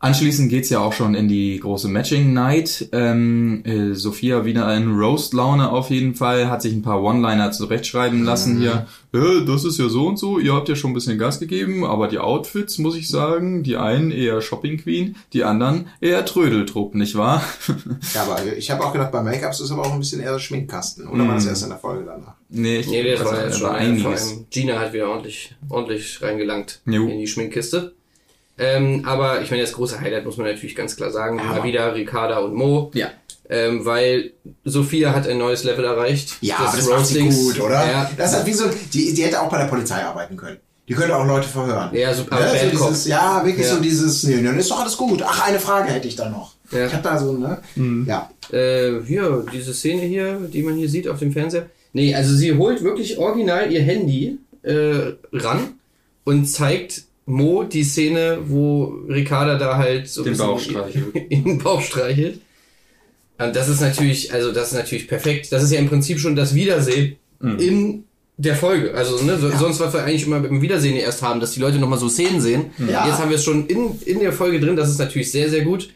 Anschließend 0.00 0.48
geht's 0.48 0.70
ja 0.70 0.78
auch 0.78 0.92
schon 0.92 1.16
in 1.16 1.26
die 1.26 1.58
große 1.58 1.88
Matching 1.88 2.32
Night. 2.32 2.88
Ähm, 2.92 3.64
äh, 3.64 3.94
Sophia 3.94 4.44
wieder 4.44 4.72
in 4.76 4.92
Roast-Laune 4.96 5.70
auf 5.72 5.90
jeden 5.90 6.14
Fall, 6.14 6.48
hat 6.48 6.62
sich 6.62 6.72
ein 6.72 6.82
paar 6.82 7.02
One-Liner 7.02 7.50
zurechtschreiben 7.50 8.22
lassen 8.22 8.58
hier. 8.60 8.86
Äh, 9.12 9.44
das 9.44 9.64
ist 9.64 9.76
ja 9.78 9.88
so 9.88 10.06
und 10.06 10.16
so, 10.16 10.38
ihr 10.38 10.54
habt 10.54 10.68
ja 10.68 10.76
schon 10.76 10.92
ein 10.92 10.94
bisschen 10.94 11.18
Gas 11.18 11.40
gegeben, 11.40 11.84
aber 11.84 12.06
die 12.06 12.20
Outfits, 12.20 12.78
muss 12.78 12.96
ich 12.96 13.08
sagen, 13.08 13.64
die 13.64 13.76
einen 13.76 14.12
eher 14.12 14.40
Shopping 14.40 14.78
Queen, 14.78 15.16
die 15.32 15.42
anderen 15.42 15.88
eher 16.00 16.24
Trödeltrupp, 16.24 16.94
nicht 16.94 17.16
wahr? 17.16 17.42
Ja, 18.14 18.22
aber 18.22 18.56
ich 18.56 18.70
habe 18.70 18.84
auch 18.84 18.92
gedacht, 18.92 19.10
bei 19.10 19.22
Make-ups 19.22 19.60
ist 19.60 19.70
aber 19.72 19.82
auch 19.82 19.92
ein 19.92 19.98
bisschen 19.98 20.20
eher 20.20 20.32
der 20.32 20.38
Schminkkasten. 20.38 21.08
Oder 21.08 21.26
war 21.26 21.34
das 21.34 21.46
erst 21.46 21.64
in 21.64 21.70
der 21.70 21.78
Folge 21.78 22.04
danach? 22.06 22.34
nee, 22.48 22.78
ich, 22.78 22.86
Nee, 22.88 23.02
das 23.12 23.24
war 23.24 23.42
jetzt 23.44 23.54
da 23.54 23.58
schon 23.58 23.62
war 23.68 23.70
vor 23.72 23.78
einiges. 23.80 24.28
allem 24.32 24.46
Gina 24.50 24.78
hat 24.78 24.92
wieder 24.92 25.08
ordentlich, 25.08 25.54
ordentlich 25.68 26.22
reingelangt 26.22 26.80
Jo. 26.86 27.08
in 27.08 27.18
die 27.18 27.26
Schminkkiste. 27.26 27.94
Ähm, 28.58 29.04
aber 29.06 29.40
ich 29.42 29.50
meine, 29.50 29.62
das 29.62 29.72
große 29.72 30.00
Highlight 30.00 30.24
muss 30.24 30.36
man 30.36 30.46
natürlich 30.46 30.74
ganz 30.74 30.96
klar 30.96 31.10
sagen. 31.10 31.36
Mal 31.36 31.62
wieder 31.64 31.94
Ricarda 31.94 32.38
und 32.38 32.54
Mo. 32.54 32.90
Ja. 32.94 33.08
Ähm, 33.50 33.84
weil 33.86 34.32
Sophia 34.64 35.14
hat 35.14 35.26
ein 35.26 35.38
neues 35.38 35.64
Level 35.64 35.84
erreicht. 35.84 36.36
Ja, 36.42 36.56
aber 36.58 36.76
das 36.76 36.88
macht 36.88 37.06
sie 37.06 37.20
gut, 37.28 37.58
oder? 37.60 37.86
Ja, 37.90 38.10
Das 38.16 38.36
hat 38.36 38.44
wie 38.46 38.52
so, 38.52 38.64
die, 38.92 39.14
die 39.14 39.22
hätte 39.22 39.40
auch 39.40 39.48
bei 39.48 39.58
der 39.58 39.64
Polizei 39.66 40.02
arbeiten 40.04 40.36
können. 40.36 40.58
Die 40.86 40.94
könnte 40.94 41.16
auch 41.16 41.26
Leute 41.26 41.48
verhören. 41.48 41.90
Ja, 41.94 42.12
so- 42.14 42.24
aber 42.30 42.40
ja, 42.46 42.52
Bad 42.52 42.60
so 42.78 42.86
dieses, 42.88 43.06
ja 43.06 43.42
wirklich 43.44 43.66
Ja. 43.66 43.74
so 43.74 43.80
dieses, 43.80 44.22
nee, 44.24 44.42
dann 44.42 44.58
ist 44.58 44.70
doch 44.70 44.80
alles 44.80 44.96
gut. 44.96 45.22
Ach, 45.24 45.46
eine 45.46 45.58
Frage 45.60 45.90
hätte 45.92 46.08
ich 46.08 46.16
da 46.16 46.28
noch. 46.28 46.54
Ja. 46.72 46.86
Ich 46.86 46.92
habe 46.92 47.02
da 47.02 47.18
so, 47.18 47.32
ne? 47.32 47.58
Ja. 48.06 48.30
Äh, 48.52 49.00
hier, 49.06 49.44
diese 49.52 49.72
Szene 49.72 50.02
hier, 50.02 50.38
die 50.52 50.62
man 50.62 50.74
hier 50.74 50.88
sieht 50.88 51.08
auf 51.08 51.18
dem 51.18 51.32
Fernseher. 51.32 51.66
Nee, 51.94 52.14
also 52.14 52.34
sie 52.34 52.54
holt 52.56 52.82
wirklich 52.82 53.16
original 53.18 53.72
ihr 53.72 53.80
Handy 53.82 54.38
äh, 54.62 55.12
ran 55.32 55.74
und 56.24 56.46
zeigt 56.46 57.04
Mo 57.28 57.62
die 57.64 57.84
Szene, 57.84 58.38
wo 58.46 58.94
Ricarda 59.08 59.56
da 59.58 59.76
halt 59.76 60.08
so 60.08 60.22
ein 60.22 60.24
Den 60.24 60.30
bisschen 60.32 60.46
Bauch 60.46 60.60
streichelt. 60.60 61.04
in 61.28 61.44
den 61.44 61.58
Bauch 61.58 61.82
streichelt. 61.82 62.40
Und 63.38 63.54
das 63.54 63.68
ist 63.68 63.80
natürlich, 63.80 64.32
also 64.32 64.50
das 64.50 64.68
ist 64.68 64.74
natürlich 64.74 65.06
perfekt. 65.06 65.52
Das 65.52 65.62
ist 65.62 65.70
ja 65.72 65.78
im 65.78 65.88
Prinzip 65.88 66.18
schon 66.18 66.34
das 66.36 66.54
Wiedersehen 66.54 67.16
Mhm. 67.40 67.58
in 67.60 68.04
der 68.36 68.56
Folge. 68.56 68.94
Also 68.94 69.22
ne, 69.24 69.38
so, 69.38 69.48
sonst 69.50 69.78
was 69.78 69.92
wir 69.94 70.02
eigentlich 70.02 70.26
immer 70.26 70.40
beim 70.40 70.60
Wiedersehen 70.60 70.96
erst 70.96 71.22
haben, 71.22 71.38
dass 71.38 71.52
die 71.52 71.60
Leute 71.60 71.78
nochmal 71.78 72.00
so 72.00 72.08
Szenen 72.08 72.40
sehen. 72.40 72.70
Ja. 72.78 73.06
Jetzt 73.06 73.18
haben 73.20 73.28
wir 73.30 73.36
es 73.36 73.44
schon 73.44 73.66
in, 73.68 73.96
in 74.06 74.18
der 74.18 74.32
Folge 74.32 74.58
drin. 74.58 74.74
Das 74.74 74.88
ist 74.90 74.98
natürlich 74.98 75.30
sehr, 75.30 75.48
sehr 75.50 75.62
gut. 75.62 75.90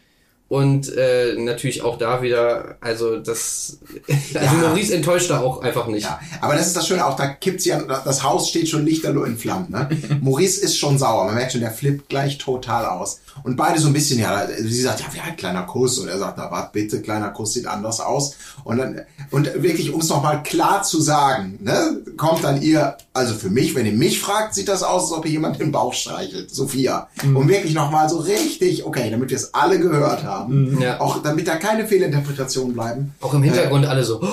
Und 0.53 0.95
äh, 0.95 1.33
natürlich 1.35 1.81
auch 1.81 1.97
da 1.97 2.21
wieder, 2.21 2.75
also 2.79 3.17
das, 3.17 3.79
also 4.35 4.55
Ja. 4.55 4.61
Maurice 4.61 4.93
enttäuscht 4.93 5.31
da 5.31 5.39
auch 5.39 5.63
einfach 5.63 5.87
nicht. 5.87 6.03
Ja, 6.03 6.19
aber 6.41 6.53
das 6.53 6.67
ist 6.67 6.77
das 6.77 6.87
Schöne, 6.87 7.03
auch 7.07 7.15
da 7.15 7.25
kippt 7.25 7.61
sie 7.61 7.73
an, 7.73 7.87
das 7.87 8.21
Haus 8.21 8.49
steht 8.49 8.69
schon 8.69 8.85
lichterloh 8.85 9.23
in 9.23 9.35
Flammen, 9.35 9.71
ne? 9.71 9.89
Maurice 10.21 10.61
ist 10.61 10.77
schon 10.77 10.99
sauer, 10.99 11.25
man 11.25 11.33
merkt 11.33 11.53
schon, 11.53 11.61
der 11.61 11.71
flippt 11.71 12.07
gleich 12.07 12.37
total 12.37 12.85
aus. 12.85 13.21
Und 13.41 13.55
beide 13.55 13.79
so 13.79 13.87
ein 13.87 13.93
bisschen, 13.93 14.19
ja, 14.19 14.45
sie 14.45 14.81
sagt, 14.81 14.99
ja, 14.99 15.07
ja, 15.15 15.33
kleiner 15.33 15.63
Kuss, 15.63 15.97
und 15.97 16.07
er 16.07 16.19
sagt, 16.19 16.37
na, 16.37 16.51
warte 16.51 16.69
bitte, 16.71 17.01
kleiner 17.01 17.31
Kuss 17.31 17.53
sieht 17.53 17.65
anders 17.65 17.99
aus. 17.99 18.35
Und 18.63 18.77
dann, 18.77 19.01
und 19.31 19.63
wirklich, 19.63 19.91
um 19.91 20.01
es 20.01 20.09
nochmal 20.09 20.43
klar 20.43 20.83
zu 20.83 21.01
sagen, 21.01 21.57
ne, 21.63 22.03
kommt 22.15 22.43
dann 22.43 22.61
ihr, 22.61 22.95
also 23.13 23.33
für 23.33 23.49
mich, 23.49 23.73
wenn 23.73 23.87
ihr 23.87 23.93
mich 23.93 24.19
fragt, 24.19 24.53
sieht 24.53 24.67
das 24.67 24.83
aus, 24.83 25.05
als 25.05 25.13
ob 25.13 25.25
ihr 25.25 25.31
jemand 25.31 25.59
den 25.59 25.71
Bauch 25.71 25.95
streichelt, 25.95 26.53
Sophia. 26.53 27.07
Und 27.23 27.47
wirklich 27.47 27.73
nochmal 27.73 28.07
so 28.07 28.19
richtig, 28.19 28.85
okay, 28.85 29.09
damit 29.09 29.31
wir 29.31 29.37
es 29.37 29.55
alle 29.55 29.79
gehört 29.79 30.23
haben, 30.23 30.42
Ja. 30.79 30.99
auch 31.01 31.21
damit 31.21 31.47
da 31.47 31.55
keine 31.57 31.87
Fehlinterpretationen 31.87 32.73
bleiben. 32.73 33.13
Auch 33.21 33.33
im 33.33 33.43
Hintergrund 33.43 33.85
alle 33.85 34.03
so. 34.03 34.21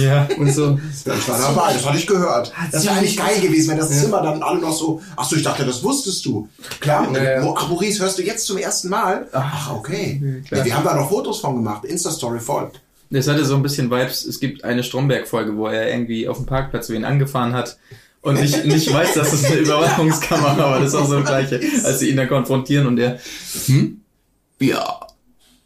Ja. 0.00 0.26
Und 0.38 0.50
so. 0.52 0.78
Das 1.04 1.28
war 1.28 1.38
dabei, 1.38 1.74
das 1.74 1.86
hatte 1.86 1.98
ich 1.98 2.06
gehört. 2.06 2.50
Das 2.72 2.84
wäre 2.84 2.94
eigentlich 2.96 3.16
geil 3.16 3.40
gewesen, 3.40 3.70
wenn 3.70 3.76
das 3.78 3.90
Zimmer 3.90 4.22
dann 4.22 4.42
alle 4.42 4.58
noch 4.58 4.72
so, 4.72 5.02
ach 5.16 5.24
so, 5.24 5.36
ich 5.36 5.42
dachte, 5.42 5.66
das 5.66 5.82
wusstest 5.82 6.24
du. 6.24 6.48
Klar, 6.80 7.06
und 7.06 7.14
Ja, 7.14 7.42
ja. 7.42 7.54
Ach, 7.54 7.68
Maurice, 7.68 8.02
hörst 8.02 8.18
du 8.18 8.22
jetzt 8.22 8.46
zum 8.46 8.56
ersten 8.56 8.88
Mal? 8.88 9.28
Ach, 9.32 9.70
okay. 9.72 10.42
Ja, 10.50 10.64
wir 10.64 10.74
haben 10.76 10.84
da 10.84 10.96
noch 10.96 11.10
Fotos 11.10 11.40
von 11.40 11.56
gemacht, 11.56 11.84
Insta-Story 11.84 12.40
folgt. 12.40 12.80
Das 13.10 13.28
hatte 13.28 13.44
so 13.44 13.54
ein 13.54 13.62
bisschen 13.62 13.90
Vibes. 13.90 14.24
Es 14.24 14.40
gibt 14.40 14.64
eine 14.64 14.82
Stromberg-Folge, 14.82 15.56
wo 15.56 15.66
er 15.66 15.90
irgendwie 15.92 16.26
auf 16.26 16.38
dem 16.38 16.46
Parkplatz 16.46 16.88
wen 16.88 17.04
angefahren 17.04 17.52
hat 17.52 17.76
und 18.22 18.40
nicht, 18.40 18.64
nicht 18.64 18.90
weiß, 18.92 19.12
dass 19.14 19.32
es 19.34 19.44
eine 19.44 19.56
Überwachungskamera 19.56 20.56
war. 20.58 20.80
Das 20.80 20.88
ist 20.88 20.94
auch 20.94 21.06
so 21.06 21.18
das 21.20 21.26
Gleiche, 21.28 21.60
als 21.84 21.98
sie 21.98 22.08
ihn 22.08 22.16
da 22.16 22.24
konfrontieren 22.26 22.86
und 22.86 22.98
er, 22.98 23.18
hm? 23.66 24.00
Ja. 24.58 25.00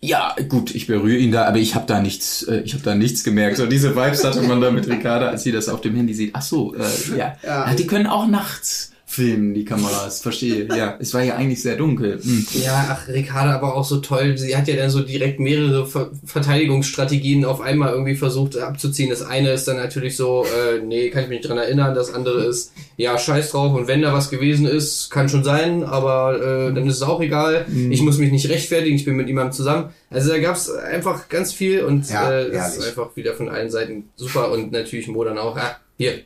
Ja, 0.07 0.37
gut, 0.49 0.75
ich 0.75 0.87
berühre 0.87 1.19
ihn 1.19 1.33
da, 1.33 1.47
aber 1.47 1.59
ich 1.59 1.75
habe 1.75 1.87
da 1.87 2.01
nichts, 2.01 2.45
äh, 2.45 2.61
ich 2.61 2.75
habe 2.75 2.85
da 2.85 2.95
nichts 2.95 3.25
gemerkt. 3.25 3.57
So 3.57 3.67
diese 3.67 3.97
Vibes 3.97 4.23
hatte 4.25 4.43
man 4.43 4.61
da 4.61 4.71
mit 4.71 4.87
Ricarda, 4.89 5.29
als 5.29 5.43
sie 5.43 5.53
das 5.53 5.69
auf 5.69 5.81
dem 5.81 5.97
Handy 5.97 6.15
sieht. 6.15 6.31
Ach 6.35 6.43
so, 6.43 6.75
äh, 6.75 6.83
ja. 7.11 7.37
Ja. 7.43 7.67
ja. 7.69 7.75
Die 7.75 7.87
können 7.87 8.07
auch 8.07 8.27
nachts 8.27 8.93
filmen, 9.17 9.55
die 9.55 9.65
Kameras. 9.65 10.21
Verstehe. 10.21 10.69
Ja, 10.77 10.97
es 11.01 11.15
war 11.15 11.23
ja 11.23 11.37
eigentlich 11.37 11.63
sehr 11.63 11.77
dunkel. 11.77 12.21
Hm. 12.23 12.47
Ja, 12.53 12.89
ach, 12.91 13.09
Ricarda 13.09 13.55
aber 13.55 13.75
auch 13.75 13.85
so 13.85 13.97
toll. 13.99 14.37
Sie 14.37 14.55
hat 14.55 14.69
ja 14.69 14.77
dann 14.77 14.91
so 14.91 15.01
direkt 15.01 15.41
mehrere 15.41 15.87
Ver 15.87 16.11
Verteidigungsstrategien 16.25 17.47
auf 17.47 17.63
einmal 17.63 17.93
irgendwie 17.93 18.15
versucht 18.15 18.59
abzuziehen. 18.59 19.09
Das 19.09 19.23
eine 19.23 19.53
ist 19.53 19.67
dann 19.67 19.77
natürlich 19.77 20.17
so, 20.17 20.45
äh, 20.45 20.83
nee, 20.85 21.09
kann 21.09 21.23
ich 21.23 21.29
mich 21.31 21.39
nicht 21.39 21.49
dran 21.49 21.57
erinnern. 21.57 21.95
Das 21.95 22.13
andere 22.13 22.45
ist, 22.45 22.73
ja, 22.99 23.19
scheiß 23.19 23.53
drauf. 23.53 23.75
Und 23.75 23.89
wenn 23.89 24.03
da 24.03 24.13
was 24.13 24.29
gewesen 24.29 24.67
ist, 24.67 25.11
kann 25.11 25.31
schon 25.31 25.45
sein, 25.45 25.83
aber 25.83 26.69
äh, 26.69 26.75
dann 26.75 26.87
ist 26.87 26.97
es 26.97 27.03
auch 27.03 27.21
egal. 27.23 27.65
Ich 27.91 28.03
muss 28.03 28.19
mich 28.19 28.31
nicht 28.31 28.49
rechtfertigen, 28.51 28.97
ich 28.97 29.07
bin 29.07 29.17
mit 29.17 29.29
jemandem 29.29 29.53
zusammen. 29.53 29.91
Also 30.11 30.31
da 30.31 30.39
gab's 30.39 30.71
einfach 30.71 31.29
ganz 31.31 31.53
viel 31.55 31.83
und 31.85 32.09
Ja, 32.11 32.31
äh, 32.31 32.51
das 32.51 32.77
ist 32.77 32.87
einfach 32.87 33.17
wieder 33.17 33.33
von 33.33 33.49
allen 33.49 33.71
Seiten 33.71 34.11
super. 34.17 34.53
Und 34.53 34.73
natürlich 34.73 35.09
Mo 35.09 35.25
dann 35.25 35.39
auch, 35.39 35.57
ah, 35.57 35.77
hier, 35.97 36.21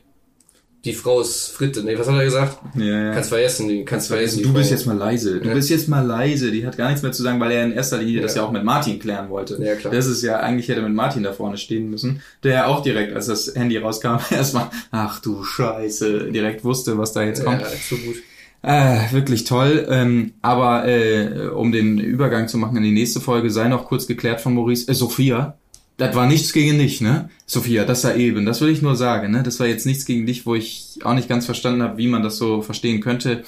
die 0.83 0.93
Frau 0.93 1.21
ist 1.21 1.49
Fritte. 1.49 1.83
Nee, 1.83 1.97
was 1.97 2.07
hat 2.07 2.15
er 2.17 2.23
gesagt? 2.25 2.57
Ja, 2.75 2.83
ja. 2.85 3.13
Kannst 3.13 3.29
vergessen, 3.29 3.67
die 3.67 3.85
kannst 3.85 4.07
vergessen. 4.07 4.41
Du 4.41 4.51
bist 4.51 4.71
jetzt 4.71 4.87
mal 4.87 4.97
leise. 4.97 5.39
Du 5.39 5.47
Ja. 5.49 5.53
bist 5.53 5.69
jetzt 5.69 5.87
mal 5.87 6.05
leise. 6.05 6.51
Die 6.51 6.65
hat 6.65 6.75
gar 6.77 6.87
nichts 6.87 7.03
mehr 7.03 7.11
zu 7.11 7.21
sagen, 7.21 7.39
weil 7.39 7.51
er 7.51 7.65
in 7.65 7.71
erster 7.71 7.99
Linie 7.99 8.21
das 8.21 8.33
Ja. 8.35 8.41
ja 8.41 8.47
auch 8.47 8.51
mit 8.51 8.63
Martin 8.63 8.97
klären 8.97 9.29
wollte. 9.29 9.57
Ja, 9.63 9.75
klar. 9.75 9.93
Das 9.93 10.07
ist 10.07 10.23
ja, 10.23 10.39
eigentlich 10.39 10.69
hätte 10.69 10.81
mit 10.81 10.93
Martin 10.93 11.21
da 11.23 11.33
vorne 11.33 11.57
stehen 11.57 11.89
müssen, 11.89 12.21
der 12.43 12.53
ja 12.53 12.65
auch 12.65 12.81
direkt, 12.81 13.13
als 13.15 13.27
das 13.27 13.53
Handy 13.55 13.77
rauskam, 13.77 14.17
erstmal, 14.31 14.69
ach 14.91 15.19
du 15.21 15.43
Scheiße, 15.43 16.31
direkt 16.31 16.63
wusste, 16.63 16.97
was 16.97 17.13
da 17.13 17.23
jetzt 17.23 17.43
kommt. 17.45 17.61
Ja, 17.61 17.67
zu 17.67 17.97
gut. 17.97 18.15
Äh, 18.63 19.11
wirklich 19.11 19.43
toll. 19.43 19.87
Ähm, 19.89 20.33
aber 20.41 20.87
äh, 20.87 21.47
um 21.49 21.71
den 21.71 21.97
Übergang 21.99 22.47
zu 22.47 22.57
machen 22.57 22.77
in 22.77 22.83
die 22.83 22.91
nächste 22.91 23.19
Folge, 23.19 23.49
sei 23.49 23.67
noch 23.67 23.85
kurz 23.85 24.05
geklärt 24.07 24.39
von 24.41 24.53
Maurice. 24.53 24.87
Äh, 24.89 24.93
Sophia, 24.93 25.57
das 26.01 26.15
war 26.15 26.27
nichts 26.27 26.51
gegen 26.51 26.79
dich, 26.79 26.99
ne? 26.99 27.29
Sophia, 27.45 27.85
das 27.85 28.03
war 28.03 28.15
eben. 28.15 28.45
Das 28.45 28.59
will 28.61 28.69
ich 28.69 28.81
nur 28.81 28.95
sagen, 28.95 29.31
ne? 29.31 29.43
Das 29.43 29.59
war 29.59 29.67
jetzt 29.67 29.85
nichts 29.85 30.05
gegen 30.05 30.25
dich, 30.25 30.45
wo 30.45 30.55
ich 30.55 30.99
auch 31.03 31.13
nicht 31.13 31.29
ganz 31.29 31.45
verstanden 31.45 31.83
habe, 31.83 31.97
wie 31.97 32.07
man 32.07 32.23
das 32.23 32.37
so 32.37 32.61
verstehen 32.61 33.01
könnte. 33.01 33.43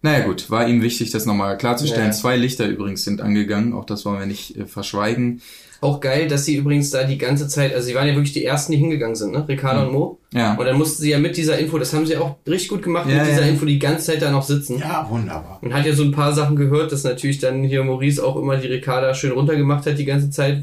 Naja 0.00 0.24
gut, 0.26 0.50
war 0.50 0.66
ihm 0.66 0.82
wichtig, 0.82 1.10
das 1.10 1.26
nochmal 1.26 1.56
klarzustellen. 1.56 2.06
Ja. 2.06 2.12
Zwei 2.12 2.36
Lichter 2.36 2.66
übrigens 2.66 3.04
sind 3.04 3.20
angegangen, 3.20 3.72
auch 3.72 3.84
das 3.84 4.04
wollen 4.04 4.18
wir 4.18 4.26
nicht 4.26 4.56
äh, 4.56 4.66
verschweigen. 4.66 5.40
Auch 5.80 6.00
geil, 6.00 6.28
dass 6.28 6.44
sie 6.44 6.56
übrigens 6.56 6.90
da 6.90 7.04
die 7.04 7.18
ganze 7.18 7.48
Zeit, 7.48 7.74
also 7.74 7.86
sie 7.86 7.94
waren 7.94 8.06
ja 8.06 8.14
wirklich 8.14 8.32
die 8.32 8.44
ersten, 8.44 8.72
die 8.72 8.78
hingegangen 8.78 9.16
sind, 9.16 9.32
ne? 9.32 9.46
Ricardo 9.46 9.86
und 9.86 9.92
Mo. 9.92 10.18
Ja. 10.32 10.54
Und 10.54 10.64
dann 10.64 10.78
mussten 10.78 11.02
sie 11.02 11.10
ja 11.10 11.18
mit 11.18 11.36
dieser 11.36 11.58
Info, 11.58 11.78
das 11.78 11.92
haben 11.92 12.06
sie 12.06 12.16
auch 12.16 12.36
richtig 12.48 12.68
gut 12.68 12.82
gemacht, 12.82 13.08
Ja, 13.08 13.18
mit 13.18 13.32
dieser 13.32 13.42
ja. 13.42 13.48
Info 13.48 13.66
die 13.66 13.78
ganze 13.78 14.06
Zeit 14.06 14.22
da 14.22 14.30
noch 14.30 14.44
sitzen. 14.44 14.78
Ja, 14.78 15.06
wunderbar. 15.10 15.58
Und 15.60 15.74
hat 15.74 15.84
ja 15.84 15.94
so 15.94 16.04
ein 16.04 16.12
paar 16.12 16.32
Sachen 16.32 16.56
gehört, 16.56 16.90
dass 16.90 17.04
natürlich 17.04 17.38
dann 17.38 17.62
hier 17.64 17.84
Maurice 17.84 18.24
auch 18.24 18.36
immer 18.36 18.56
die 18.56 18.68
Ricarda 18.68 19.12
schön 19.14 19.32
runtergemacht 19.32 19.86
hat 19.86 19.98
die 19.98 20.04
ganze 20.04 20.30
Zeit, 20.30 20.62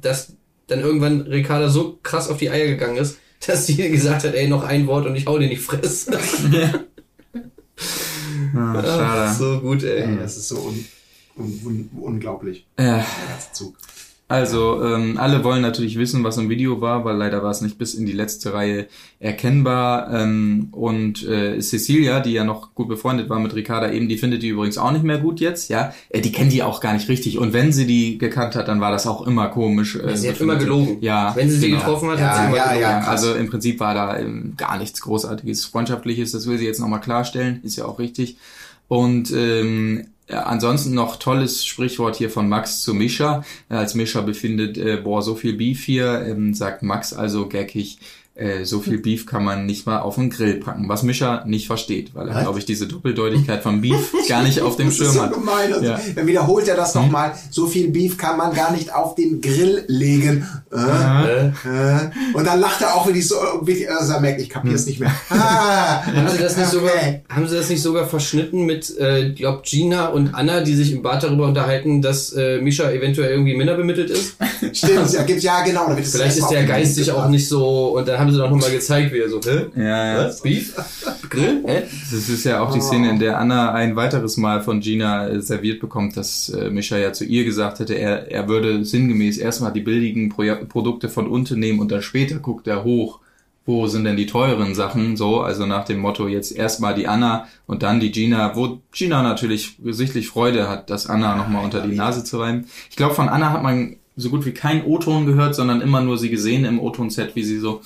dass 0.00 0.32
dann 0.66 0.80
irgendwann 0.80 1.22
Ricarda 1.22 1.68
so 1.68 1.98
krass 2.02 2.28
auf 2.28 2.38
die 2.38 2.50
Eier 2.50 2.66
gegangen 2.66 2.96
ist, 2.96 3.18
dass 3.46 3.66
sie 3.66 3.76
gesagt 3.76 4.24
hat, 4.24 4.34
ey, 4.34 4.48
noch 4.48 4.62
ein 4.64 4.86
Wort 4.86 5.06
und 5.06 5.16
ich 5.16 5.26
hau 5.26 5.38
dir 5.38 5.48
die 5.48 5.56
Fresse. 5.56 6.18
Ah, 8.54 8.74
Ach, 8.76 8.84
schade. 8.84 9.34
so 9.38 9.60
gut, 9.60 9.82
ey. 9.82 10.16
Das 10.18 10.36
ist 10.36 10.48
so 10.48 10.56
un 10.58 10.84
un 11.36 11.60
un 11.64 11.90
unglaublich, 12.02 12.66
Ja. 12.78 12.84
der 12.98 13.06
ganze 13.28 13.52
Zug. 13.52 13.76
Also, 14.32 14.82
ähm, 14.82 15.18
alle 15.18 15.44
wollen 15.44 15.60
natürlich 15.60 15.98
wissen, 15.98 16.24
was 16.24 16.38
im 16.38 16.48
Video 16.48 16.80
war, 16.80 17.04
weil 17.04 17.16
leider 17.16 17.42
war 17.42 17.50
es 17.50 17.60
nicht 17.60 17.76
bis 17.76 17.92
in 17.92 18.06
die 18.06 18.12
letzte 18.12 18.54
Reihe 18.54 18.86
erkennbar. 19.20 20.10
Ähm, 20.10 20.68
und 20.72 21.22
äh, 21.28 21.60
Cecilia, 21.60 22.20
die 22.20 22.32
ja 22.32 22.42
noch 22.42 22.74
gut 22.74 22.88
befreundet 22.88 23.28
war 23.28 23.38
mit 23.40 23.54
Ricarda 23.54 23.92
eben, 23.92 24.08
die 24.08 24.16
findet 24.16 24.42
die 24.42 24.48
übrigens 24.48 24.78
auch 24.78 24.90
nicht 24.90 25.04
mehr 25.04 25.18
gut 25.18 25.38
jetzt, 25.40 25.68
ja. 25.68 25.92
Äh, 26.08 26.22
die 26.22 26.32
kennt 26.32 26.50
die 26.50 26.62
auch 26.62 26.80
gar 26.80 26.94
nicht 26.94 27.10
richtig. 27.10 27.36
Und 27.36 27.52
wenn 27.52 27.74
sie 27.74 27.86
die 27.86 28.16
gekannt 28.16 28.56
hat, 28.56 28.68
dann 28.68 28.80
war 28.80 28.90
das 28.90 29.06
auch 29.06 29.26
immer 29.26 29.48
komisch. 29.48 29.96
Äh, 29.96 30.16
sie 30.16 30.30
hat 30.30 30.40
immer 30.40 30.56
gelogen. 30.56 30.96
Ja. 31.02 31.36
Wenn 31.36 31.50
sie 31.50 31.58
sie 31.58 31.66
genau. 31.68 31.80
getroffen 31.80 32.08
hat, 32.08 32.18
Ja, 32.18 32.28
hat 32.28 32.36
sie 32.36 32.46
immer 32.46 32.56
ja, 32.56 32.64
gelogen. 32.68 32.80
ja. 32.80 33.00
Ja, 33.00 33.06
also 33.08 33.34
im 33.34 33.50
Prinzip 33.50 33.80
war 33.80 33.92
da 33.92 34.18
ähm, 34.18 34.54
gar 34.56 34.78
nichts 34.78 35.02
Großartiges 35.02 35.66
Freundschaftliches, 35.66 36.32
das 36.32 36.46
will 36.46 36.56
sie 36.56 36.64
jetzt 36.64 36.80
nochmal 36.80 37.02
klarstellen, 37.02 37.60
ist 37.64 37.76
ja 37.76 37.84
auch 37.84 37.98
richtig. 37.98 38.38
Und 38.88 39.30
ähm, 39.30 40.06
ansonsten 40.28 40.94
noch 40.94 41.16
tolles 41.16 41.64
Sprichwort 41.64 42.16
hier 42.16 42.30
von 42.30 42.48
Max 42.48 42.82
zu 42.82 42.94
Mischa. 42.94 43.44
Als 43.68 43.94
Mischa 43.94 44.20
befindet, 44.20 44.78
äh, 44.78 44.96
boah, 44.96 45.22
so 45.22 45.34
viel 45.34 45.54
Beef 45.54 45.84
hier, 45.84 46.24
ähm, 46.26 46.54
sagt 46.54 46.82
Max 46.82 47.12
also 47.12 47.48
gackig, 47.48 47.98
äh, 48.34 48.64
so 48.64 48.80
viel 48.80 48.98
Beef 48.98 49.26
kann 49.26 49.44
man 49.44 49.66
nicht 49.66 49.86
mal 49.86 50.00
auf 50.00 50.14
den 50.14 50.30
Grill 50.30 50.54
packen, 50.54 50.88
was 50.88 51.02
Mischa 51.02 51.44
nicht 51.46 51.66
versteht, 51.66 52.14
weil 52.14 52.28
er, 52.28 52.42
glaube 52.42 52.58
ich, 52.58 52.64
diese 52.64 52.86
Doppeldeutigkeit 52.86 53.62
von 53.62 53.80
Beef 53.82 54.12
gar 54.28 54.42
nicht 54.42 54.60
auf 54.62 54.76
dem 54.76 54.86
Das 54.86 54.94
ist 54.94 55.02
Schirm 55.02 55.12
so 55.14 55.22
hat. 55.22 55.32
gemein. 55.34 55.72
Also, 55.72 55.84
Ja. 55.84 56.00
Dann 56.14 56.26
wiederholt 56.26 56.66
er 56.66 56.76
das 56.76 56.94
nochmal. 56.94 57.34
So 57.50 57.66
viel 57.66 57.90
Beef 57.90 58.16
kann 58.16 58.38
man 58.38 58.54
gar 58.54 58.72
nicht 58.72 58.94
auf 58.94 59.14
den 59.16 59.40
Grill 59.42 59.84
legen. 59.86 60.46
Äh, 60.72 61.46
äh. 61.48 62.10
Und 62.32 62.46
dann 62.46 62.58
lacht 62.60 62.80
er 62.80 62.94
auch 62.94 63.06
wirklich 63.06 63.28
so, 63.28 63.36
wirklich, 63.60 63.90
also 63.90 64.14
er 64.14 64.20
merkt, 64.20 64.40
ich 64.40 64.48
kapier's 64.48 64.86
nicht 64.86 65.00
mehr. 65.00 65.12
Ah, 65.30 66.04
Haben 66.06 66.28
sie 66.28 66.38
das 66.38 66.56
nicht 66.56 66.70
sogar, 66.70 66.92
haben 67.28 67.48
sie 67.48 67.56
das 67.56 67.68
nicht 67.68 67.82
sogar 67.82 68.06
verschnitten 68.06 68.64
mit, 68.64 68.96
äh, 68.98 69.32
glaub 69.32 69.64
Gina 69.64 70.06
und 70.08 70.34
Anna, 70.34 70.60
die 70.60 70.74
sich 70.74 70.92
im 70.92 71.02
Bad 71.02 71.22
darüber 71.22 71.46
unterhalten, 71.46 72.00
dass 72.00 72.32
äh, 72.32 72.60
Misha 72.60 72.90
eventuell 72.90 73.30
irgendwie 73.30 73.56
Männer 73.56 73.74
bemittelt 73.74 74.10
ist? 74.10 74.36
Stimmt, 74.72 75.12
ja, 75.12 75.22
gibt's, 75.24 75.42
ja 75.42 75.62
genau. 75.64 75.90
es 75.92 76.12
Vielleicht 76.12 76.38
ist 76.38 76.48
der 76.48 76.64
geistig 76.64 77.10
auch 77.12 77.28
nicht 77.28 77.48
so, 77.48 77.96
und 77.96 78.06
dann 78.08 78.21
haben 78.22 78.32
sie 78.32 78.38
doch 78.38 78.50
nochmal 78.50 78.70
gezeigt, 78.70 79.12
wie 79.12 79.18
er 79.18 79.28
so, 79.28 79.40
hä? 79.40 79.66
Ja, 79.76 80.06
ja. 80.06 80.24
Was? 80.26 80.40
Beef? 80.40 80.74
Grill? 81.28 81.62
Hä? 81.66 81.82
Das 82.10 82.28
ist 82.28 82.44
ja 82.44 82.60
auch 82.60 82.72
die 82.72 82.80
Szene, 82.80 83.10
in 83.10 83.18
der 83.18 83.38
Anna 83.38 83.72
ein 83.72 83.96
weiteres 83.96 84.36
Mal 84.36 84.62
von 84.62 84.80
Gina 84.80 85.28
äh, 85.28 85.42
serviert 85.42 85.80
bekommt, 85.80 86.16
dass 86.16 86.48
äh, 86.48 86.70
Mischa 86.70 86.96
ja 86.96 87.12
zu 87.12 87.24
ihr 87.24 87.44
gesagt 87.44 87.80
hätte, 87.80 87.94
er, 87.94 88.30
er 88.30 88.48
würde 88.48 88.84
sinngemäß 88.84 89.38
erstmal 89.38 89.72
die 89.72 89.80
billigen 89.80 90.28
Pro 90.28 90.42
Produkte 90.68 91.08
von 91.08 91.26
unten 91.26 91.58
nehmen 91.58 91.80
und 91.80 91.90
dann 91.90 92.02
später 92.02 92.36
guckt 92.36 92.66
er 92.66 92.84
hoch, 92.84 93.20
wo 93.64 93.86
sind 93.86 94.04
denn 94.04 94.16
die 94.16 94.26
teuren 94.26 94.74
Sachen, 94.74 95.16
so, 95.16 95.40
also 95.40 95.66
nach 95.66 95.84
dem 95.84 95.98
Motto 95.98 96.26
jetzt 96.26 96.50
erstmal 96.50 96.94
die 96.94 97.06
Anna 97.06 97.46
und 97.66 97.82
dann 97.82 98.00
die 98.00 98.10
Gina, 98.10 98.56
wo 98.56 98.80
Gina 98.92 99.22
natürlich 99.22 99.76
sichtlich 99.84 100.28
Freude 100.28 100.68
hat, 100.68 100.90
das 100.90 101.06
Anna 101.06 101.36
nochmal 101.36 101.64
unter 101.64 101.80
die 101.80 101.94
Nase 101.94 102.24
zu 102.24 102.40
reiben. 102.40 102.66
Ich 102.90 102.96
glaube, 102.96 103.14
von 103.14 103.28
Anna 103.28 103.50
hat 103.50 103.62
man 103.62 103.96
so 104.16 104.30
gut 104.30 104.44
wie 104.46 104.52
kein 104.52 104.84
O-Ton 104.84 105.26
gehört, 105.26 105.54
sondern 105.54 105.80
immer 105.80 106.00
nur 106.02 106.18
sie 106.18 106.30
gesehen 106.30 106.64
im 106.64 106.80
O-Ton-Set, 106.80 107.34
wie 107.36 107.44
sie 107.44 107.58
so, 107.58 107.80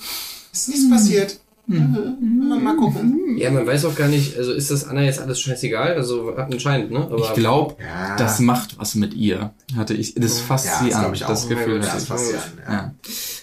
Ist 0.51 0.69
nichts 0.69 0.89
passiert. 0.89 1.39
Hm. 1.69 2.61
Mal, 2.63 2.77
gucken. 2.77 3.35
Ja, 3.37 3.51
man 3.51 3.67
weiß 3.67 3.83
auch 3.85 3.95
gar 3.95 4.07
nicht, 4.07 4.37
also 4.37 4.53
ist 4.53 4.71
das 4.71 4.87
Anna 4.87 5.03
jetzt 5.03 5.19
alles 5.19 5.41
scheißegal? 5.41 5.95
Also 5.95 6.33
anscheinend, 6.35 6.91
ne? 6.91 6.99
Aber 6.99 7.17
Ich 7.19 7.33
glaube, 7.33 7.75
Ja. 7.81 8.15
das 8.15 8.39
macht 8.39 8.79
was 8.79 8.95
mit 8.95 9.13
ihr. 9.13 9.51
Hatte 9.75 9.93
ich, 9.93 10.15
das 10.15 10.39
fasst 10.39 10.65
Ja, 10.67 10.79
sie 10.81 10.89
das 10.91 10.95
an. 10.97 11.27
Das 11.27 11.49
Gefühl 11.49 11.79
das 11.81 12.03
ich. 12.03 12.09
passiert. 12.09 12.39
Ja. 12.65 12.73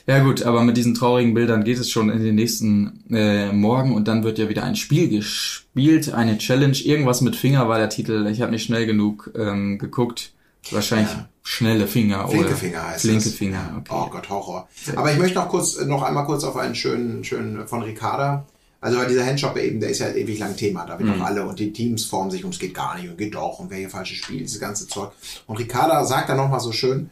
Ja. 0.07 0.15
ja 0.17 0.25
gut, 0.25 0.43
aber 0.43 0.63
mit 0.65 0.79
diesen 0.79 0.95
traurigen 0.95 1.35
Bildern 1.35 1.65
geht 1.65 1.79
es 1.79 1.91
schon 1.91 2.09
in 2.09 2.23
den 2.25 2.35
nächsten 2.35 3.05
äh, 3.11 3.53
Morgen 3.53 3.95
und 3.95 4.09
dann 4.09 4.25
wird 4.25 4.39
ja 4.39 4.49
wieder 4.49 4.65
ein 4.65 4.77
Spiel 4.77 5.11
gespielt, 5.11 6.15
eine 6.15 6.39
Challenge, 6.39 6.79
irgendwas 6.79 7.21
mit 7.21 7.37
Finger 7.37 7.69
war 7.69 7.77
der 7.79 7.91
Titel. 7.91 8.27
Ich 8.33 8.41
habe 8.41 8.53
nicht 8.53 8.65
schnell 8.65 8.87
genug 8.87 9.33
ähm, 9.37 9.79
geguckt. 9.79 10.33
Wahrscheinlich 10.71 11.11
Ja. 11.11 11.29
Schnelle 11.47 11.87
Finger 11.87 12.25
oder 12.25 12.39
Flinkefinger 12.39 12.89
heißt 12.89 13.03
Flinke 13.03 13.25
das. 13.25 13.35
Finger. 13.35 13.77
Okay. 13.79 13.91
Oh 13.95 14.09
Gott, 14.11 14.29
Horror. 14.31 14.69
Aber 14.97 15.13
ich 15.13 15.19
möchte 15.19 15.39
noch 15.39 15.49
kurz, 15.49 15.79
noch 15.81 16.03
einmal 16.03 16.25
kurz 16.25 16.43
auf 16.43 16.57
einen 16.57 16.75
schönen, 16.75 17.23
schönen 17.23 17.69
von 17.69 17.83
Ricarda. 17.83 18.47
Also 18.81 18.99
weil 18.99 19.09
dieser 19.09 19.25
Handshop 19.25 19.57
eben, 19.57 19.79
der 19.81 19.91
ist 19.91 20.01
ja 20.01 20.09
ewig 20.11 20.39
lang 20.39 20.57
Thema. 20.57 20.85
Da 20.87 20.99
wird 20.99 21.09
Mhm. 21.09 21.21
auch 21.23 21.27
alle 21.27 21.47
und 21.47 21.59
die 21.59 21.73
Teams 21.73 22.05
formen 22.07 22.31
sich 22.31 22.45
und 22.45 22.53
es 22.55 22.59
geht 22.61 22.75
gar 22.75 22.97
nicht 22.97 23.09
und 23.09 23.17
geht 23.19 23.35
doch 23.35 23.59
und 23.59 23.71
wer 23.71 23.79
hier 23.79 23.89
falsches 23.91 24.19
Spiel, 24.19 24.41
dieses 24.41 24.59
ganze 24.61 24.89
Zeug. 24.89 25.11
Und 25.47 25.59
Ricarda 25.59 26.05
sagt 26.05 26.29
dann 26.29 26.37
nochmal 26.39 26.61
so 26.61 26.73
schön, 26.73 27.11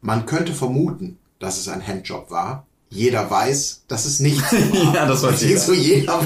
man 0.00 0.24
könnte 0.26 0.52
vermuten, 0.54 1.18
dass 1.38 1.58
es 1.58 1.68
ein 1.68 1.86
Handjob 1.86 2.30
war. 2.30 2.66
Jeder 2.94 3.28
weiß, 3.28 3.82
dass 3.88 4.04
es 4.04 4.20
nicht 4.20 4.38
so 4.50 4.56
war. 4.56 4.94
Ja, 4.94 5.06
das 5.06 5.22
weiß 5.22 5.42
jeder. 5.42 5.60
So 5.60 5.72
jeder 5.72 6.20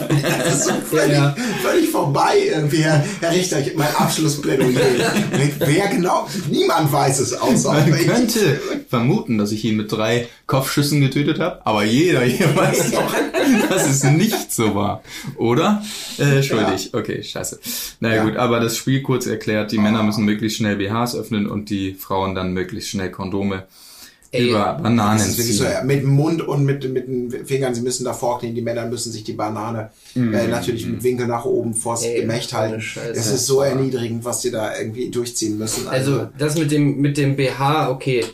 das 0.45 0.55
ist 0.55 0.65
so 0.67 0.73
völlig, 0.91 1.13
Ja, 1.17 1.35
völlig 1.63 1.89
vorbei 1.91 2.35
irgendwie. 2.47 2.83
Herr, 2.83 3.03
Herr 3.21 3.33
Richter, 3.33 3.59
ich- 3.61 3.75
mein 3.75 3.89
Abschlussplädoyer. 3.97 4.71
Wer 5.59 5.89
genau? 5.89 6.29
Niemand 6.51 6.93
weiß 6.93 7.21
es, 7.21 7.33
außer 7.33 7.73
Man 7.73 7.95
ich. 7.99 8.07
könnte 8.07 8.61
vermuten, 8.91 9.39
dass 9.39 9.51
ich 9.53 9.65
ihn 9.65 9.77
mit 9.79 9.91
drei 9.91 10.29
Kopfschüssen 10.47 11.01
getötet 11.01 11.41
habe, 11.41 11.65
aber 11.67 11.85
jeder 11.85 12.21
hier 12.21 12.55
weiß 12.57 12.91
doch, 12.93 13.15
dass 13.71 13.89
es 13.89 14.05
nicht 14.05 14.53
so 14.53 14.75
war. 14.75 15.03
Oder? 15.37 15.83
Äh, 16.19 16.43
schuldig. 16.43 16.93
Okay, 16.93 17.23
scheiße. 17.23 17.61
Naja 18.01 18.17
Ja. 18.17 18.25
gut, 18.25 18.37
aber 18.37 18.61
das 18.61 18.77
Spiel 18.77 19.03
kurz 19.03 19.27
erklärt, 19.27 19.73
die 19.73 19.79
Männer 19.79 20.03
müssen 20.03 20.25
möglichst 20.25 20.59
schnell 20.59 20.77
BHs 20.77 21.15
öffnen 21.15 21.49
und 21.49 21.71
die 21.71 21.95
Frauen 21.95 22.35
dann 22.35 22.53
möglichst 22.53 22.91
schnell 22.91 23.11
Kondome 23.11 23.65
Ey, 24.31 24.51
über 24.51 24.75
Bananen 24.83 25.19
Das 25.19 25.29
ist 25.29 25.38
wirklich 25.38 25.57
so, 25.57 25.64
ziehen. 25.64 25.73
ja, 25.73 25.83
mit 25.85 26.03
dem 26.03 26.11
Mund 26.11 26.43
und 26.47 26.64
mit, 26.64 26.87
mit 26.93 27.09
den 27.09 27.47
Fingern, 27.47 27.75
sie 27.75 27.81
müssen 27.81 28.05
da 28.05 28.12
vorknien, 28.12 28.55
die 28.55 28.61
Männer 28.61 28.85
müssen 28.87 29.11
sich 29.11 29.25
die 29.25 29.33
Banane 29.33 29.91
äh, 30.14 30.47
natürlich 30.49 30.87
mit 30.87 31.03
Winkel 31.03 31.27
nach 31.27 31.45
oben 31.47 31.73
vors 31.73 32.03
Ey, 32.03 32.21
Gemächt 32.21 32.53
halten. 32.53 32.81
Scheiße. 32.81 33.12
Es 33.12 33.27
ist 33.29 33.47
so 33.47 33.62
erniedrigend, 33.62 34.25
was 34.27 34.43
sie 34.43 34.51
da 34.51 34.77
irgendwie 34.79 35.11
durchziehen 35.11 35.57
müssen. 35.57 35.88
Also 35.88 36.29
das 36.37 36.59
mit 36.59 36.71
dem 36.71 36.99
mit 37.01 37.17
dem 37.17 37.37
BH, 37.37 37.91
okay, 37.91 38.25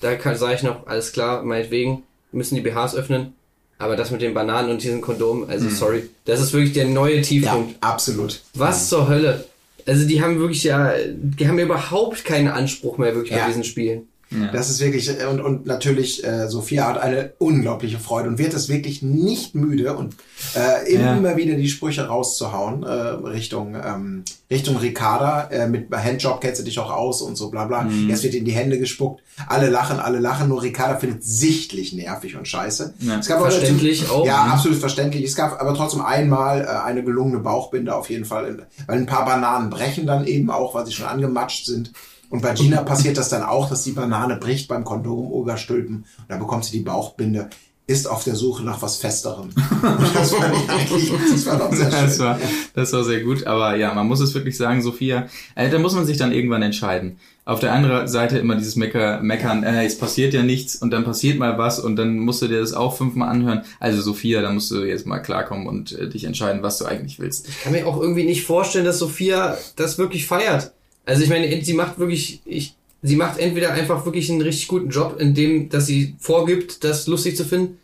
da 0.00 0.16
kann 0.16 0.36
sage 0.36 0.54
ich 0.56 0.62
noch 0.64 0.86
alles 0.88 1.12
klar, 1.12 1.42
meinetwegen 1.44 2.02
müssen 2.32 2.56
die 2.56 2.60
BHs 2.60 2.96
öffnen, 2.96 3.34
aber 3.78 3.94
das 3.94 4.10
mit 4.10 4.22
den 4.22 4.34
Bananen 4.34 4.70
und 4.70 4.82
diesen 4.82 5.00
Kondom, 5.00 5.48
also 5.48 5.68
sorry, 5.68 6.08
das 6.24 6.40
ist 6.40 6.52
wirklich 6.52 6.72
der 6.72 6.86
neue 6.86 7.16
ja, 7.18 7.22
Tiefpunkt. 7.22 7.76
absolut. 7.80 8.42
Was 8.54 8.88
zur 8.88 9.08
Hölle? 9.08 9.44
Also 9.86 10.04
die 10.06 10.20
haben 10.20 10.40
wirklich 10.40 10.64
ja, 10.64 10.94
die 11.14 11.46
haben 11.46 11.58
ja 11.60 11.64
überhaupt 11.66 12.24
keinen 12.24 12.48
Anspruch 12.48 12.98
mehr 12.98 13.14
wirklich 13.14 13.32
Ja. 13.36 13.42
bei 13.42 13.48
diesen 13.48 13.62
Spielen. 13.64 14.08
Das 14.52 14.68
ist 14.70 14.80
wirklich, 14.80 15.08
äh, 15.20 15.26
und, 15.26 15.40
und 15.40 15.66
natürlich, 15.66 16.24
äh, 16.24 16.48
Sophia 16.48 16.86
hat 16.88 16.98
eine 16.98 17.34
unglaubliche 17.38 17.98
Freude 17.98 18.28
und 18.28 18.38
wird 18.38 18.52
es 18.54 18.68
wirklich 18.68 19.00
nicht 19.02 19.54
müde 19.54 19.94
und 19.96 20.16
äh, 20.56 20.92
Ja. 20.94 21.14
immer 21.16 21.36
wieder 21.36 21.54
die 21.54 21.68
Sprüche 21.68 22.06
rauszuhauen, 22.08 22.82
äh, 22.82 22.88
Richtung, 22.88 23.74
ähm, 23.76 24.24
Richtung 24.50 24.76
Ricarda, 24.76 25.48
äh, 25.50 25.68
mit 25.68 25.88
Handjob 25.92 26.40
kennst 26.40 26.60
du 26.60 26.64
dich 26.64 26.78
auch 26.78 26.90
aus 26.92 27.22
und 27.22 27.36
so 27.36 27.50
bla 27.50 27.64
bla. 27.66 27.82
Mhm. 27.84 28.08
Jetzt 28.10 28.22
wird 28.24 28.34
in 28.34 28.44
die 28.44 28.52
Hände 28.52 28.78
gespuckt, 28.78 29.22
alle 29.46 29.68
lachen, 29.70 30.00
alle 30.00 30.18
lachen, 30.18 30.48
nur 30.48 30.62
Ricarda 30.62 30.96
findet 30.98 31.22
sichtlich 31.24 31.92
nervig 31.92 32.36
und 32.36 32.48
scheiße. 32.48 32.94
Ja. 33.00 33.18
Es 33.20 33.26
gab 33.28 33.38
aber 33.40 33.50
Verständlich 33.50 34.00
dazu- 34.00 34.12
auch. 34.14 34.26
Ja, 34.26 34.44
Mhm. 34.44 34.52
absolut 34.52 34.78
verständlich. 34.78 35.24
Es 35.24 35.36
gab 35.36 35.60
aber 35.60 35.74
trotzdem 35.74 36.02
einmal 36.02 36.62
äh, 36.62 36.66
eine 36.66 37.04
gelungene 37.04 37.38
Bauchbinde 37.40 37.94
auf 37.94 38.10
jeden 38.10 38.24
Fall, 38.24 38.66
weil 38.86 38.98
ein 38.98 39.06
paar 39.06 39.24
Bananen 39.24 39.70
brechen 39.70 40.06
dann 40.06 40.26
eben 40.26 40.50
auch, 40.50 40.74
weil 40.74 40.86
sie 40.86 40.92
schon 40.92 41.06
angematscht 41.06 41.66
sind. 41.66 41.92
Und 42.30 42.42
bei 42.42 42.54
Gina 42.54 42.82
passiert 42.82 43.16
das 43.18 43.28
dann 43.28 43.42
auch, 43.42 43.68
dass 43.68 43.84
die 43.84 43.92
Banane 43.92 44.36
bricht 44.36 44.68
beim 44.68 44.84
Kondom 44.84 45.32
überstülpen 45.40 45.96
und 45.96 46.24
dann 46.28 46.38
bekommt 46.38 46.64
sie 46.64 46.78
die 46.78 46.84
Bauchbinde, 46.84 47.50
ist 47.86 48.08
auf 48.08 48.24
der 48.24 48.34
Suche 48.34 48.64
nach 48.64 48.80
was 48.80 48.96
Festerem. 48.96 49.50
Und 49.82 50.14
das 50.14 50.32
fand 50.32 50.54
ich 50.56 50.70
eigentlich, 50.70 51.12
das 51.30 51.46
war 51.46 51.58
doch 51.58 51.72
sehr 51.72 51.90
schön. 51.90 52.00
Das 52.00 52.18
war, 52.18 52.38
das 52.74 52.92
war 52.94 53.04
sehr 53.04 53.20
gut, 53.20 53.46
aber 53.46 53.76
ja, 53.76 53.92
man 53.92 54.06
muss 54.06 54.20
es 54.20 54.32
wirklich 54.32 54.56
sagen, 54.56 54.80
Sophia, 54.80 55.28
äh, 55.54 55.68
da 55.68 55.78
muss 55.78 55.94
man 55.94 56.06
sich 56.06 56.16
dann 56.16 56.32
irgendwann 56.32 56.62
entscheiden. 56.62 57.18
Auf 57.44 57.60
der 57.60 57.74
anderen 57.74 58.08
Seite 58.08 58.38
immer 58.38 58.56
dieses 58.56 58.76
Mecker, 58.76 59.20
Meckern, 59.20 59.64
äh, 59.64 59.84
es 59.84 59.98
passiert 59.98 60.32
ja 60.32 60.42
nichts 60.42 60.76
und 60.76 60.92
dann 60.92 61.04
passiert 61.04 61.38
mal 61.38 61.58
was 61.58 61.78
und 61.78 61.96
dann 61.96 62.20
musst 62.20 62.40
du 62.40 62.48
dir 62.48 62.60
das 62.60 62.72
auch 62.72 62.96
fünfmal 62.96 63.28
anhören. 63.28 63.64
Also 63.80 64.00
Sophia, 64.00 64.40
da 64.40 64.50
musst 64.50 64.70
du 64.70 64.82
jetzt 64.82 65.06
mal 65.06 65.18
klarkommen 65.18 65.66
und 65.66 65.92
äh, 65.92 66.08
dich 66.08 66.24
entscheiden, 66.24 66.62
was 66.62 66.78
du 66.78 66.86
eigentlich 66.86 67.18
willst. 67.18 67.48
Ich 67.48 67.60
kann 67.60 67.72
mir 67.72 67.86
auch 67.86 68.00
irgendwie 68.00 68.24
nicht 68.24 68.46
vorstellen, 68.46 68.86
dass 68.86 68.98
Sophia 68.98 69.58
das 69.76 69.98
wirklich 69.98 70.26
feiert. 70.26 70.72
Also 71.06 71.22
ich 71.22 71.28
meine, 71.28 71.62
sie 71.62 71.74
macht 71.74 71.98
wirklich, 71.98 72.40
ich, 72.44 72.74
sie 73.02 73.16
macht 73.16 73.38
entweder 73.38 73.72
einfach 73.72 74.04
wirklich 74.04 74.30
einen 74.30 74.40
richtig 74.40 74.68
guten 74.68 74.90
Job, 74.90 75.20
in 75.20 75.34
dem, 75.34 75.68
dass 75.68 75.86
sie 75.86 76.16
vorgibt, 76.18 76.84
das 76.84 77.06
lustig 77.06 77.36
zu 77.36 77.44
finden. 77.44 77.78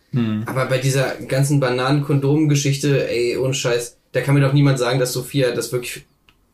Aber 0.47 0.67
bei 0.67 0.79
dieser 0.79 1.15
ganzen 1.17 1.61
Bananen-Kondom-Geschichte, 1.61 3.09
ey, 3.09 3.37
ohne 3.37 3.55
Scheiß, 3.55 3.97
da 4.13 4.21
kann 4.23 4.35
mir 4.35 4.41
doch 4.41 4.53
niemand 4.53 4.79
sagen, 4.79 4.99
dass 4.99 5.13
Sophia 5.13 5.53
das 5.53 5.71
wirklich 5.71 6.05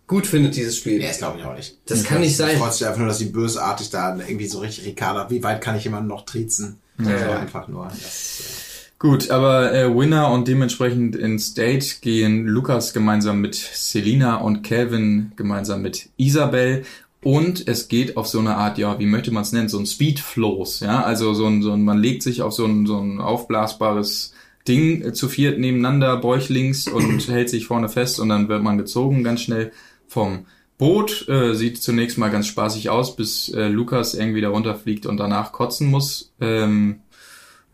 gut 0.07 0.27
findet, 0.27 0.57
dieses 0.57 0.77
Spiel. 0.77 0.99
Nee, 0.99 1.09
das 1.09 1.19
glaube 1.19 1.39
ich 1.39 1.45
auch 1.45 1.57
nicht. 1.57 1.79
Das 1.87 2.05
kann 2.05 2.21
nicht 2.21 2.37
sein. 2.37 2.59
Freut 2.59 2.75
sich 2.75 2.87
einfach 2.87 2.99
nur, 2.99 3.09
dass 3.09 3.19
sie 3.19 3.27
bösartig 3.27 3.91
da 3.91 4.17
irgendwie 4.17 4.47
so 4.47 4.59
richtig 4.59 4.87
Ricarda, 4.87 5.31
wie 5.31 5.43
weit 5.43 5.63
kann 5.63 5.77
ich 5.77 5.85
jemanden 5.85 6.09
noch 6.09 6.25
triezen? 6.27 6.79
Ja. 6.99 7.13
Also 7.13 7.31
einfach 7.31 7.69
nur. 7.69 7.87
Das, 7.89 8.76
Gut, 9.09 9.31
aber 9.31 9.73
äh, 9.73 9.97
Winner 9.97 10.33
und 10.33 10.49
dementsprechend 10.49 11.15
ins 11.15 11.55
Date 11.55 12.03
gehen 12.03 12.45
Lukas 12.45 12.93
gemeinsam 12.93 13.41
mit 13.41 13.55
Selina 13.55 14.39
und 14.39 14.65
Calvin 14.65 15.31
gemeinsam 15.37 15.81
mit 15.81 16.09
Isabel. 16.17 16.83
Und 17.23 17.69
es 17.69 17.87
geht 17.87 18.17
auf 18.17 18.27
so 18.27 18.41
eine 18.41 18.57
Art, 18.57 18.79
ja, 18.79 18.99
wie 18.99 19.07
möchte 19.07 19.31
man 19.31 19.45
es 19.45 19.53
nennen, 19.53 19.69
so 19.69 19.79
ein 19.79 19.87
Speedfloß, 19.87 20.81
ja, 20.81 21.05
also 21.05 21.35
so 21.35 21.47
ein, 21.47 21.63
so 21.63 21.71
ein, 21.71 21.85
man 21.85 21.99
legt 21.99 22.25
sich 22.25 22.43
auf 22.43 22.53
so 22.53 22.65
ein, 22.65 22.85
so 22.85 22.99
ein 22.99 23.21
aufblasbares 23.21 24.35
Ding 24.67 25.03
äh, 25.03 25.13
zu 25.13 25.29
viert 25.29 25.61
nebeneinander, 25.61 26.17
bäuchlings 26.17 26.89
und 26.89 27.29
hält 27.29 27.49
sich 27.49 27.69
vorne 27.69 27.89
fest 27.89 28.19
und 28.19 28.29
dann 28.29 28.49
wird 28.49 28.65
man 28.65 28.77
gezogen 28.77 29.23
ganz 29.23 29.41
schnell 29.41 29.71
vom 30.09 30.47
Boot. 30.79 31.29
Äh, 31.29 31.55
sieht 31.55 31.81
zunächst 31.81 32.19
mal 32.19 32.33
ganz 32.33 32.49
spaßig 32.49 32.91
aus, 32.91 33.15
bis 33.15 33.51
äh, 33.51 33.69
Lukas 33.69 34.15
irgendwie 34.15 34.41
da 34.41 34.49
runterfliegt 34.49 35.07
und 35.07 35.17
danach 35.17 35.53
kotzen 35.53 35.87
muss. 35.87 36.33
Ähm, 36.41 37.03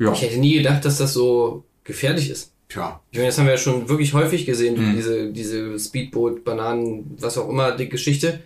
ja. 0.02 0.12
Ich 0.12 0.22
hätte 0.22 0.38
nie 0.38 0.54
gedacht, 0.54 0.84
dass 0.84 0.98
das 0.98 1.12
so 1.12 1.64
gefährlich 1.84 2.30
ist. 2.30 2.52
tja. 2.68 3.00
Ich 3.10 3.18
meine, 3.18 3.28
das 3.28 3.38
haben 3.38 3.44
wir 3.46 3.52
ja 3.52 3.58
schon 3.58 3.88
wirklich 3.88 4.14
häufig 4.14 4.46
gesehen, 4.46 4.74
Mhm. 4.80 4.96
diese, 4.96 5.30
diese 5.32 5.78
Speedboot, 5.78 6.42
Bananen, 6.44 7.16
was 7.20 7.36
auch 7.38 7.48
immer, 7.50 7.72
die 7.72 7.88
Geschichte. 7.88 8.40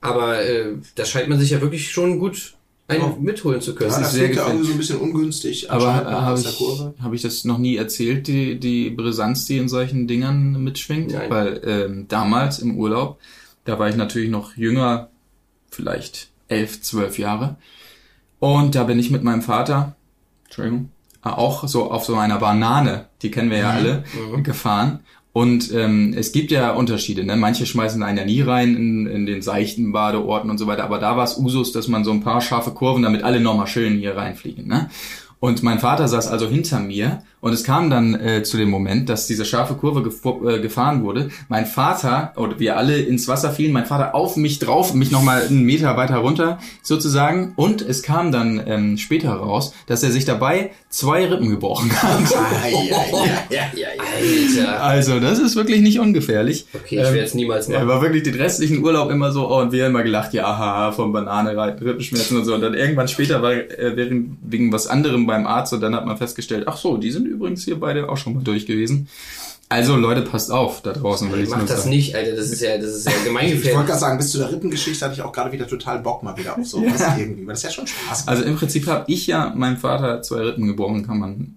Aber 0.00 0.40
äh, 0.44 0.74
da 0.94 1.04
scheint 1.04 1.28
man 1.28 1.38
sich 1.40 1.50
ja 1.50 1.60
wirklich 1.60 1.90
schon 1.90 2.18
gut 2.20 2.54
einen 2.86 3.00
Ja. 3.00 3.16
mitholen 3.20 3.60
zu 3.60 3.74
können. 3.74 3.90
Ja, 3.90 3.96
ist 3.96 4.02
das 4.04 4.12
sehr 4.12 4.24
wirkt 4.28 4.36
ja 4.36 4.46
irgendwie 4.46 4.66
so 4.66 4.72
ein 4.72 4.78
bisschen 4.78 4.98
ungünstig. 4.98 5.68
Aber 5.72 5.88
anscheinend 5.88 6.20
habe 6.20 6.38
ich, 6.40 7.02
hab 7.02 7.12
ich 7.14 7.22
das 7.22 7.44
noch 7.44 7.58
nie 7.58 7.74
erzählt, 7.76 8.28
die, 8.28 8.60
die 8.60 8.90
Brisanz, 8.90 9.46
die 9.46 9.56
in 9.58 9.68
solchen 9.68 10.06
Dingern 10.06 10.62
mitschwingt? 10.62 11.10
Nein. 11.12 11.28
Weil 11.30 11.60
ähm, 11.64 12.04
damals 12.06 12.60
im 12.60 12.78
Urlaub, 12.78 13.18
da 13.64 13.80
war 13.80 13.88
ich 13.88 13.96
natürlich 13.96 14.30
noch 14.30 14.56
jünger, 14.56 15.10
vielleicht 15.72 16.28
elf, 16.46 16.80
zwölf 16.82 17.18
Jahre. 17.18 17.56
Und 18.38 18.76
da 18.76 18.84
bin 18.84 19.00
ich 19.00 19.10
mit 19.10 19.24
meinem 19.24 19.42
Vater, 19.42 19.95
Entschuldigung, 20.46 20.90
auch 21.22 21.66
so 21.68 21.90
auf 21.90 22.04
so 22.04 22.16
einer 22.16 22.38
Banane, 22.38 23.06
die 23.22 23.30
kennen 23.30 23.50
wir 23.50 23.58
ja 23.58 23.70
alle, 23.70 24.04
gefahren. 24.42 25.00
Und 25.36 25.70
ähm, 25.74 26.14
es 26.16 26.32
gibt 26.32 26.50
ja 26.50 26.72
Unterschiede. 26.72 27.22
Ne? 27.22 27.36
Manche 27.36 27.66
schmeißen 27.66 28.02
einen 28.02 28.16
ja 28.16 28.24
nie 28.24 28.40
rein 28.40 28.74
in, 28.74 29.06
in 29.06 29.26
den 29.26 29.42
seichten 29.42 29.92
Badeorten 29.92 30.48
und 30.48 30.56
so 30.56 30.66
weiter. 30.66 30.84
Aber 30.84 30.98
da 30.98 31.18
war 31.18 31.24
es 31.24 31.36
Usus, 31.36 31.72
dass 31.72 31.88
man 31.88 32.04
so 32.04 32.10
ein 32.10 32.22
paar 32.22 32.40
scharfe 32.40 32.70
Kurven, 32.70 33.02
damit 33.02 33.22
alle 33.22 33.38
nochmal 33.38 33.66
schön 33.66 33.98
hier 33.98 34.16
reinfliegen. 34.16 34.66
Ne? 34.66 34.88
Und 35.38 35.62
mein 35.62 35.78
Vater 35.78 36.08
saß 36.08 36.28
also 36.28 36.48
hinter 36.48 36.80
mir 36.80 37.22
und 37.40 37.52
es 37.52 37.62
kam 37.62 37.90
dann 37.90 38.14
äh, 38.14 38.42
zu 38.42 38.56
dem 38.56 38.70
Moment, 38.70 39.08
dass 39.10 39.26
diese 39.26 39.44
scharfe 39.44 39.74
Kurve 39.74 40.00
gefo- 40.00 40.48
äh, 40.50 40.60
gefahren 40.60 41.04
wurde. 41.04 41.28
Mein 41.48 41.66
Vater, 41.66 42.32
oder 42.36 42.58
wir 42.58 42.76
alle 42.78 42.98
ins 42.98 43.28
Wasser 43.28 43.52
fielen, 43.52 43.72
mein 43.72 43.84
Vater 43.84 44.14
auf 44.14 44.36
mich 44.36 44.58
drauf, 44.58 44.94
mich 44.94 45.10
nochmal 45.10 45.42
einen 45.46 45.62
Meter 45.62 45.96
weiter 45.96 46.16
runter 46.16 46.58
sozusagen. 46.82 47.52
Und 47.54 47.82
es 47.82 48.02
kam 48.02 48.32
dann 48.32 48.62
ähm, 48.66 48.96
später 48.96 49.34
raus, 49.34 49.74
dass 49.86 50.02
er 50.02 50.10
sich 50.10 50.24
dabei 50.24 50.70
zwei 50.88 51.26
Rippen 51.26 51.50
gebrochen 51.50 51.92
hat. 51.92 52.18
Ei, 52.64 52.90
Also 54.80 55.20
das 55.20 55.38
ist 55.38 55.56
wirklich 55.56 55.80
nicht 55.80 55.98
ungefährlich. 56.00 56.66
Okay, 56.74 56.96
ich 56.96 57.02
werde 57.02 57.20
es 57.20 57.34
niemals 57.34 57.68
Er 57.68 57.78
machen. 57.80 57.88
war 57.88 58.02
wirklich 58.02 58.22
den 58.22 58.34
restlichen 58.34 58.82
Urlaub 58.84 59.10
immer 59.10 59.32
so, 59.32 59.48
oh, 59.50 59.60
und 59.60 59.72
wir 59.72 59.84
haben 59.84 59.90
immer 59.90 60.02
gelacht, 60.02 60.32
ja, 60.34 60.44
haha, 60.58 60.92
vom 60.92 61.12
Banane 61.12 61.56
reiten, 61.56 61.84
Rippenschmerzen 61.84 62.36
und 62.38 62.44
so. 62.44 62.54
Und 62.54 62.60
dann 62.60 62.74
irgendwann 62.74 63.08
später 63.08 63.42
war 63.42 63.52
er 63.52 63.96
während, 63.96 64.36
wegen 64.42 64.72
was 64.72 64.86
anderem 64.86 65.26
beim 65.26 65.46
Arzt 65.46 65.72
und 65.72 65.80
dann 65.80 65.94
hat 65.94 66.06
man 66.06 66.16
festgestellt, 66.16 66.64
ach 66.66 66.76
so, 66.76 66.96
die 66.96 67.10
sind 67.10 67.26
übrigens 67.26 67.64
hier 67.64 67.78
beide 67.80 68.08
auch 68.08 68.16
schon 68.16 68.34
mal 68.34 68.42
durch 68.44 68.66
gewesen. 68.66 69.08
Also 69.68 69.96
Leute, 69.96 70.22
passt 70.22 70.52
auf 70.52 70.80
da 70.82 70.92
draußen, 70.92 71.32
will 71.32 71.40
ich 71.42 71.48
Mach 71.50 71.64
das 71.66 71.78
sagen. 71.78 71.90
nicht, 71.90 72.14
Alter. 72.14 72.36
Das 72.36 72.50
ist 72.52 72.62
ja, 72.62 72.78
das 72.78 72.90
ist 72.90 73.04
ja 73.04 73.10
Ich 73.10 73.16
wollte 73.16 73.28
gemeingefährlich. 73.30 73.86
gerade 73.86 73.98
sagen, 73.98 74.16
bis 74.18 74.30
zu 74.30 74.38
der 74.38 74.52
Rippengeschichte 74.52 75.04
hatte 75.04 75.14
ich 75.14 75.22
auch 75.22 75.32
gerade 75.32 75.50
wieder 75.50 75.66
total 75.66 75.98
Bock 75.98 76.22
mal 76.22 76.36
wieder 76.36 76.56
auf 76.56 76.64
sowas 76.64 77.02
irgendwie, 77.18 77.44
weil 77.48 77.54
das 77.54 77.64
ja 77.64 77.70
schon 77.70 77.84
Spaß 77.84 78.26
macht. 78.26 78.28
Also 78.28 78.44
im 78.44 78.54
Prinzip 78.54 78.86
habe 78.86 79.04
ich 79.08 79.26
ja 79.26 79.52
meinem 79.56 79.76
Vater 79.76 80.22
zwei 80.22 80.42
Rippen 80.42 80.68
gebrochen, 80.68 81.04
kann 81.04 81.18
man 81.18 81.55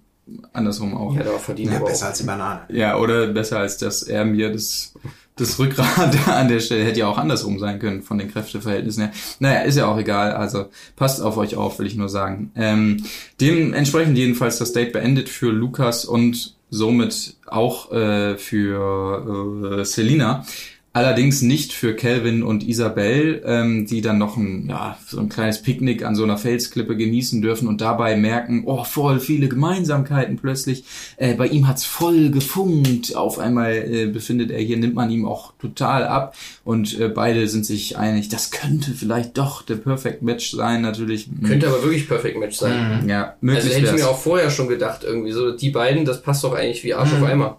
andersrum 0.52 0.96
auch. 0.96 1.14
Ja, 1.14 1.22
doch, 1.22 1.40
verdient 1.40 1.70
ja, 1.70 1.78
aber 1.78 1.86
besser 1.86 2.06
auch. 2.06 2.08
als 2.10 2.18
die 2.18 2.24
Banane. 2.24 2.60
Ja, 2.68 2.96
oder 2.96 3.26
besser 3.28 3.58
als 3.58 3.78
dass 3.78 4.02
er 4.02 4.24
mir 4.24 4.52
das, 4.52 4.94
das 5.36 5.58
Rückgrat 5.58 6.28
an 6.28 6.48
der 6.48 6.60
Stelle 6.60 6.84
hätte 6.84 7.00
ja 7.00 7.08
auch 7.08 7.18
andersrum 7.18 7.58
sein 7.58 7.78
können 7.78 8.02
von 8.02 8.18
den 8.18 8.30
Kräfteverhältnissen 8.30 9.04
her. 9.04 9.12
Naja, 9.38 9.60
ist 9.60 9.76
ja 9.76 9.86
auch 9.86 9.98
egal. 9.98 10.32
Also 10.32 10.66
passt 10.96 11.22
auf 11.22 11.36
euch 11.36 11.56
auf, 11.56 11.78
will 11.78 11.86
ich 11.86 11.96
nur 11.96 12.08
sagen. 12.08 12.52
Ähm, 12.56 13.04
dementsprechend 13.40 14.16
jedenfalls 14.16 14.58
das 14.58 14.72
Date 14.72 14.92
beendet 14.92 15.28
für 15.28 15.50
Lukas 15.50 16.04
und 16.04 16.56
somit 16.70 17.36
auch 17.46 17.90
äh, 17.92 18.36
für 18.38 19.80
äh, 19.80 19.84
Selina. 19.84 20.44
Allerdings 20.92 21.40
nicht 21.40 21.72
für 21.72 21.94
Calvin 21.94 22.42
und 22.42 22.66
Isabel, 22.66 23.42
ähm, 23.46 23.86
die 23.86 24.00
dann 24.00 24.18
noch 24.18 24.36
ein, 24.36 24.68
ja, 24.68 24.98
so 25.06 25.20
ein 25.20 25.28
kleines 25.28 25.62
Picknick 25.62 26.04
an 26.04 26.16
so 26.16 26.24
einer 26.24 26.36
Felsklippe 26.36 26.96
genießen 26.96 27.40
dürfen 27.40 27.68
und 27.68 27.80
dabei 27.80 28.16
merken, 28.16 28.64
oh, 28.66 28.82
voll 28.82 29.20
viele 29.20 29.48
Gemeinsamkeiten 29.48 30.36
plötzlich. 30.36 30.82
Äh, 31.16 31.34
bei 31.34 31.46
ihm 31.46 31.68
hat's 31.68 31.84
voll 31.84 32.32
gefunkt. 32.32 33.14
Auf 33.14 33.38
einmal 33.38 33.72
äh, 33.72 34.06
befindet 34.06 34.50
er 34.50 34.58
hier, 34.58 34.78
nimmt 34.78 34.96
man 34.96 35.10
ihm 35.12 35.26
auch 35.26 35.52
total 35.60 36.08
ab. 36.08 36.34
Und 36.64 36.98
äh, 36.98 37.08
beide 37.08 37.46
sind 37.46 37.64
sich 37.64 37.96
einig, 37.96 38.28
das 38.28 38.50
könnte 38.50 38.90
vielleicht 38.90 39.38
doch 39.38 39.62
der 39.62 39.76
Perfect 39.76 40.22
Match 40.22 40.50
sein, 40.50 40.82
natürlich. 40.82 41.26
Hm, 41.26 41.44
Könnte 41.44 41.68
aber 41.68 41.84
wirklich 41.84 42.08
Perfect 42.08 42.36
Match 42.36 42.56
sein. 42.56 43.08
ja, 43.08 43.36
möglich 43.40 43.64
Also 43.64 43.76
hätte 43.76 43.96
ich 43.96 44.02
mir 44.02 44.10
auch 44.10 44.18
vorher 44.18 44.50
schon 44.50 44.66
gedacht, 44.66 45.04
irgendwie 45.04 45.30
so, 45.30 45.52
die 45.52 45.70
beiden, 45.70 46.04
das 46.04 46.20
passt 46.20 46.42
doch 46.42 46.54
eigentlich 46.54 46.82
wie 46.82 46.94
Arsch 46.94 47.12
auf 47.12 47.22
Eimer. 47.22 47.58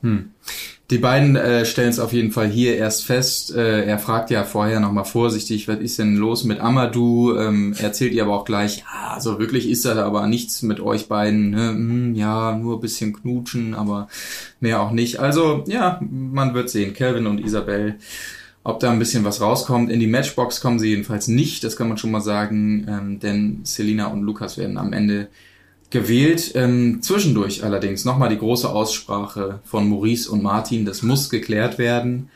Die 0.92 0.98
beiden 0.98 1.38
äh, 1.38 1.64
stellen 1.64 1.88
es 1.88 2.00
auf 2.00 2.12
jeden 2.12 2.32
Fall 2.32 2.50
hier 2.50 2.76
erst 2.76 3.06
fest. 3.06 3.56
Äh, 3.56 3.86
er 3.86 3.98
fragt 3.98 4.30
ja 4.30 4.44
vorher 4.44 4.82
nochmal 4.82 5.06
vorsichtig, 5.06 5.70
was 5.70 5.80
ist 5.80 5.98
denn 6.00 6.18
los 6.18 6.44
mit 6.44 6.60
Amadou? 6.60 7.38
Ähm, 7.38 7.74
erzählt 7.80 8.12
ihr 8.14 8.24
aber 8.24 8.36
auch 8.36 8.44
gleich, 8.44 8.80
ja, 8.80 9.18
so 9.22 9.40
wirklich 9.40 9.70
ist 9.70 9.86
da 9.86 10.04
aber 10.06 10.28
nichts 10.28 10.64
mit 10.64 10.82
euch 10.82 11.08
beiden. 11.08 11.52
Ne? 11.52 11.70
Hm, 11.70 12.16
ja, 12.16 12.58
nur 12.58 12.76
ein 12.76 12.82
bisschen 12.82 13.14
knutschen, 13.14 13.74
aber 13.74 14.10
mehr 14.60 14.82
auch 14.82 14.92
nicht. 14.92 15.20
Also, 15.20 15.64
ja, 15.66 16.02
man 16.10 16.54
wird 16.54 16.70
sehen. 16.70 16.94
Calvin 16.94 17.26
und 17.26 17.40
Isabel, 17.40 17.96
ob 18.66 18.82
da 18.82 18.92
ein 18.92 19.00
bisschen 19.00 19.24
was 19.24 19.40
rauskommt. 19.40 19.90
In 19.90 20.02
die 20.02 20.08
Matchbox 20.08 20.60
kommen 20.60 20.78
sie 20.78 20.90
jedenfalls 20.90 21.30
nicht, 21.30 21.64
das 21.64 21.78
kann 21.78 21.88
man 21.88 22.00
schon 22.00 22.12
mal 22.12 22.20
sagen, 22.20 22.86
ähm, 22.90 23.20
denn 23.22 23.62
Selina 23.64 24.08
und 24.08 24.24
Lukas 24.24 24.58
werden 24.58 24.78
am 24.78 24.92
Ende 24.92 25.30
gewählt. 25.92 26.54
Ähm, 26.56 27.02
zwischendurch 27.02 27.64
allerdings 27.64 28.06
nochmal 28.06 28.30
die 28.30 28.38
große 28.38 28.70
Aussprache 28.70 29.60
von 29.66 29.88
Maurice 29.88 30.32
und 30.32 30.42
Martin. 30.42 30.86
Das 30.86 31.04
muss 31.04 31.30
geklärt 31.30 31.78
werden. 31.78 32.30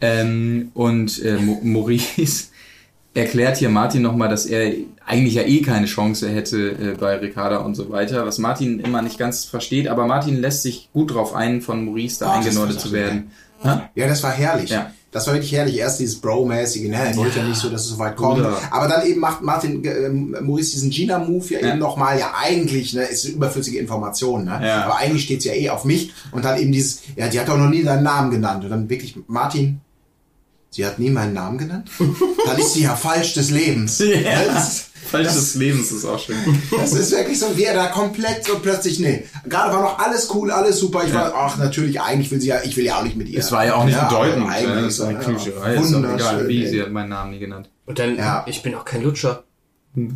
Ähm, 0.00 0.70
und 0.74 1.20
äh, 1.24 1.38
Maurice 1.62 2.48
erklärt 3.14 3.56
hier 3.56 3.70
Martin 3.70 4.02
nochmal, 4.02 4.28
dass 4.28 4.46
er 4.46 4.72
eigentlich 5.04 5.34
ja 5.34 5.42
eh 5.42 5.62
keine 5.62 5.86
Chance 5.86 6.28
hätte 6.28 6.70
äh, 6.70 6.96
bei 6.98 7.16
Ricarda 7.16 7.58
und 7.58 7.74
so 7.74 7.90
weiter, 7.90 8.24
was 8.24 8.38
Martin 8.38 8.78
immer 8.78 9.02
nicht 9.02 9.18
ganz 9.18 9.44
versteht. 9.44 9.88
Aber 9.88 10.06
Martin 10.06 10.40
lässt 10.40 10.62
sich 10.62 10.90
gut 10.92 11.14
drauf 11.14 11.34
ein, 11.34 11.62
von 11.62 11.84
Maurice 11.84 12.20
da 12.20 12.26
das 12.26 12.46
eingenordet 12.46 12.80
zu 12.80 12.92
werden. 12.92 13.32
Ha? 13.64 13.90
Ja, 13.96 14.06
das 14.06 14.22
war 14.22 14.30
herrlich. 14.30 14.70
Ja. 14.70 14.92
Das 15.10 15.26
war 15.26 15.34
wirklich 15.34 15.52
herrlich. 15.52 15.78
Erst 15.78 16.00
dieses 16.00 16.20
Bro-mäßige, 16.20 16.88
ne? 16.88 16.96
Er 16.96 17.16
wollte 17.16 17.38
ja. 17.38 17.44
nicht 17.44 17.58
so, 17.58 17.70
dass 17.70 17.82
es 17.82 17.88
so 17.88 17.98
weit 17.98 18.14
kommt. 18.16 18.36
Bruder. 18.36 18.58
Aber 18.70 18.88
dann 18.88 19.06
eben 19.06 19.20
macht 19.20 19.42
Martin 19.42 19.82
äh, 19.84 20.08
Maurice 20.10 20.72
diesen 20.72 20.90
Gina-Move 20.90 21.54
ja, 21.54 21.60
Ja. 21.60 21.68
eben 21.70 21.78
nochmal, 21.78 22.18
ja 22.18 22.32
eigentlich, 22.38 22.92
ne, 22.92 23.04
ist 23.04 23.24
überflüssige 23.24 23.78
Information, 23.78 24.44
ne? 24.44 24.60
Ja. 24.62 24.84
Aber 24.84 24.96
eigentlich 24.98 25.24
steht's 25.24 25.46
ja 25.46 25.54
eh 25.54 25.70
auf 25.70 25.84
mich. 25.84 26.12
Und 26.30 26.44
dann 26.44 26.58
eben 26.58 26.72
dieses, 26.72 27.00
ja, 27.16 27.28
die 27.28 27.40
hat 27.40 27.48
doch 27.48 27.56
noch 27.56 27.70
nie 27.70 27.82
deinen 27.82 28.02
Namen 28.02 28.30
genannt. 28.30 28.64
Und 28.64 28.70
dann 28.70 28.90
wirklich, 28.90 29.16
Martin, 29.28 29.80
sie 30.70 30.84
hat 30.86 30.98
nie 30.98 31.10
meinen 31.10 31.34
Namen 31.34 31.58
genannt? 31.58 31.90
dann 32.46 32.58
ist 32.58 32.74
sie 32.74 32.82
ja 32.82 32.94
falsch 32.96 33.34
des 33.34 33.50
Lebens. 33.50 33.98
Ja. 34.04 34.44
Das, 34.44 34.68
ist- 34.68 34.84
Falsch 35.08 35.28
des 35.32 35.54
Lebens 35.54 35.90
ist 35.90 36.04
auch 36.04 36.18
schön. 36.18 36.36
das 36.76 36.92
ist 36.92 37.12
wirklich 37.12 37.38
so, 37.38 37.46
wie 37.56 37.64
er 37.64 37.72
da 37.72 37.86
komplett 37.86 38.44
so 38.44 38.58
plötzlich, 38.58 38.98
nee. 38.98 39.24
Gerade 39.48 39.72
war 39.74 39.80
noch 39.82 39.98
alles 39.98 40.28
cool, 40.34 40.50
alles 40.50 40.78
super. 40.78 41.02
Ich 41.06 41.14
war, 41.14 41.32
ach, 41.34 41.56
natürlich, 41.56 41.98
eigentlich 42.00 42.30
will 42.30 42.40
sie 42.42 42.48
ja, 42.48 42.58
ich 42.62 42.76
will 42.76 42.84
ja 42.84 42.98
auch 42.98 43.04
nicht 43.04 43.16
mit 43.16 43.26
ihr. 43.28 43.38
Es 43.38 43.50
war 43.50 43.64
ja 43.64 43.76
auch 43.76 43.84
nicht 43.86 43.96
aber 43.96 44.08
bedeutend. 44.26 44.50
Eigentlich 44.50 44.68
ne? 44.74 44.82
Das 44.82 44.94
ist 44.94 45.00
eine 45.00 45.14
ja, 45.14 45.18
Klischee. 45.24 45.48
Ist 45.50 45.56
doch 45.56 45.66
egal, 45.66 45.92
wunderschön, 45.94 46.48
wie. 46.48 46.66
Sie 46.66 46.82
hat 46.82 46.90
meinen 46.92 47.08
Namen 47.08 47.30
nie 47.30 47.38
genannt. 47.38 47.70
Und 47.86 47.98
dann, 47.98 48.16
Ja. 48.16 48.44
ich 48.48 48.62
bin 48.62 48.74
auch 48.74 48.84
kein 48.84 49.02
Lutscher. 49.02 49.44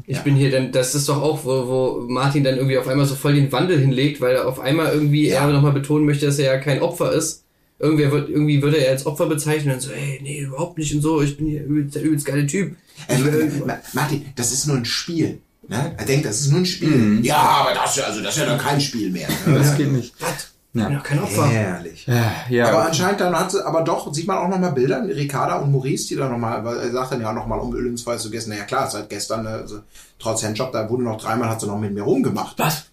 Ich 0.06 0.16
Ja. 0.16 0.22
bin 0.22 0.36
hier 0.36 0.50
dann, 0.50 0.72
das 0.72 0.94
ist 0.94 1.08
doch 1.08 1.22
auch, 1.22 1.44
wo, 1.46 1.66
wo 1.68 2.00
Martin 2.08 2.44
dann 2.44 2.56
irgendwie 2.56 2.76
auf 2.76 2.86
einmal 2.86 3.06
so 3.06 3.14
voll 3.14 3.34
den 3.34 3.50
Wandel 3.50 3.78
hinlegt, 3.78 4.20
weil 4.20 4.34
er 4.36 4.46
auf 4.46 4.60
einmal 4.60 4.92
irgendwie 4.92 5.28
Ja. 5.28 5.40
er 5.46 5.52
nochmal 5.52 5.72
betonen 5.72 6.04
möchte, 6.04 6.26
dass 6.26 6.38
er 6.38 6.52
ja 6.54 6.58
kein 6.60 6.82
Opfer 6.82 7.12
ist. 7.12 7.41
Irgendwer 7.82 8.12
wird, 8.12 8.30
irgendwie 8.30 8.62
würde 8.62 8.76
er 8.76 8.92
als 8.92 9.04
Opfer 9.06 9.26
bezeichnen 9.26 9.74
und 9.74 9.80
so, 9.80 9.90
ey, 9.90 10.20
nee, 10.22 10.38
überhaupt 10.38 10.78
nicht 10.78 10.94
und 10.94 11.02
so, 11.02 11.20
ich 11.20 11.36
bin 11.36 11.48
hier 11.48 11.64
übelst, 11.64 11.96
der 11.96 12.02
übelst 12.04 12.24
geile 12.24 12.46
Typ. 12.46 12.76
Äh, 13.08 13.18
Ma- 13.66 13.78
Martin, 13.92 14.24
das 14.36 14.52
ist 14.52 14.66
nur 14.66 14.76
ein 14.76 14.84
Spiel. 14.84 15.40
Ne? 15.66 15.94
Er 15.98 16.04
denkt, 16.04 16.24
das 16.26 16.40
ist 16.40 16.50
nur 16.50 16.60
ein 16.60 16.66
Spiel. 16.66 17.18
Ja, 17.24 17.38
aber 17.38 17.74
das, 17.74 17.98
also, 18.00 18.20
das 18.22 18.34
ist 18.36 18.40
ja 18.40 18.46
dann 18.46 18.58
kein 18.58 18.80
Spiel 18.80 19.10
mehr. 19.10 19.28
Ne? 19.46 19.58
Das 19.58 19.76
geht 19.76 19.90
nicht. 19.90 20.14
Was? 20.20 20.52
Ja. 20.74 20.82
Ich 20.84 20.88
bin 20.88 20.96
doch 20.96 21.04
kein 21.04 21.18
Opfer. 21.22 21.46
Herrlich. 21.48 22.06
Ja, 22.06 22.32
ja. 22.48 22.68
Aber 22.68 22.86
anscheinend 22.86 23.20
dann 23.20 23.34
hat 23.38 23.50
sie, 23.50 23.64
aber 23.66 23.82
doch, 23.82 24.14
sieht 24.14 24.26
man 24.26 24.38
auch 24.38 24.48
nochmal 24.48 24.72
Bilder, 24.72 25.04
Ricarda 25.04 25.56
und 25.56 25.70
Maurice, 25.72 26.06
die 26.08 26.16
da 26.16 26.28
nochmal, 26.28 26.64
weil 26.64 26.78
er 26.78 26.90
sagt 26.92 27.12
dann 27.12 27.20
ja 27.20 27.32
nochmal, 27.32 27.58
um 27.58 27.74
Öl 27.74 27.86
ins 27.86 28.02
Feuer 28.02 28.16
zu 28.18 28.30
gießen, 28.30 28.48
naja 28.50 28.64
klar, 28.64 28.88
seit 28.90 29.10
gestern, 29.10 29.42
ne, 29.42 29.50
also, 29.50 29.80
trotz 30.18 30.42
Handjob, 30.44 30.72
da 30.72 30.88
wurde 30.88 31.02
noch 31.02 31.20
dreimal, 31.20 31.48
hat 31.50 31.60
sie 31.60 31.66
noch 31.66 31.78
mit 31.78 31.92
mir 31.92 32.02
rumgemacht. 32.02 32.58
Was? 32.58 32.84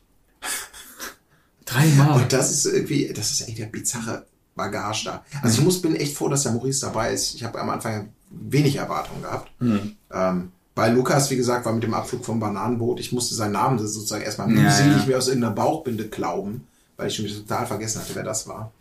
Dreimal. 1.65 2.21
Und 2.21 2.33
das 2.33 2.51
ist 2.51 2.65
irgendwie, 2.65 3.13
das 3.15 3.31
ist 3.31 3.47
echt 3.47 3.59
der 3.59 3.65
bizarre 3.67 4.25
Bagage 4.59 5.05
da. 5.05 5.23
Also 5.41 5.59
ich 5.59 5.65
muss, 5.65 5.81
bin 5.81 5.95
echt 5.95 6.15
froh, 6.15 6.29
dass 6.29 6.43
der 6.43 6.51
Maurice 6.51 6.85
dabei 6.85 7.13
ist. 7.13 7.33
Ich 7.35 7.43
habe 7.43 7.59
am 7.59 7.69
Anfang 7.69 8.09
wenig 8.29 8.75
Erwartungen 8.75 9.23
gehabt. 9.23 9.49
Ähm, 10.13 10.51
bei 10.75 10.89
Lukas, 10.89 11.29
wie 11.31 11.35
gesagt, 11.35 11.65
war 11.65 11.73
mit 11.73 11.83
dem 11.83 11.93
Abflug 11.93 12.23
vom 12.23 12.39
Bananenboot. 12.39 12.99
Ich 12.99 13.11
musste 13.11 13.35
seinen 13.35 13.53
Namen 13.53 13.79
sozusagen 13.79 14.23
erstmal 14.23 14.49
Ja, 14.51 14.61
mühselig 14.61 15.01
ja. 15.01 15.05
mir 15.07 15.17
aus 15.17 15.27
irgendeiner 15.27 15.53
Bauchbinde 15.53 16.07
glauben, 16.07 16.67
weil 16.95 17.07
ich 17.07 17.15
schon 17.15 17.27
total 17.27 17.65
vergessen 17.65 18.01
hatte, 18.01 18.15
wer 18.15 18.23
das 18.23 18.47
war. 18.47 18.71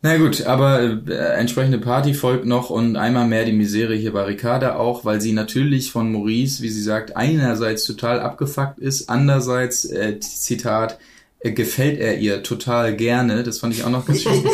Na 0.00 0.16
gut, 0.16 0.46
aber 0.46 0.80
äh, 0.80 1.14
entsprechende 1.36 1.78
Party 1.78 2.14
folgt 2.14 2.46
noch 2.46 2.70
und 2.70 2.94
einmal 2.94 3.26
mehr 3.26 3.44
die 3.44 3.52
Misere 3.52 3.96
hier 3.96 4.12
bei 4.12 4.22
Ricarda 4.22 4.76
auch, 4.76 5.04
weil 5.04 5.20
sie 5.20 5.32
natürlich 5.32 5.90
von 5.90 6.12
Maurice, 6.12 6.62
wie 6.62 6.68
sie 6.68 6.82
sagt, 6.82 7.16
einerseits 7.16 7.82
total 7.82 8.20
abgefuckt 8.20 8.78
ist, 8.78 9.10
andererseits, 9.10 9.84
äh, 9.86 10.20
Zitat, 10.20 10.98
gefällt 11.42 12.00
er 12.00 12.18
ihr 12.18 12.42
total 12.42 12.96
gerne. 12.96 13.42
Das 13.44 13.58
fand 13.60 13.72
ich 13.74 13.84
auch 13.84 13.90
noch 13.90 14.04
ganz 14.06 14.22
schön. 14.22 14.44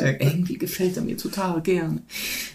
Äh, 0.00 0.16
Irgendwie 0.20 0.58
gefällt 0.58 0.96
er 0.96 1.02
mir 1.02 1.16
total 1.16 1.62
gerne. 1.62 2.02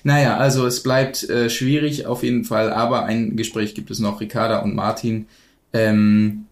Naja, 0.04 0.38
also 0.38 0.66
es 0.68 0.84
bleibt 0.84 1.28
äh, 1.30 1.50
schwierig 1.50 2.06
auf 2.06 2.24
jeden 2.24 2.44
Fall, 2.46 2.72
aber 2.72 3.06
ein 3.06 3.36
Gespräch 3.36 3.74
gibt 3.76 3.90
es 3.92 4.00
noch, 4.00 4.22
Ricarda 4.22 4.60
und 4.60 4.76
Martin. 4.76 5.26
Ähm, 5.74 6.44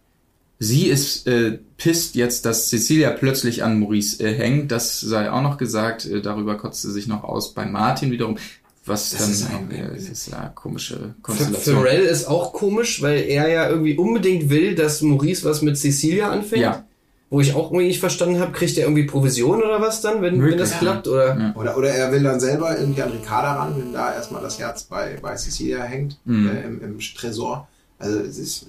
Sie 0.58 0.88
ist 0.88 1.28
äh, 1.28 1.60
pisst 1.78 2.16
jetzt, 2.16 2.46
dass 2.46 2.70
Cecilia 2.70 3.12
plötzlich 3.12 3.62
an 3.62 3.78
Maurice 3.80 4.24
äh, 4.24 4.34
hängt. 4.34 4.72
Das 4.72 5.02
sei 5.02 5.30
auch 5.30 5.42
noch 5.42 5.58
gesagt. 5.58 6.06
Äh, 6.06 6.22
darüber 6.22 6.56
kotzt 6.58 6.82
sie 6.82 6.94
sich 6.94 7.08
noch 7.08 7.26
aus 7.26 7.54
bei 7.54 7.66
Martin 7.66 8.10
wiederum. 8.10 8.38
Was 8.86 9.10
Das 9.10 9.20
dann 9.20 9.32
ist 9.32 9.48
ein- 9.50 9.72
äh, 9.72 9.94
das 9.94 10.04
ist 10.08 10.28
ja 10.32 10.48
komische 10.56 11.14
Konstellation. 11.22 11.76
Pharrell 11.76 12.04
ist 12.06 12.26
auch 12.28 12.54
komisch, 12.54 13.02
weil 13.02 13.24
er 13.24 13.50
ja 13.50 13.70
irgendwie 13.70 13.98
unbedingt 13.98 14.50
will, 14.50 14.76
dass 14.76 15.02
Maurice 15.02 15.44
was 15.44 15.62
mit 15.62 15.78
Cecilia 15.78 16.30
anfängt. 16.32 16.62
Ja. 16.62 16.86
Wo 17.32 17.42
ich 17.42 17.54
auch 17.56 17.72
irgendwie 17.72 17.88
nicht 17.88 18.00
verstanden 18.00 18.40
habe, 18.40 18.52
kriegt 18.52 18.78
er 18.78 18.84
irgendwie 18.84 19.04
Provision 19.06 19.62
oder 19.64 19.82
was 19.82 20.00
dann, 20.02 20.22
wenn, 20.22 20.42
wenn 20.42 20.58
das 20.58 20.78
klappt? 20.78 21.08
Oder? 21.08 21.38
Ja. 21.38 21.54
Oder, 21.56 21.76
oder 21.78 21.90
er 21.90 22.12
will 22.12 22.22
dann 22.24 22.40
selber 22.40 22.78
irgendwie 22.80 23.02
an 23.02 23.12
Ricarda 23.12 23.54
ran, 23.56 23.76
wenn 23.78 23.94
da 23.94 24.14
erstmal 24.14 24.42
das 24.44 24.60
Herz 24.60 24.84
bei, 24.84 25.18
bei 25.22 25.36
Cecilia 25.36 25.84
hängt, 25.84 26.18
Mhm. 26.26 26.48
äh, 26.50 26.62
im, 26.64 26.82
im 26.84 27.00
Tresor. 27.00 27.68
Also 27.98 28.20
es 28.20 28.38
ist, 28.38 28.68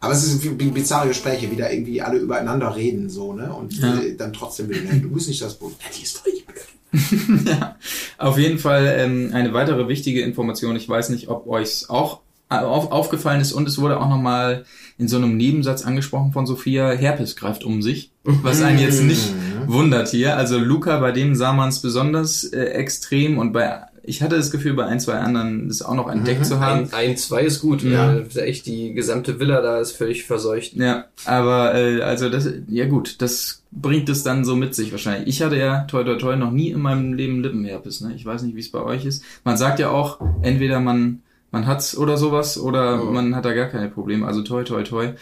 Aber 0.00 0.12
es 0.12 0.22
ist 0.22 0.44
wie 0.44 0.70
bizarre 0.70 1.08
Gespräche, 1.08 1.50
wie 1.50 1.56
da 1.56 1.70
irgendwie 1.70 2.02
alle 2.02 2.18
übereinander 2.18 2.76
reden, 2.76 3.08
so, 3.08 3.32
ne? 3.32 3.52
Und 3.52 3.82
äh, 3.82 4.14
dann 4.16 4.32
trotzdem 4.34 4.68
wieder, 4.68 4.80
du 4.94 5.10
bist 5.10 5.26
nicht 5.28 5.40
das 5.42 5.54
Boot. 5.54 5.72
Ja, 5.80 5.86
die 5.96 6.02
ist 6.02 6.18
voll 6.18 6.32
die 6.32 6.44
Blöde. 6.44 7.50
ja, 7.50 7.76
auf 8.18 8.38
jeden 8.38 8.58
Fall 8.58 8.86
ähm, 8.98 9.30
eine 9.32 9.52
weitere 9.54 9.88
wichtige 9.88 10.22
Information. 10.22 10.76
Ich 10.76 10.88
weiß 10.88 11.08
nicht, 11.08 11.28
ob 11.28 11.46
euch 11.46 11.86
auch 11.88 12.20
auf, 12.48 12.90
aufgefallen 12.90 13.40
ist 13.40 13.52
und 13.52 13.68
es 13.68 13.78
wurde 13.78 14.00
auch 14.00 14.08
nochmal 14.08 14.64
in 14.96 15.06
so 15.08 15.16
einem 15.16 15.36
Nebensatz 15.36 15.84
angesprochen 15.84 16.32
von 16.32 16.46
Sophia, 16.46 16.90
Herpes 16.90 17.36
greift 17.36 17.64
um 17.64 17.82
sich, 17.82 18.10
was 18.24 18.62
einen 18.62 18.78
jetzt 18.78 19.02
nicht 19.02 19.32
wundert 19.66 20.08
hier. 20.08 20.36
Also 20.36 20.58
Luca, 20.58 20.98
bei 20.98 21.12
dem 21.12 21.34
sah 21.34 21.52
man 21.52 21.68
es 21.68 21.80
besonders 21.80 22.44
äh, 22.44 22.64
extrem 22.64 23.38
und 23.38 23.52
bei 23.52 23.82
ich 24.08 24.22
hatte 24.22 24.36
das 24.36 24.50
Gefühl, 24.50 24.72
bei 24.72 24.86
ein, 24.86 25.00
zwei 25.00 25.18
anderen 25.18 25.68
das 25.68 25.82
auch 25.82 25.94
noch 25.94 26.08
entdeckt 26.10 26.46
zu 26.46 26.60
haben. 26.60 26.88
Ein, 26.92 27.10
ein, 27.10 27.16
zwei 27.18 27.42
ist 27.42 27.60
gut. 27.60 27.82
Ja. 27.82 28.14
Ja. 28.14 28.40
Echt, 28.40 28.64
die 28.64 28.94
gesamte 28.94 29.38
Villa 29.38 29.60
da 29.60 29.80
ist 29.80 29.92
völlig 29.92 30.24
verseucht. 30.24 30.74
Ja, 30.76 31.04
aber 31.26 31.74
äh, 31.74 32.00
also 32.00 32.30
das, 32.30 32.48
ja 32.68 32.86
gut, 32.86 33.20
das 33.20 33.62
bringt 33.70 34.08
es 34.08 34.22
dann 34.22 34.46
so 34.46 34.56
mit 34.56 34.74
sich 34.74 34.92
wahrscheinlich. 34.92 35.28
Ich 35.28 35.42
hatte 35.42 35.58
ja 35.58 35.82
toi 35.82 36.04
toi 36.04 36.16
toi 36.16 36.36
noch 36.36 36.50
nie 36.50 36.70
in 36.70 36.80
meinem 36.80 37.12
Leben 37.12 37.42
Lippenherpes. 37.42 38.00
Ne? 38.00 38.14
Ich 38.14 38.24
weiß 38.24 38.42
nicht, 38.42 38.56
wie 38.56 38.60
es 38.60 38.70
bei 38.70 38.80
euch 38.80 39.04
ist. 39.04 39.22
Man 39.44 39.58
sagt 39.58 39.78
ja 39.78 39.90
auch, 39.90 40.20
entweder 40.40 40.80
man 40.80 41.20
man 41.50 41.66
hat's 41.66 41.96
oder 41.96 42.16
sowas 42.16 42.58
oder 42.58 43.02
Oh. 43.02 43.10
man 43.10 43.34
hat 43.34 43.44
da 43.44 43.52
gar 43.54 43.66
keine 43.66 43.88
Probleme. 43.88 44.26
Also 44.26 44.42
toi 44.42 44.62
toi 44.64 44.82
toi. 44.82 45.12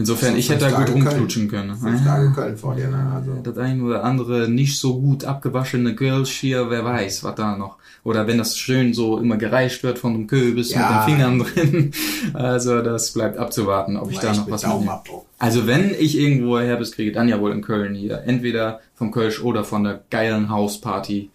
Insofern, 0.00 0.34
So 0.34 0.38
ich 0.38 0.48
hätte 0.48 0.60
da 0.66 0.70
gut 0.70 0.78
Tage 0.86 0.92
rumklutschen 0.92 1.48
können. 1.48 1.74
Fünf 1.74 2.04
Tage 2.04 2.30
Köln 2.30 2.56
vor 2.56 2.76
dir, 2.76 2.86
ne? 2.88 3.12
Also. 3.16 3.32
Das 3.42 3.58
ein 3.58 3.82
oder 3.82 4.04
andere 4.04 4.48
nicht 4.48 4.78
so 4.78 5.00
gut 5.00 5.24
abgewaschene 5.24 5.96
Girls 5.96 6.28
hier, 6.28 6.70
wer 6.70 6.84
weiß, 6.84 7.24
was 7.24 7.34
da 7.34 7.56
noch. 7.56 7.78
Oder 8.04 8.28
wenn 8.28 8.38
das 8.38 8.56
schön 8.56 8.94
so 8.94 9.18
immer 9.18 9.36
gereicht 9.36 9.82
wird 9.82 9.98
von 9.98 10.12
dem 10.12 10.26
Kürbis 10.28 10.70
Ja. 10.70 10.78
mit 10.78 10.88
den 10.90 11.16
Fingern 11.16 11.38
drin. 11.40 11.90
Also 12.32 12.80
das 12.82 13.12
bleibt 13.12 13.38
abzuwarten, 13.38 13.96
ob 13.96 14.12
ich 14.12 14.20
da 14.20 14.32
noch 14.32 14.48
was. 14.48 14.62
Daumenabdruck. 14.62 15.26
Also 15.40 15.66
wenn 15.66 15.90
ich 15.98 16.16
irgendwo 16.16 16.60
Herbes 16.60 16.92
kriege, 16.92 17.10
dann 17.10 17.28
ja 17.28 17.40
wohl 17.40 17.50
in 17.50 17.62
Köln 17.62 17.96
hier. 17.96 18.22
Entweder 18.24 18.78
vom 18.94 19.10
Kölsch 19.10 19.42
oder 19.42 19.64
von 19.64 19.82
der 19.82 20.00
geilen 20.10 20.48
Hausparty 20.48 21.30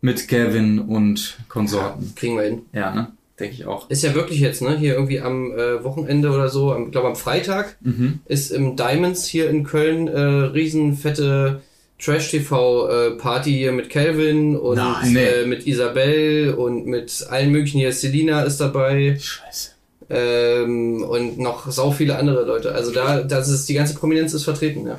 mit 0.00 0.26
Kevin 0.26 0.80
und 0.80 1.38
Konsorten. 1.48 2.12
Kriegen 2.16 2.36
wir 2.36 2.42
hin. 2.42 2.62
Ja, 2.72 2.92
ne? 2.92 3.08
Denke 3.40 3.54
ich 3.54 3.66
auch. 3.66 3.88
Ist 3.88 4.02
ja 4.02 4.14
wirklich 4.14 4.40
jetzt, 4.40 4.62
ne? 4.62 4.76
Hier 4.76 4.94
irgendwie 4.94 5.20
am 5.20 5.52
äh, 5.52 5.84
Wochenende 5.84 6.30
oder 6.30 6.48
so, 6.48 6.72
am, 6.72 6.90
glaube 6.90 7.08
am 7.08 7.16
Freitag, 7.16 7.76
Mhm. 7.80 8.20
ist 8.26 8.50
im 8.50 8.74
Diamonds 8.76 9.26
hier 9.26 9.48
in 9.48 9.62
Köln 9.64 10.08
äh, 10.08 10.18
riesenfette 10.20 11.60
Trash-TV-Party 12.00 13.50
hier 13.52 13.72
mit 13.72 13.90
Calvin 13.90 14.56
und 14.56 14.76
Nein. 14.76 15.16
äh, 15.16 15.46
mit 15.46 15.66
Isabel 15.66 16.54
und 16.54 16.86
mit 16.86 17.26
allen 17.30 17.50
möglichen 17.50 17.78
hier. 17.78 17.92
Selina 17.92 18.42
ist 18.42 18.58
dabei 18.58 19.16
Scheiße. 19.20 19.70
ähm, 20.10 21.02
und 21.02 21.38
noch 21.38 21.70
sau 21.70 21.90
viele 21.90 22.16
andere 22.16 22.44
Leute. 22.44 22.72
Also 22.72 22.92
da, 22.92 23.22
das 23.22 23.48
ist 23.48 23.68
die 23.68 23.74
ganze 23.74 23.94
Prominenz 23.94 24.32
ist 24.34 24.44
vertreten, 24.44 24.86
ja. 24.86 24.98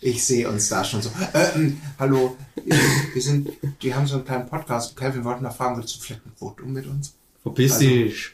Ich 0.00 0.22
sehe 0.24 0.48
uns 0.48 0.68
da 0.68 0.84
schon 0.84 1.00
so. 1.02 1.08
Äh, 1.32 1.56
ähm, 1.56 1.80
hallo, 1.98 2.36
wir, 2.64 2.76
wir 3.14 3.22
sind, 3.22 3.48
die 3.82 3.94
haben 3.94 4.06
so 4.06 4.16
einen 4.16 4.24
kleinen 4.24 4.46
Podcast. 4.46 4.94
Calvin 4.96 5.24
wollte 5.24 5.42
noch 5.42 5.56
fragen, 5.56 5.78
willst 5.78 5.96
du 5.96 6.00
vielleicht 6.00 6.24
ein 6.26 6.32
Foto 6.36 6.64
mit 6.66 6.86
uns? 6.86 7.15
Verpiss 7.46 7.78
dich. 7.78 8.30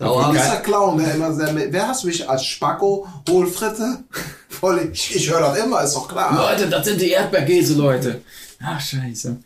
Aua. 0.00 0.32
Dieser 0.32 0.56
Clown, 0.56 0.98
der 0.98 1.14
immer 1.14 1.32
sehr 1.32 1.52
mit, 1.52 1.72
wer 1.72 1.86
hast 1.86 2.02
du 2.02 2.08
mich 2.08 2.28
als 2.28 2.44
Spacko, 2.44 3.06
Hohlfritte? 3.30 3.98
Voll, 4.48 4.90
ich, 4.92 5.14
ich 5.14 5.30
höre 5.30 5.38
das 5.38 5.58
immer, 5.58 5.80
ist 5.84 5.94
doch 5.94 6.08
klar. 6.08 6.34
Leute, 6.34 6.68
das 6.68 6.84
sind 6.84 7.00
die 7.00 7.10
Erdbeerkäse, 7.10 7.74
Leute. 7.74 8.22
Ach, 8.60 8.80
scheiße. 8.80 9.36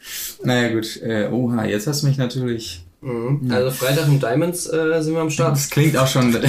Naja, 0.42 0.72
gut. 0.72 0.96
Äh, 1.02 1.28
oha, 1.28 1.66
jetzt 1.66 1.86
hast 1.86 2.00
du 2.02 2.06
mich 2.06 2.16
natürlich... 2.16 2.85
Mhm. 3.02 3.50
Also 3.50 3.70
Freitag 3.70 4.08
im 4.08 4.18
Diamonds 4.18 4.66
äh, 4.66 5.02
sind 5.02 5.14
wir 5.14 5.20
am 5.20 5.30
Start. 5.30 5.52
Das 5.52 5.68
klingt 5.68 5.96
auch 5.96 6.06
schon... 6.06 6.30
Nein, 6.32 6.42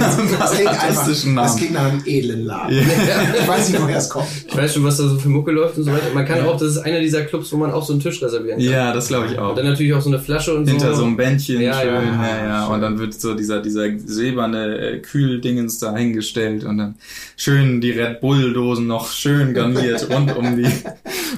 das, 0.00 0.16
das 0.38 0.52
klingt 0.52 0.70
einfach, 0.70 1.24
Namen. 1.24 1.36
das 1.36 1.56
klingt 1.56 1.72
nach 1.72 1.84
einem 1.84 2.02
edlen 2.04 2.44
Laden. 2.44 2.78
Ich 2.78 3.48
weiß 3.48 3.70
nicht, 3.70 3.82
woher 3.82 3.96
es 3.96 4.08
kommt. 4.10 4.26
Ich 4.46 4.56
weiß 4.56 4.74
schon, 4.74 4.84
was 4.84 4.98
da 4.98 5.08
so 5.08 5.18
für 5.18 5.30
Mucke 5.30 5.50
läuft 5.50 5.78
und 5.78 5.84
so 5.84 5.92
weiter. 5.92 6.12
Man 6.12 6.26
kann 6.26 6.44
auch, 6.46 6.58
das 6.58 6.70
ist 6.70 6.78
einer 6.78 7.00
dieser 7.00 7.22
Clubs, 7.22 7.50
wo 7.52 7.56
man 7.56 7.72
auch 7.72 7.84
so 7.84 7.94
einen 7.94 8.02
Tisch 8.02 8.22
reservieren 8.22 8.58
kann. 8.58 8.68
Ja, 8.68 8.92
das 8.92 9.08
glaube 9.08 9.28
ich 9.32 9.38
auch. 9.38 9.50
Und 9.50 9.58
dann 9.58 9.66
natürlich 9.66 9.94
auch 9.94 10.02
so 10.02 10.10
eine 10.10 10.18
Flasche 10.18 10.54
und 10.54 10.68
Hinter 10.68 10.90
so. 10.90 11.00
so 11.00 11.04
einem 11.06 11.16
Bändchen 11.16 11.60
Ja, 11.60 11.80
schön, 11.80 11.88
ja. 11.90 12.28
ja, 12.28 12.46
ja, 12.46 12.66
Und 12.66 12.80
dann 12.80 12.98
wird 12.98 13.14
so 13.14 13.34
dieser, 13.34 13.60
dieser 13.60 13.88
silberne 13.98 14.78
äh, 14.78 14.98
Kühldingens 15.00 15.78
da 15.78 15.96
hingestellt 15.96 16.64
und 16.64 16.78
dann 16.78 16.94
schön 17.36 17.80
die 17.80 17.90
Red 17.92 18.20
Bull-Dosen 18.20 18.86
noch 18.86 19.10
schön 19.10 19.54
garniert 19.54 20.08
rund 20.14 20.36
um 20.36 20.56
die, 20.56 20.70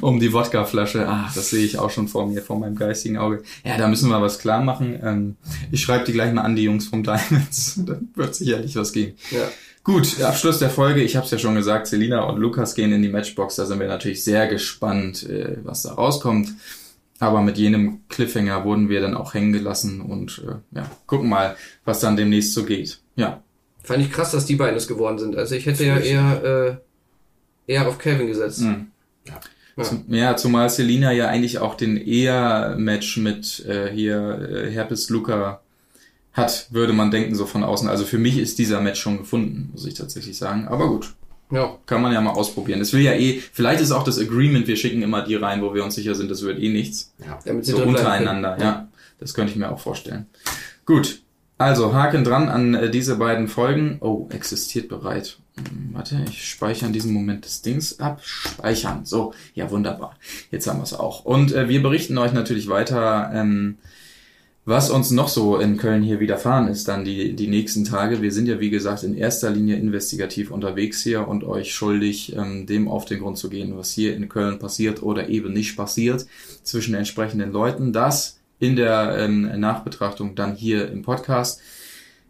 um 0.00 0.20
die 0.20 0.32
Wodkaflasche. 0.32 1.08
Ah, 1.08 1.30
das 1.34 1.50
sehe 1.50 1.64
ich 1.64 1.78
auch 1.78 1.90
schon 1.90 2.08
vor 2.08 2.26
mir, 2.26 2.42
vor 2.42 2.58
meinem 2.58 2.76
geistigen 2.76 3.18
Auge. 3.18 3.42
Ja, 3.64 3.76
da 3.76 3.88
müssen 3.88 4.08
wir 4.08 4.20
was 4.20 4.38
klar 4.38 4.62
machen. 4.62 4.98
Ähm, 5.02 5.36
ich 5.70 5.82
schreibe 5.82 6.04
die 6.04 6.12
gleich 6.12 6.32
mal 6.32 6.42
an, 6.42 6.56
die 6.56 6.64
Jungs 6.64 6.86
vom 6.86 7.02
Diamonds. 7.02 7.80
Dann 7.86 8.08
wird 8.14 8.34
sicherlich 8.34 8.76
was 8.76 8.92
gehen. 8.92 9.16
Ja. 9.30 9.48
Gut, 9.84 10.20
Abschluss 10.20 10.58
der 10.58 10.70
Folge. 10.70 11.02
Ich 11.02 11.14
habe 11.16 11.24
es 11.24 11.30
ja 11.30 11.38
schon 11.38 11.54
gesagt, 11.54 11.86
Selina 11.86 12.24
und 12.24 12.38
Lukas 12.38 12.74
gehen 12.74 12.92
in 12.92 13.02
die 13.02 13.08
Matchbox. 13.08 13.56
Da 13.56 13.66
sind 13.66 13.78
wir 13.78 13.86
natürlich 13.86 14.24
sehr 14.24 14.48
gespannt, 14.48 15.28
äh, 15.28 15.58
was 15.62 15.82
da 15.82 15.92
rauskommt. 15.92 16.48
Aber 17.18 17.40
mit 17.40 17.56
jenem 17.56 18.00
Cliffhanger 18.08 18.64
wurden 18.64 18.88
wir 18.88 19.00
dann 19.00 19.16
auch 19.16 19.32
hängen 19.32 19.52
gelassen 19.52 20.00
und 20.02 20.42
äh, 20.46 20.76
ja, 20.76 20.90
gucken 21.06 21.28
mal, 21.28 21.56
was 21.84 22.00
dann 22.00 22.16
demnächst 22.16 22.52
so 22.52 22.64
geht. 22.64 23.00
Ja, 23.14 23.42
Fand 23.86 24.02
ich 24.02 24.10
krass, 24.10 24.32
dass 24.32 24.46
die 24.46 24.56
beiden 24.56 24.76
es 24.76 24.88
geworden 24.88 25.18
sind. 25.18 25.36
Also 25.36 25.54
ich 25.54 25.64
hätte 25.64 25.84
ja 25.84 25.96
eher, 25.98 26.80
äh, 27.68 27.72
eher 27.72 27.86
auf 27.86 27.98
Calvin 27.98 28.26
gesetzt. 28.26 28.62
Mhm. 28.62 28.88
Ja. 29.24 29.38
Zum, 29.84 30.04
ja, 30.08 30.36
zumal 30.36 30.70
Selina 30.70 31.12
ja 31.12 31.28
eigentlich 31.28 31.58
auch 31.58 31.74
den 31.74 31.96
Eher-Match 31.98 33.18
mit 33.18 33.64
äh, 33.66 33.90
hier 33.92 34.48
äh, 34.50 34.70
Herpes 34.70 35.10
Luca 35.10 35.60
hat, 36.32 36.68
würde 36.70 36.92
man 36.94 37.10
denken, 37.10 37.34
so 37.34 37.44
von 37.46 37.62
außen. 37.62 37.88
Also 37.88 38.04
für 38.04 38.18
mich 38.18 38.38
ist 38.38 38.58
dieser 38.58 38.80
Match 38.80 39.00
schon 39.00 39.18
gefunden, 39.18 39.70
muss 39.72 39.84
ich 39.86 39.94
tatsächlich 39.94 40.36
sagen. 40.38 40.66
Aber 40.68 40.88
gut, 40.88 41.14
Ja. 41.50 41.76
kann 41.86 42.00
man 42.02 42.12
ja 42.12 42.20
mal 42.22 42.32
ausprobieren. 42.32 42.80
Es 42.80 42.92
will 42.94 43.02
ja 43.02 43.12
eh, 43.12 43.42
vielleicht 43.52 43.80
ist 43.82 43.90
auch 43.90 44.04
das 44.04 44.18
Agreement, 44.18 44.66
wir 44.66 44.76
schicken 44.76 45.02
immer 45.02 45.22
die 45.22 45.34
rein, 45.34 45.60
wo 45.62 45.74
wir 45.74 45.84
uns 45.84 45.94
sicher 45.94 46.14
sind, 46.14 46.30
das 46.30 46.42
wird 46.42 46.58
eh 46.58 46.70
nichts. 46.70 47.12
Damit 47.44 47.66
sie 47.66 47.72
So 47.72 47.82
untereinander, 47.82 48.56
ja. 48.58 48.88
Das 49.18 49.32
könnte 49.34 49.52
ich 49.52 49.58
mir 49.58 49.70
auch 49.70 49.80
vorstellen. 49.80 50.26
Gut. 50.84 51.20
Also, 51.58 51.94
Haken 51.94 52.22
dran 52.22 52.48
an 52.48 52.74
äh, 52.74 52.90
diese 52.90 53.16
beiden 53.16 53.48
Folgen. 53.48 53.96
Oh, 54.00 54.28
existiert 54.30 54.88
bereit. 54.88 55.38
Hm, 55.56 55.90
Warte, 55.94 56.22
ich 56.28 56.50
speichere 56.50 56.86
in 56.86 56.92
diesem 56.92 57.14
Moment 57.14 57.46
des 57.46 57.62
Dings 57.62 57.98
ab. 57.98 58.20
Speichern. 58.22 59.06
So, 59.06 59.32
ja, 59.54 59.70
wunderbar. 59.70 60.16
Jetzt 60.50 60.66
haben 60.66 60.80
wir 60.80 60.84
es 60.84 60.92
auch. 60.92 61.24
Und 61.24 61.52
äh, 61.52 61.68
wir 61.68 61.82
berichten 61.82 62.18
euch 62.18 62.34
natürlich 62.34 62.68
weiter, 62.68 63.30
ähm, 63.32 63.78
was 64.66 64.90
uns 64.90 65.12
noch 65.12 65.28
so 65.28 65.58
in 65.58 65.78
Köln 65.78 66.02
hier 66.02 66.18
widerfahren 66.18 66.66
ist, 66.66 66.88
dann 66.88 67.04
die, 67.04 67.34
die 67.34 67.46
nächsten 67.46 67.84
Tage. 67.84 68.20
Wir 68.20 68.32
sind 68.32 68.48
ja, 68.48 68.58
wie 68.60 68.68
gesagt, 68.68 69.04
in 69.04 69.16
erster 69.16 69.48
Linie 69.48 69.76
investigativ 69.76 70.50
unterwegs 70.50 71.02
hier 71.04 71.26
und 71.28 71.44
euch 71.44 71.72
schuldig, 71.72 72.34
ähm, 72.36 72.66
dem 72.66 72.88
auf 72.88 73.04
den 73.06 73.20
Grund 73.20 73.38
zu 73.38 73.48
gehen, 73.48 73.78
was 73.78 73.92
hier 73.92 74.14
in 74.14 74.28
Köln 74.28 74.58
passiert 74.58 75.02
oder 75.02 75.28
eben 75.28 75.52
nicht 75.52 75.76
passiert 75.76 76.26
zwischen 76.64 76.94
entsprechenden 76.94 77.52
Leuten. 77.52 77.92
Das 77.92 78.40
in 78.58 78.76
der 78.76 79.16
ähm, 79.18 79.60
Nachbetrachtung 79.60 80.34
dann 80.34 80.54
hier 80.54 80.90
im 80.90 81.02
Podcast, 81.02 81.60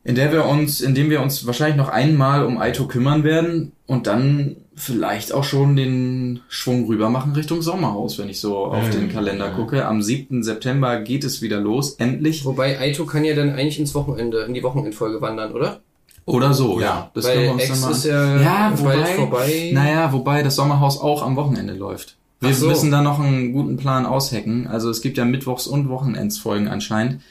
in 0.04 0.14
der 0.14 0.32
wir 0.32 0.44
uns, 0.46 0.80
in 0.80 0.94
dem 0.94 1.10
wir 1.10 1.20
uns 1.20 1.46
wahrscheinlich 1.46 1.76
noch 1.76 1.88
einmal 1.88 2.44
um 2.44 2.58
Aito 2.58 2.86
kümmern 2.86 3.24
werden 3.24 3.72
und 3.86 4.06
dann 4.06 4.56
vielleicht 4.76 5.32
auch 5.32 5.42
schon 5.42 5.74
den 5.74 6.40
Schwung 6.48 6.86
rüber 6.86 7.08
machen 7.08 7.32
Richtung 7.32 7.62
Sommerhaus, 7.62 8.18
wenn 8.18 8.28
ich 8.28 8.40
so 8.40 8.66
auf 8.66 8.90
den 8.90 9.10
Kalender 9.10 9.50
gucke. 9.50 9.86
Am 9.86 10.02
7. 10.02 10.42
September 10.42 11.00
geht 11.00 11.24
es 11.24 11.40
wieder 11.42 11.58
los, 11.58 11.94
endlich. 11.94 12.44
Wobei 12.44 12.78
Aito 12.78 13.06
kann 13.06 13.24
ja 13.24 13.34
dann 13.34 13.50
eigentlich 13.50 13.80
ins 13.80 13.94
Wochenende, 13.94 14.42
in 14.42 14.54
die 14.54 14.62
Wochenendfolge 14.62 15.20
wandern, 15.20 15.52
oder? 15.52 15.80
Oder 16.26 16.52
so, 16.52 16.80
ja. 16.80 16.86
Ja, 16.86 17.10
Das 17.14 17.24
können 17.24 17.40
wir 17.40 17.46
Weil 17.46 17.54
uns 17.54 17.62
Ex 17.62 17.70
dann 17.70 17.80
mal 17.80 17.96
ist 17.96 18.04
ja, 18.04 18.40
ja, 18.40 18.72
wobei, 18.78 19.04
vorbei. 19.06 19.70
Naja, 19.72 20.12
wobei 20.12 20.42
das 20.42 20.56
Sommerhaus 20.56 21.00
auch 21.00 21.22
am 21.22 21.36
Wochenende 21.36 21.72
läuft. 21.74 22.16
Wir 22.40 22.54
so. 22.54 22.68
müssen 22.68 22.90
da 22.90 23.02
noch 23.02 23.18
einen 23.18 23.52
guten 23.52 23.76
Plan 23.76 24.06
aushacken. 24.06 24.66
Also 24.66 24.90
es 24.90 25.00
gibt 25.00 25.16
ja 25.16 25.24
Mittwochs- 25.24 25.66
und 25.66 25.88
Wochenendsfolgen 25.88 26.68
anscheinend. 26.68 27.22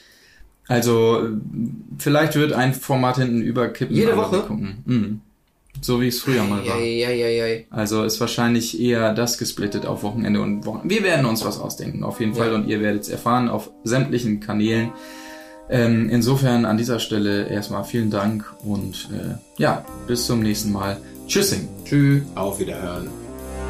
Also 0.68 1.26
äh, 1.26 1.30
vielleicht 1.98 2.34
wird 2.34 2.52
ein 2.52 2.74
Format 2.74 3.16
hinten 3.16 3.40
überkippen. 3.40 3.94
Jede 3.94 4.16
Woche? 4.16 4.40
gucken. 4.40 4.82
Mhm. 4.84 5.20
So 5.80 6.00
wie 6.00 6.08
es 6.08 6.20
früher 6.20 6.42
mal 6.42 6.66
war. 6.66 6.78
Ja, 6.78 7.10
ja, 7.10 7.10
ja, 7.10 7.46
ja. 7.46 7.62
Also 7.70 8.02
ist 8.02 8.18
wahrscheinlich 8.20 8.80
eher 8.80 9.12
das 9.12 9.38
gesplittet 9.38 9.84
auf 9.86 10.02
Wochenende 10.02 10.40
und 10.40 10.64
Wochen. 10.64 10.88
Wir 10.88 11.02
werden 11.02 11.26
uns 11.26 11.44
was 11.44 11.60
ausdenken, 11.60 12.02
auf 12.02 12.18
jeden 12.20 12.34
Fall. 12.34 12.48
Ja. 12.48 12.54
Und 12.54 12.66
ihr 12.66 12.80
werdet 12.80 13.02
es 13.02 13.08
erfahren 13.08 13.48
auf 13.48 13.70
sämtlichen 13.84 14.40
Kanälen. 14.40 14.90
Ähm, 15.68 16.08
insofern 16.08 16.64
an 16.64 16.76
dieser 16.76 16.98
Stelle 16.98 17.48
erstmal 17.48 17.84
vielen 17.84 18.10
Dank 18.10 18.54
und 18.64 19.08
äh, 19.12 19.34
ja, 19.58 19.84
bis 20.06 20.26
zum 20.26 20.40
nächsten 20.40 20.72
Mal. 20.72 20.98
Tschüssing. 21.26 21.68
Tschüss. 21.84 22.22
Auf 22.36 22.60
Wiederhören. 22.60 23.25